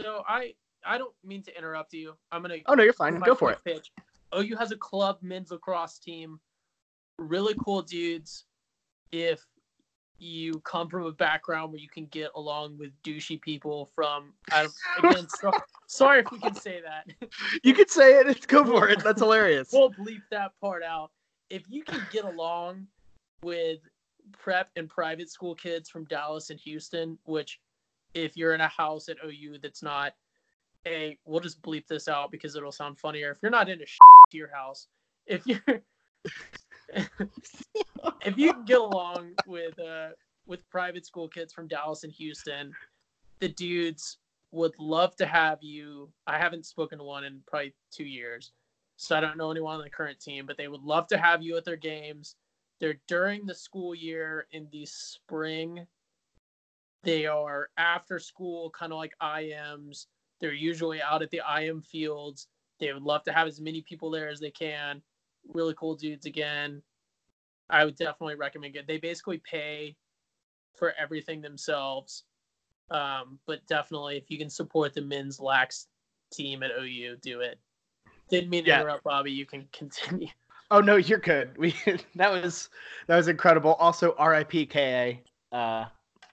[0.00, 0.54] So I
[0.84, 2.14] I don't mean to interrupt you.
[2.30, 2.56] I'm gonna.
[2.66, 3.18] Oh no, you're fine.
[3.20, 3.58] Go for it.
[3.64, 3.90] Pitch.
[4.36, 6.38] OU has a club men's lacrosse team.
[7.20, 8.46] Really cool dudes.
[9.12, 9.44] If
[10.18, 14.68] you come from a background where you can get along with douchey people from I
[14.98, 15.50] again so,
[15.86, 17.06] sorry if we can say that.
[17.62, 18.46] You could say it.
[18.46, 19.02] Go for it.
[19.02, 19.70] That's hilarious.
[19.72, 21.10] We'll bleep that part out.
[21.50, 22.86] If you can get along
[23.42, 23.80] with
[24.32, 27.58] prep and private school kids from dallas and houston which
[28.14, 30.12] if you're in a house at ou that's not
[30.86, 33.30] a we'll just bleep this out because it'll sound funnier.
[33.32, 34.86] If you're not into to your house
[35.26, 35.82] if you're
[38.24, 40.08] if you get along with uh
[40.46, 42.72] with private school kids from Dallas and Houston,
[43.40, 44.18] the dudes
[44.52, 46.10] would love to have you.
[46.26, 48.52] I haven't spoken to one in probably two years,
[48.96, 51.42] so I don't know anyone on the current team, but they would love to have
[51.42, 52.34] you at their games.
[52.80, 55.86] They're during the school year in the spring.
[57.04, 60.06] They are after school, kind of like IMs.
[60.40, 62.48] They're usually out at the IM fields.
[62.80, 65.02] They would love to have as many people there as they can
[65.52, 66.82] really cool dudes again.
[67.68, 68.86] I would definitely recommend it.
[68.86, 69.96] They basically pay
[70.76, 72.24] for everything themselves.
[72.90, 75.86] Um, but definitely, if you can support the men's lax
[76.32, 77.58] team at OU, do it.
[78.28, 78.80] Didn't mean to yeah.
[78.80, 79.32] interrupt, Bobby.
[79.32, 80.28] You can continue.
[80.72, 81.58] Oh no, you're good.
[81.58, 81.74] We
[82.14, 82.68] that was
[83.08, 83.72] that was incredible.
[83.80, 84.66] Also, R.I.P.
[84.66, 85.14] Ka.
[85.50, 85.86] Uh,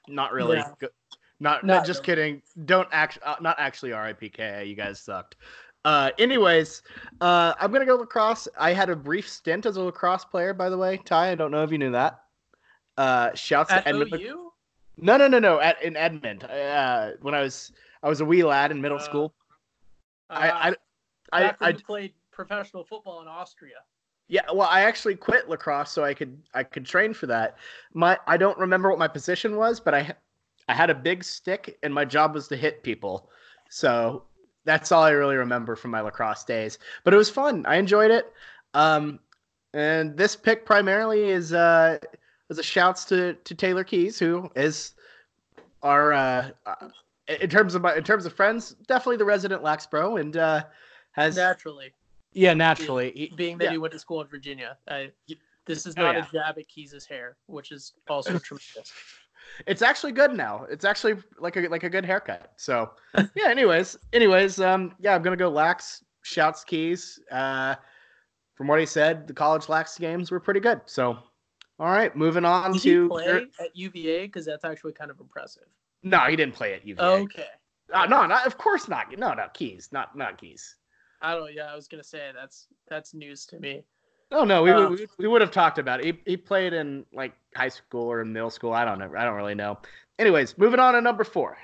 [0.08, 0.58] not really.
[0.58, 0.74] Yeah.
[0.80, 0.92] Not,
[1.40, 2.42] not, not just really.
[2.42, 2.42] kidding.
[2.66, 3.18] Don't act.
[3.26, 4.30] Uh, not actually R.I.P.
[4.30, 4.60] Ka.
[4.60, 5.38] You guys sucked.
[5.88, 6.82] Uh, anyways,
[7.22, 8.50] uh, I'm gonna go lacrosse.
[8.60, 10.98] I had a brief stint as a lacrosse player, by the way.
[10.98, 12.24] Ty, I don't know if you knew that.
[12.98, 14.22] Uh, shouts at to Edmond.
[14.22, 14.52] OU?
[14.98, 15.62] No, no, no, no.
[15.62, 17.72] At in Edmond, uh, when I was
[18.04, 19.34] I was a wee lad in middle uh, school.
[20.30, 20.76] I I
[21.32, 23.78] I, I, I played professional football in Austria.
[24.28, 27.56] Yeah, well, I actually quit lacrosse so I could I could train for that.
[27.94, 30.14] My I don't remember what my position was, but I
[30.68, 33.30] I had a big stick and my job was to hit people.
[33.70, 34.24] So
[34.68, 36.78] that's all I really remember from my lacrosse days.
[37.06, 37.66] But it was fun.
[37.66, 38.32] I enjoyed it.
[38.74, 39.20] Um,
[39.74, 41.98] and this pick primarily is uh,
[42.50, 44.94] is a shouts to to Taylor Keys, who is
[45.82, 46.90] our uh, uh,
[47.28, 50.64] in terms of in terms of friends, definitely the resident Lax bro, and uh,
[51.14, 51.94] has naturally.
[52.34, 53.12] Yeah, naturally.
[53.12, 53.72] Being, being that yeah.
[53.72, 55.12] he went to school in Virginia, I,
[55.66, 56.26] this is oh, not oh, yeah.
[56.26, 58.94] a jab at Keys' hair, which is also tremendous.
[59.66, 60.66] It's actually good now.
[60.70, 62.54] It's actually like a like a good haircut.
[62.56, 62.92] So
[63.36, 63.48] yeah.
[63.48, 66.04] Anyways, anyways, um, yeah, I'm gonna go lax.
[66.24, 67.20] Shouts keys.
[67.32, 67.76] Uh,
[68.56, 70.82] from what he said, the college lax games were pretty good.
[70.88, 71.18] So,
[71.80, 75.20] all right, moving on Did to he play at UVA because that's actually kind of
[75.20, 75.68] impressive.
[76.04, 77.04] No, he didn't play at UVA.
[77.04, 77.46] Okay.
[77.94, 79.18] Uh, no, not of course not.
[79.18, 80.76] No, no, keys, not not keys.
[81.22, 81.54] I don't.
[81.54, 83.84] Yeah, I was gonna say that's that's news to me.
[84.32, 86.06] Oh no, we, uh, we, we would have talked about it.
[86.06, 88.74] He, he played in like high school or in middle school.
[88.74, 89.12] I don't know.
[89.18, 89.80] I don't really know.
[90.20, 91.58] Anyways, moving on to number four.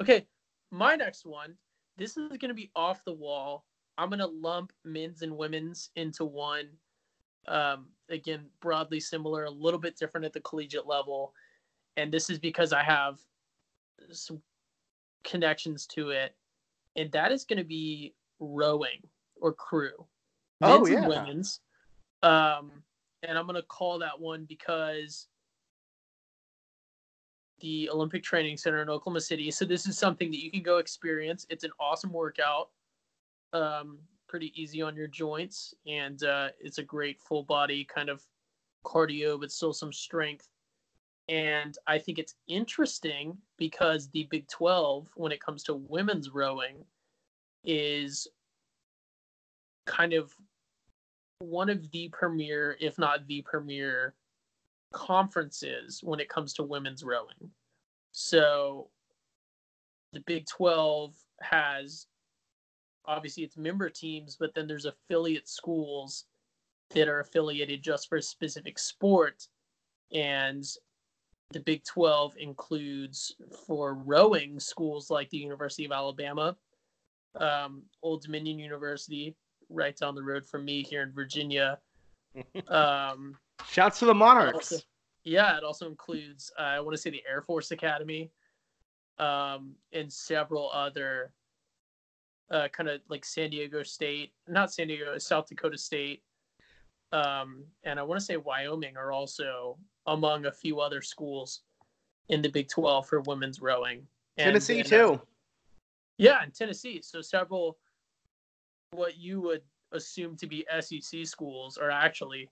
[0.00, 0.26] Okay,
[0.70, 1.54] my next one.
[1.98, 3.66] This is going to be off the wall.
[3.98, 6.68] I'm going to lump men's and women's into one.
[7.46, 11.34] Um, again, broadly similar, a little bit different at the collegiate level,
[11.96, 13.18] and this is because I have
[14.10, 14.40] some
[15.24, 16.34] connections to it,
[16.96, 19.06] and that is going to be rowing
[19.40, 19.92] or crew.
[20.62, 20.98] Oh, men's oh yeah.
[21.00, 21.60] And women's.
[22.22, 22.70] Um,
[23.22, 25.28] and I'm gonna call that one because
[27.60, 29.50] the Olympic Training Center in Oklahoma City.
[29.50, 31.46] So this is something that you can go experience.
[31.50, 32.70] It's an awesome workout,
[33.52, 33.98] um,
[34.28, 38.22] pretty easy on your joints, and uh, it's a great full body kind of
[38.84, 40.48] cardio, but still some strength.
[41.28, 46.84] And I think it's interesting because the Big 12, when it comes to women's rowing,
[47.62, 48.26] is
[49.86, 50.34] kind of
[51.40, 54.14] one of the premier, if not the premier,
[54.92, 57.50] conferences when it comes to women's rowing.
[58.12, 58.88] So
[60.12, 62.06] the Big 12 has
[63.06, 66.26] obviously its member teams, but then there's affiliate schools
[66.90, 69.46] that are affiliated just for a specific sport.
[70.12, 70.64] And
[71.52, 73.34] the Big 12 includes
[73.66, 76.56] for rowing schools like the University of Alabama,
[77.36, 79.36] um, Old Dominion University,
[79.70, 81.78] right down the road from me here in Virginia.
[82.68, 83.36] Um,
[83.68, 84.72] Shouts to the Monarchs.
[84.72, 84.84] Also,
[85.24, 88.30] yeah, it also includes uh, I want to say the Air Force Academy,
[89.18, 91.32] um, and several other
[92.52, 96.22] uh, kind of like San Diego State, not San Diego, South Dakota State,
[97.12, 99.76] um, and I want to say Wyoming are also
[100.06, 101.62] among a few other schools
[102.28, 104.06] in the Big 12 for women's rowing.
[104.36, 105.20] And, Tennessee and, uh, too.
[106.18, 107.00] Yeah, in Tennessee.
[107.02, 107.78] So several
[108.92, 109.62] what you would
[109.92, 112.48] assume to be SEC schools are actually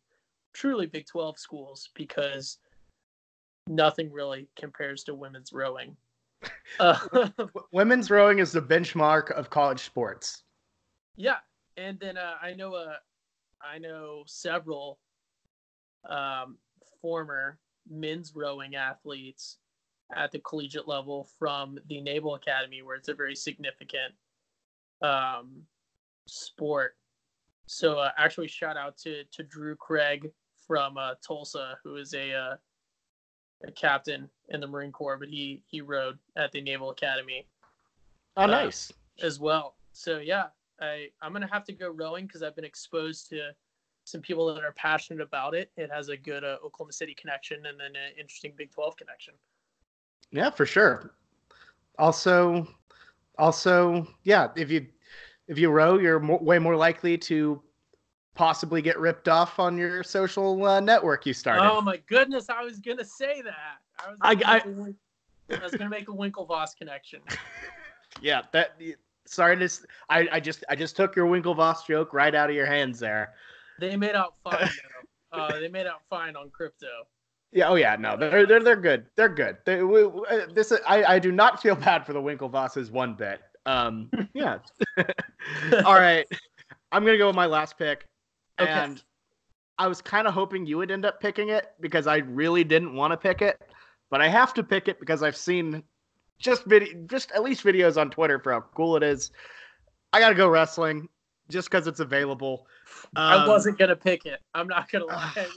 [0.52, 2.59] truly Big 12 schools because
[3.66, 5.97] nothing really compares to women's rowing.
[6.78, 6.98] Uh,
[7.73, 10.44] women's rowing is the benchmark of college sports.
[11.16, 11.39] Yeah,
[11.77, 12.97] and then uh, I know uh,
[13.60, 15.01] I know several
[16.09, 16.59] um,
[17.01, 17.59] former
[17.90, 19.56] men's rowing athletes
[20.15, 24.15] at the collegiate level from the Naval Academy, where it's a very significant
[25.02, 25.62] um,
[26.29, 26.97] sport.
[27.67, 30.31] So uh, actually, shout out to to Drew Craig
[30.67, 32.57] from uh, Tulsa, who is a uh,
[33.67, 37.47] a captain in the Marine Corps, but he he rowed at the Naval Academy.
[38.37, 38.93] Oh, uh, nice.
[39.23, 39.77] As well.
[39.93, 40.47] So yeah,
[40.81, 43.51] I I'm gonna have to go rowing because I've been exposed to
[44.05, 45.71] some people that are passionate about it.
[45.77, 49.35] It has a good uh, Oklahoma City connection and then an interesting Big 12 connection.
[50.31, 51.13] Yeah, for sure.
[51.99, 52.67] Also,
[53.39, 54.87] also, yeah, if you
[55.49, 57.61] if you row, you're more, way more likely to
[58.35, 61.69] possibly get ripped off on your social uh, network you started.
[61.69, 63.79] Oh my goodness, I was gonna say that.
[63.99, 67.20] I was gonna, I, I, a, I was gonna make a Winklevoss connection.
[68.23, 68.81] yeah, that.
[69.27, 69.69] Sorry to.
[70.09, 73.35] I, I just I just took your Winklevoss joke right out of your hands there.
[73.81, 74.69] They made out fine.
[75.33, 76.87] uh, they made out fine on crypto.
[77.53, 77.69] Yeah.
[77.69, 77.97] Oh yeah.
[77.97, 79.07] No, they're they're they're good.
[79.16, 79.57] They're good.
[79.65, 80.09] They, we,
[80.55, 83.41] this I I do not feel bad for the Winklevosses one bit.
[83.69, 84.59] Um, yeah.
[85.85, 86.27] All right.
[86.90, 88.07] I'm gonna go with my last pick.
[88.59, 88.70] Okay.
[88.70, 89.03] And
[89.78, 92.95] I was kind of hoping you would end up picking it because I really didn't
[92.95, 93.61] want to pick it,
[94.11, 95.85] but I have to pick it because I've seen
[96.39, 99.31] just video, just at least videos on Twitter for how cool it is.
[100.12, 101.09] I gotta go wrestling
[101.51, 102.66] just because it's available.
[103.16, 104.40] Um, I wasn't gonna pick it.
[104.55, 105.32] I'm not gonna lie.
[105.36, 105.51] it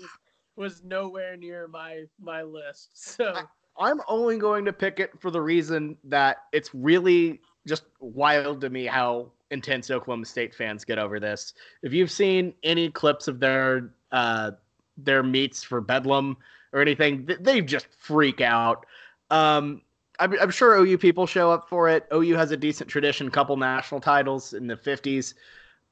[0.57, 2.89] was nowhere near my my list.
[2.93, 3.43] So I,
[3.79, 8.69] I'm only going to pick it for the reason that it's really just wild to
[8.69, 11.53] me how intense Oklahoma State fans get over this.
[11.83, 14.51] If you've seen any clips of their uh,
[14.97, 16.38] their meets for Bedlam
[16.73, 18.85] or anything, they just freak out.
[19.29, 19.81] Um,
[20.19, 22.05] I'm, I'm, sure OU people show up for it.
[22.13, 25.33] OU has a decent tradition, couple national titles in the 50s,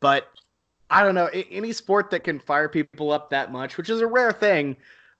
[0.01, 0.27] but
[0.89, 4.07] I don't know any sport that can fire people up that much, which is a
[4.07, 4.75] rare thing.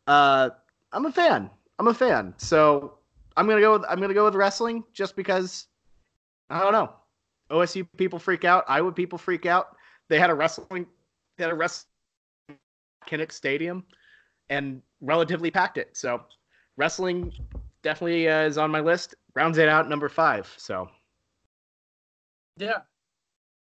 [0.08, 0.50] Uh,
[0.92, 1.50] I'm a fan.
[1.78, 2.34] I'm a fan.
[2.38, 2.98] So
[3.38, 5.68] I'm gonna go with I'm gonna go with wrestling just because
[6.50, 6.94] I don't know.
[7.52, 8.66] OSU people freak out.
[8.68, 9.76] Iowa people freak out.
[10.08, 10.86] They had a wrestling,
[11.38, 11.86] they had a wrestling
[13.08, 13.86] Kinnick Stadium,
[14.50, 15.96] and relatively packed it.
[15.96, 16.22] So
[16.78, 17.34] wrestling
[17.84, 19.16] definitely uh, is on my list.
[19.36, 20.52] Rounds it out number five.
[20.58, 20.90] So
[22.58, 22.80] yeah,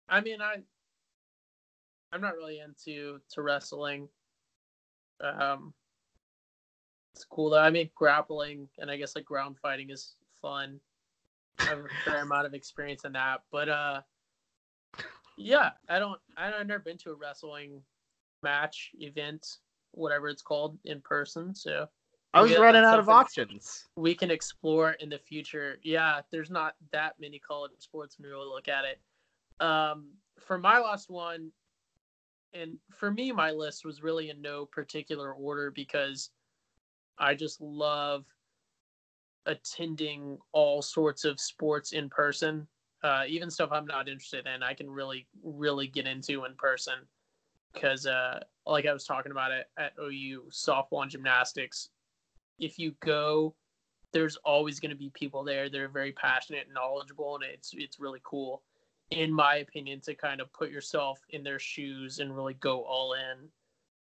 [0.09, 0.57] I mean I
[2.11, 4.07] I'm not really into to wrestling.
[5.21, 5.73] Um,
[7.13, 7.59] it's cool though.
[7.59, 10.79] I mean grappling and I guess like ground fighting is fun.
[11.59, 13.41] I have a fair amount of experience in that.
[13.51, 14.01] But uh,
[15.37, 16.19] yeah, I don't.
[16.35, 17.81] I don't, I've never been to a wrestling
[18.43, 19.45] match event,
[19.91, 21.53] whatever it's called, in person.
[21.55, 21.87] So
[22.33, 23.85] I was running out of options.
[23.95, 25.77] we can explore in the future.
[25.83, 28.99] Yeah, there's not that many college sports when you really look at it.
[29.63, 30.09] Um,
[30.39, 31.51] for my last one,
[32.53, 36.29] and for me, my list was really in no particular order because
[37.17, 38.25] I just love
[39.47, 42.67] attending all sorts of sports in person.
[43.03, 46.95] Uh, even stuff I'm not interested in, I can really, really get into in person.
[47.73, 51.89] Because, uh, like I was talking about it at OU, softball and gymnastics,
[52.59, 53.55] if you go
[54.13, 57.71] there's always going to be people there that are very passionate and knowledgeable and it's
[57.73, 58.63] it's really cool
[59.11, 63.13] in my opinion to kind of put yourself in their shoes and really go all
[63.13, 63.47] in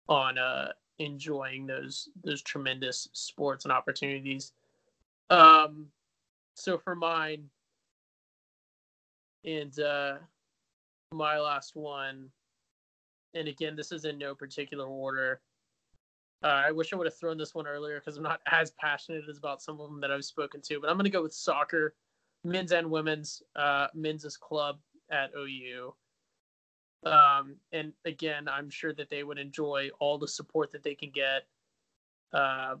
[0.09, 4.53] on uh enjoying those those tremendous sports and opportunities
[5.29, 5.87] um
[6.55, 7.49] so for mine
[9.45, 10.15] and uh
[11.11, 12.29] my last one
[13.33, 15.41] and again this is in no particular order
[16.43, 19.23] uh, I wish I would have thrown this one earlier because I'm not as passionate
[19.27, 20.79] as about some of them that I've spoken to.
[20.79, 21.95] But I'm going to go with soccer,
[22.43, 23.41] men's and women's.
[23.55, 24.77] Uh, men's club
[25.09, 25.93] at OU.
[27.05, 31.09] Um, and again, I'm sure that they would enjoy all the support that they can
[31.09, 31.47] get
[32.33, 32.75] uh,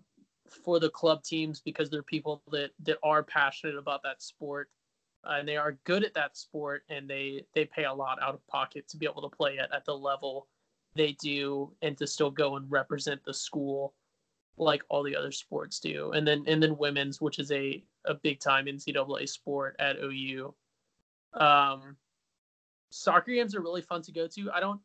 [0.49, 4.69] for the club teams because they're people that that are passionate about that sport
[5.25, 8.33] uh, and they are good at that sport and they they pay a lot out
[8.33, 10.47] of pocket to be able to play it at the level
[10.95, 13.93] they do and to still go and represent the school
[14.57, 16.11] like all the other sports do.
[16.11, 20.53] And then and then women's, which is a, a big time NCAA sport at OU.
[21.33, 21.95] Um,
[22.89, 24.51] soccer games are really fun to go to.
[24.51, 24.81] I don't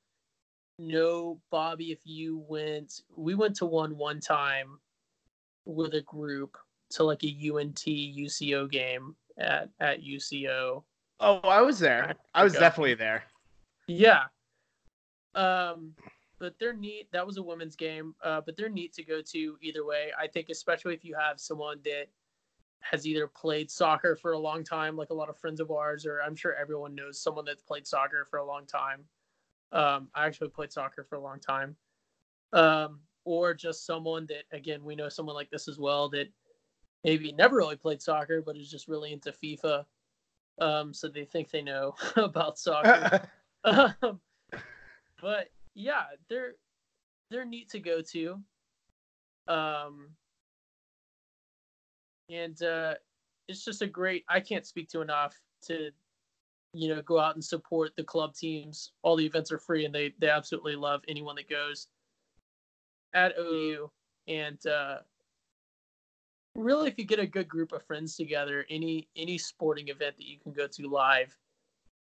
[0.78, 4.78] know, Bobby, if you went we went to one one time
[5.64, 6.56] with a group
[6.90, 10.82] to like a UNT UCO game at at UCO.
[11.20, 12.14] Oh, I was there.
[12.34, 13.24] I was definitely there.
[13.86, 14.24] Yeah.
[15.34, 15.94] Um,
[16.38, 17.06] but they're neat.
[17.12, 18.14] That was a women's game.
[18.22, 20.10] Uh, but they're neat to go to either way.
[20.18, 22.06] I think, especially if you have someone that
[22.80, 26.04] has either played soccer for a long time, like a lot of friends of ours,
[26.04, 29.04] or I'm sure everyone knows someone that's played soccer for a long time.
[29.70, 31.76] Um, I actually played soccer for a long time.
[32.52, 36.28] Um, or just someone that, again, we know someone like this as well that
[37.04, 39.84] maybe never really played soccer, but is just really into FIFA.
[40.60, 43.28] Um, so they think they know about soccer.
[43.64, 44.20] um,
[45.20, 46.54] but yeah, they're
[47.30, 48.38] they're neat to go to.
[49.48, 50.10] Um,
[52.28, 52.94] and uh,
[53.48, 54.24] it's just a great.
[54.28, 55.34] I can't speak to enough
[55.66, 55.90] to,
[56.72, 58.92] you know, go out and support the club teams.
[59.02, 61.88] All the events are free, and they they absolutely love anyone that goes
[63.14, 63.90] at OU.
[64.28, 64.98] And uh,
[66.54, 70.26] really, if you get a good group of friends together, any any sporting event that
[70.26, 71.36] you can go to live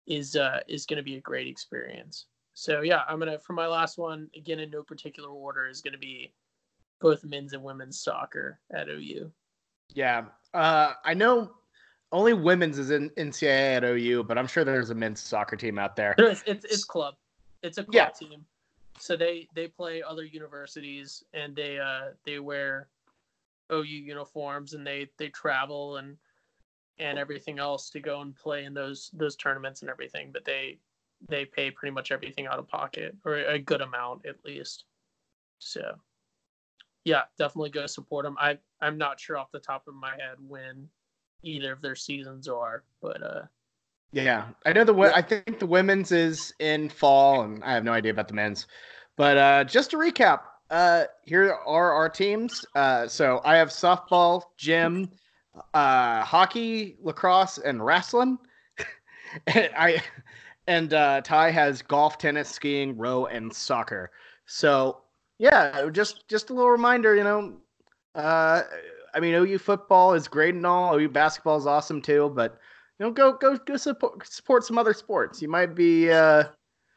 [0.07, 2.25] is uh, is going to be a great experience.
[2.53, 5.97] So yeah, I'm gonna for my last one again in no particular order is gonna
[5.97, 6.33] be
[6.99, 9.31] both men's and women's soccer at OU.
[9.93, 10.25] Yeah.
[10.53, 11.51] Uh, I know
[12.11, 15.79] only women's is in NCAA at OU, but I'm sure there's a men's soccer team
[15.79, 16.15] out there.
[16.17, 17.15] Is it's it's club.
[17.63, 18.09] It's a club Yeah.
[18.09, 18.45] team.
[18.97, 22.89] So they they play other universities and they uh they wear
[23.71, 26.17] OU uniforms and they they travel and
[26.97, 30.31] and everything else to go and play in those those tournaments and everything.
[30.31, 30.79] But they
[31.27, 34.85] they pay pretty much everything out of pocket or a good amount at least.
[35.59, 35.95] So
[37.05, 38.37] yeah, definitely go support them.
[38.39, 40.89] I I'm not sure off the top of my head when
[41.43, 43.41] either of their seasons are, but uh
[44.11, 47.93] Yeah, I know the I think the women's is in fall, and I have no
[47.93, 48.65] idea about the men's.
[49.17, 50.41] But uh, just to recap,
[50.71, 52.65] uh, here are our teams.
[52.75, 55.11] Uh, so I have softball, gym,
[55.73, 58.39] uh, hockey, lacrosse, and wrestling.
[59.47, 60.01] and I
[60.67, 64.11] and uh, Ty has golf, tennis, skiing, row, and soccer.
[64.47, 65.01] So
[65.37, 67.57] yeah, just just a little reminder, you know.
[68.15, 68.63] Uh,
[69.13, 70.95] I mean, OU football is great and all.
[70.95, 72.59] OU basketball is awesome too, but
[72.99, 75.41] you know, go go go support support some other sports.
[75.41, 76.43] You might be uh,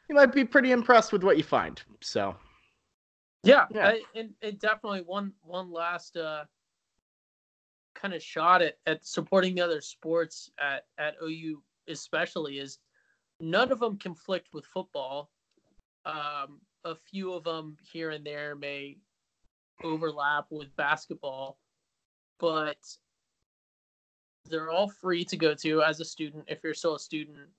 [0.09, 1.81] you might be pretty impressed with what you find.
[2.01, 2.35] So
[3.43, 3.89] Yeah, Yeah.
[3.89, 6.43] I, and, and definitely one one last uh,
[7.95, 12.79] kind of shot at, at supporting the other sports at, at OU especially is
[13.39, 15.31] none of them conflict with football.
[16.05, 18.97] Um, a few of them here and there may
[19.83, 21.59] overlap with basketball,
[22.39, 22.77] but
[24.49, 27.49] they're all free to go to as a student if you're still a student,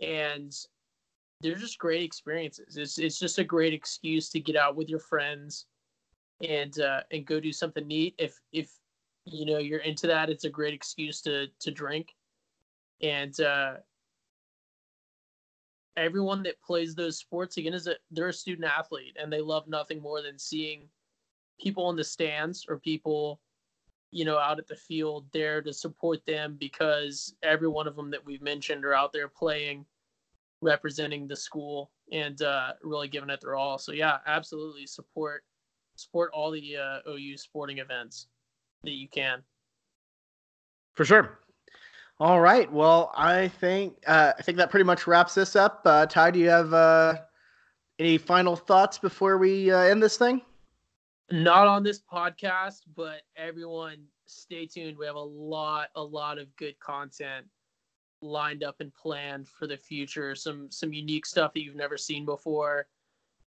[0.00, 0.52] and
[1.40, 2.76] they're just great experiences.
[2.76, 5.66] It's it's just a great excuse to get out with your friends
[6.46, 8.14] and uh, and go do something neat.
[8.18, 8.70] If if
[9.24, 12.14] you know you're into that, it's a great excuse to to drink.
[13.00, 13.74] And uh,
[15.96, 19.68] everyone that plays those sports again is a they're a student athlete and they love
[19.68, 20.88] nothing more than seeing
[21.60, 23.40] people in the stands or people
[24.10, 28.10] you know out at the field there to support them because every one of them
[28.10, 29.84] that we've mentioned are out there playing
[30.60, 35.44] representing the school and uh, really giving it their all so yeah absolutely support
[35.96, 38.28] support all the uh, ou sporting events
[38.82, 39.42] that you can
[40.94, 41.38] for sure
[42.20, 42.70] all right.
[42.72, 45.82] Well, I think uh, I think that pretty much wraps this up.
[45.84, 47.14] Uh, Ty, do you have uh,
[48.00, 50.42] any final thoughts before we uh, end this thing?
[51.30, 54.96] Not on this podcast, but everyone, stay tuned.
[54.96, 57.46] We have a lot, a lot of good content
[58.22, 60.34] lined up and planned for the future.
[60.34, 62.86] Some some unique stuff that you've never seen before,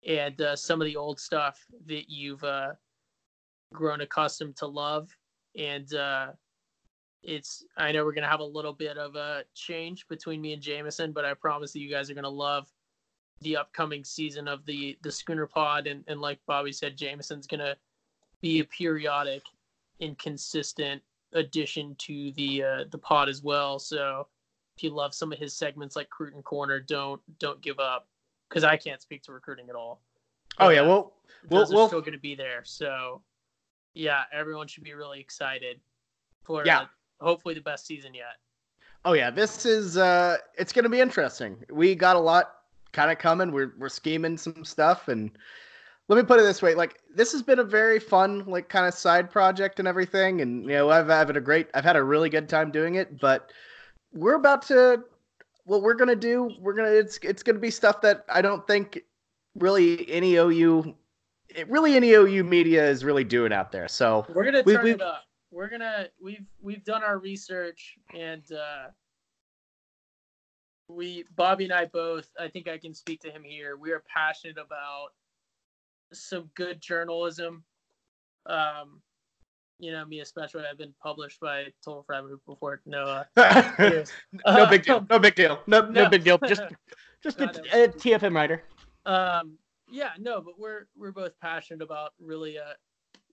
[0.05, 2.73] and uh, some of the old stuff that you've uh,
[3.73, 5.09] grown accustomed to love.
[5.57, 6.31] And uh,
[7.23, 10.61] it's I know we're gonna have a little bit of a change between me and
[10.61, 12.67] Jameson, but I promise that you guys are gonna love
[13.41, 17.75] the upcoming season of the the Schooner Pod, and and like Bobby said, Jameson's gonna
[18.41, 19.43] be a periodic
[19.99, 21.01] and consistent
[21.33, 23.79] addition to the uh, the pod as well.
[23.79, 24.27] So
[24.75, 28.07] if you love some of his segments like Cruton Corner, don't don't give up
[28.49, 30.01] because I can't speak to recruiting at all.
[30.59, 31.13] Oh yeah, well,
[31.49, 32.61] we'll, we'll still going to be there.
[32.63, 33.21] So
[33.93, 35.79] yeah, everyone should be really excited
[36.43, 36.81] for yeah.
[36.81, 36.85] Uh,
[37.21, 38.37] hopefully the best season yet.
[39.05, 41.57] Oh yeah, this is uh it's going to be interesting.
[41.71, 42.53] We got a lot
[42.93, 43.51] kind of coming.
[43.51, 45.31] We're we're scheming some stuff and
[46.07, 48.85] let me put it this way, like this has been a very fun like kind
[48.85, 52.03] of side project and everything and you know, I've had a great I've had a
[52.03, 53.51] really good time doing it, but
[54.13, 55.03] we're about to
[55.65, 58.25] what we're going to do, we're going to it's it's going to be stuff that
[58.27, 59.01] I don't think
[59.55, 60.95] really any OU
[61.67, 63.87] really any OU media is really doing out there.
[63.87, 67.97] So we're going to turn we, it up we're gonna we've we've done our research
[68.17, 68.87] and uh,
[70.95, 73.77] we Bobby and I both I think I can speak to him here.
[73.77, 75.09] We are passionate about
[76.13, 77.63] some good journalism.
[78.45, 79.01] Um,
[79.79, 80.63] you know, me especially.
[80.69, 82.81] I've been published by Total Frat before.
[82.85, 83.63] No, uh,
[84.45, 85.05] no big deal.
[85.09, 85.59] No big deal.
[85.65, 86.37] No, no, no big deal.
[86.47, 86.61] Just,
[87.23, 88.63] just a, a TFM writer.
[89.05, 89.57] Um,
[89.89, 92.73] yeah, no, but we're we're both passionate about really uh,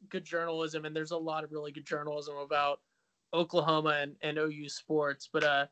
[0.09, 2.81] good journalism, and there's a lot of really good journalism about
[3.33, 5.29] Oklahoma and, and OU sports.
[5.33, 5.67] But uh,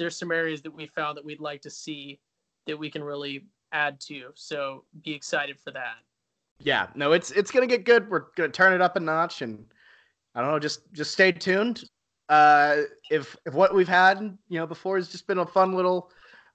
[0.00, 2.18] there's some areas that we found that we'd like to see
[2.66, 4.30] that we can really add to.
[4.34, 5.96] So be excited for that.
[6.58, 8.10] Yeah, no, it's it's gonna get good.
[8.10, 9.64] We're gonna turn it up a notch, and
[10.34, 11.84] I don't know, just just stay tuned.
[12.28, 16.10] Uh, if if what we've had, you know, before has just been a fun little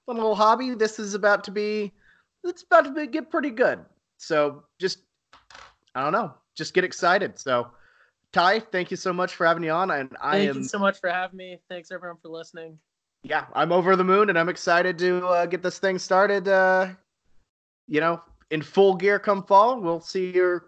[0.06, 1.92] fun little hobby, this is about to be
[2.44, 3.84] it's about to be, get pretty good.
[4.18, 4.98] So just
[5.94, 7.38] I don't know, just get excited.
[7.38, 7.68] So,
[8.32, 9.90] Ty, thank you so much for having me on.
[9.90, 11.58] And I thank am you so much for having me.
[11.68, 12.78] Thanks everyone for listening.
[13.28, 16.46] Yeah, I'm over the moon, and I'm excited to uh, get this thing started.
[16.46, 16.90] Uh,
[17.88, 18.22] you know,
[18.52, 19.80] in full gear come fall.
[19.80, 20.60] We'll see you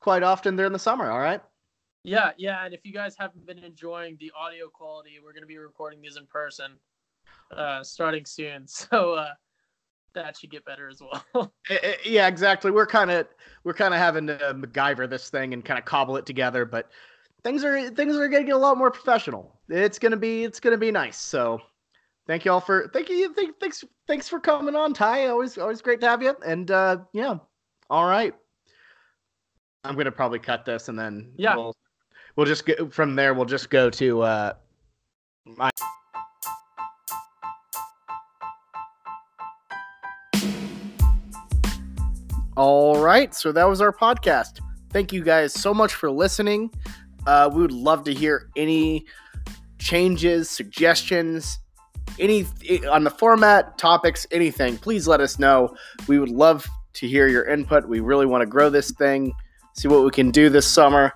[0.00, 1.12] quite often during the summer.
[1.12, 1.40] All right.
[2.02, 5.46] Yeah, yeah, and if you guys haven't been enjoying the audio quality, we're going to
[5.46, 6.72] be recording these in person
[7.56, 8.66] uh, starting soon.
[8.66, 9.34] So uh,
[10.14, 11.52] that should get better as well.
[11.70, 12.72] Eh, eh, yeah, exactly.
[12.72, 13.28] We're kind of
[13.62, 16.90] we're kind of having to MacGyver this thing and kind of cobble it together, but
[17.44, 19.56] things are things are going to get a lot more professional.
[19.68, 21.16] It's gonna be it's gonna be nice.
[21.16, 21.60] So
[22.26, 25.26] thank you all for thank you thank, thanks thanks for coming on, Ty.
[25.26, 26.34] Always always great to have you.
[26.44, 27.36] And uh, yeah,
[27.90, 28.34] all right.
[29.84, 31.56] I'm gonna probably cut this and then yeah.
[31.56, 31.74] we'll
[32.36, 33.34] we'll just go from there.
[33.34, 34.52] We'll just go to uh,
[35.44, 35.70] my.
[42.54, 44.60] All right, so that was our podcast.
[44.90, 46.70] Thank you guys so much for listening.
[47.26, 49.06] Uh, we would love to hear any
[49.78, 51.58] changes, suggestions,
[52.18, 52.46] any
[52.90, 54.78] on the format, topics, anything.
[54.78, 55.74] Please let us know.
[56.08, 57.88] We would love to hear your input.
[57.88, 59.32] We really want to grow this thing,
[59.74, 61.12] see what we can do this summer.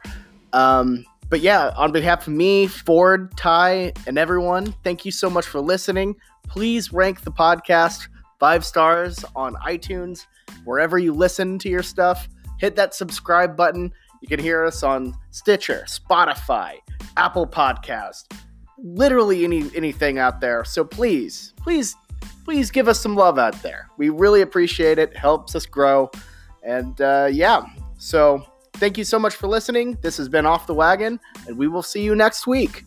[0.52, 5.46] Um, but yeah, on behalf of me, Ford, Ty, and everyone, thank you so much
[5.46, 6.16] for listening.
[6.48, 8.08] Please rank the podcast
[8.38, 10.26] five stars on iTunes
[10.64, 12.28] wherever you listen to your stuff.
[12.58, 13.92] Hit that subscribe button.
[14.22, 16.76] You can hear us on Stitcher, Spotify,
[17.16, 18.24] Apple Podcast,
[18.78, 20.64] literally any anything out there.
[20.64, 21.94] So please, please,
[22.44, 23.90] please give us some love out there.
[23.98, 25.16] We really appreciate it.
[25.16, 26.10] Helps us grow.
[26.62, 27.62] And uh, yeah,
[27.98, 28.44] so
[28.74, 29.98] thank you so much for listening.
[30.02, 32.85] This has been Off the Wagon, and we will see you next week.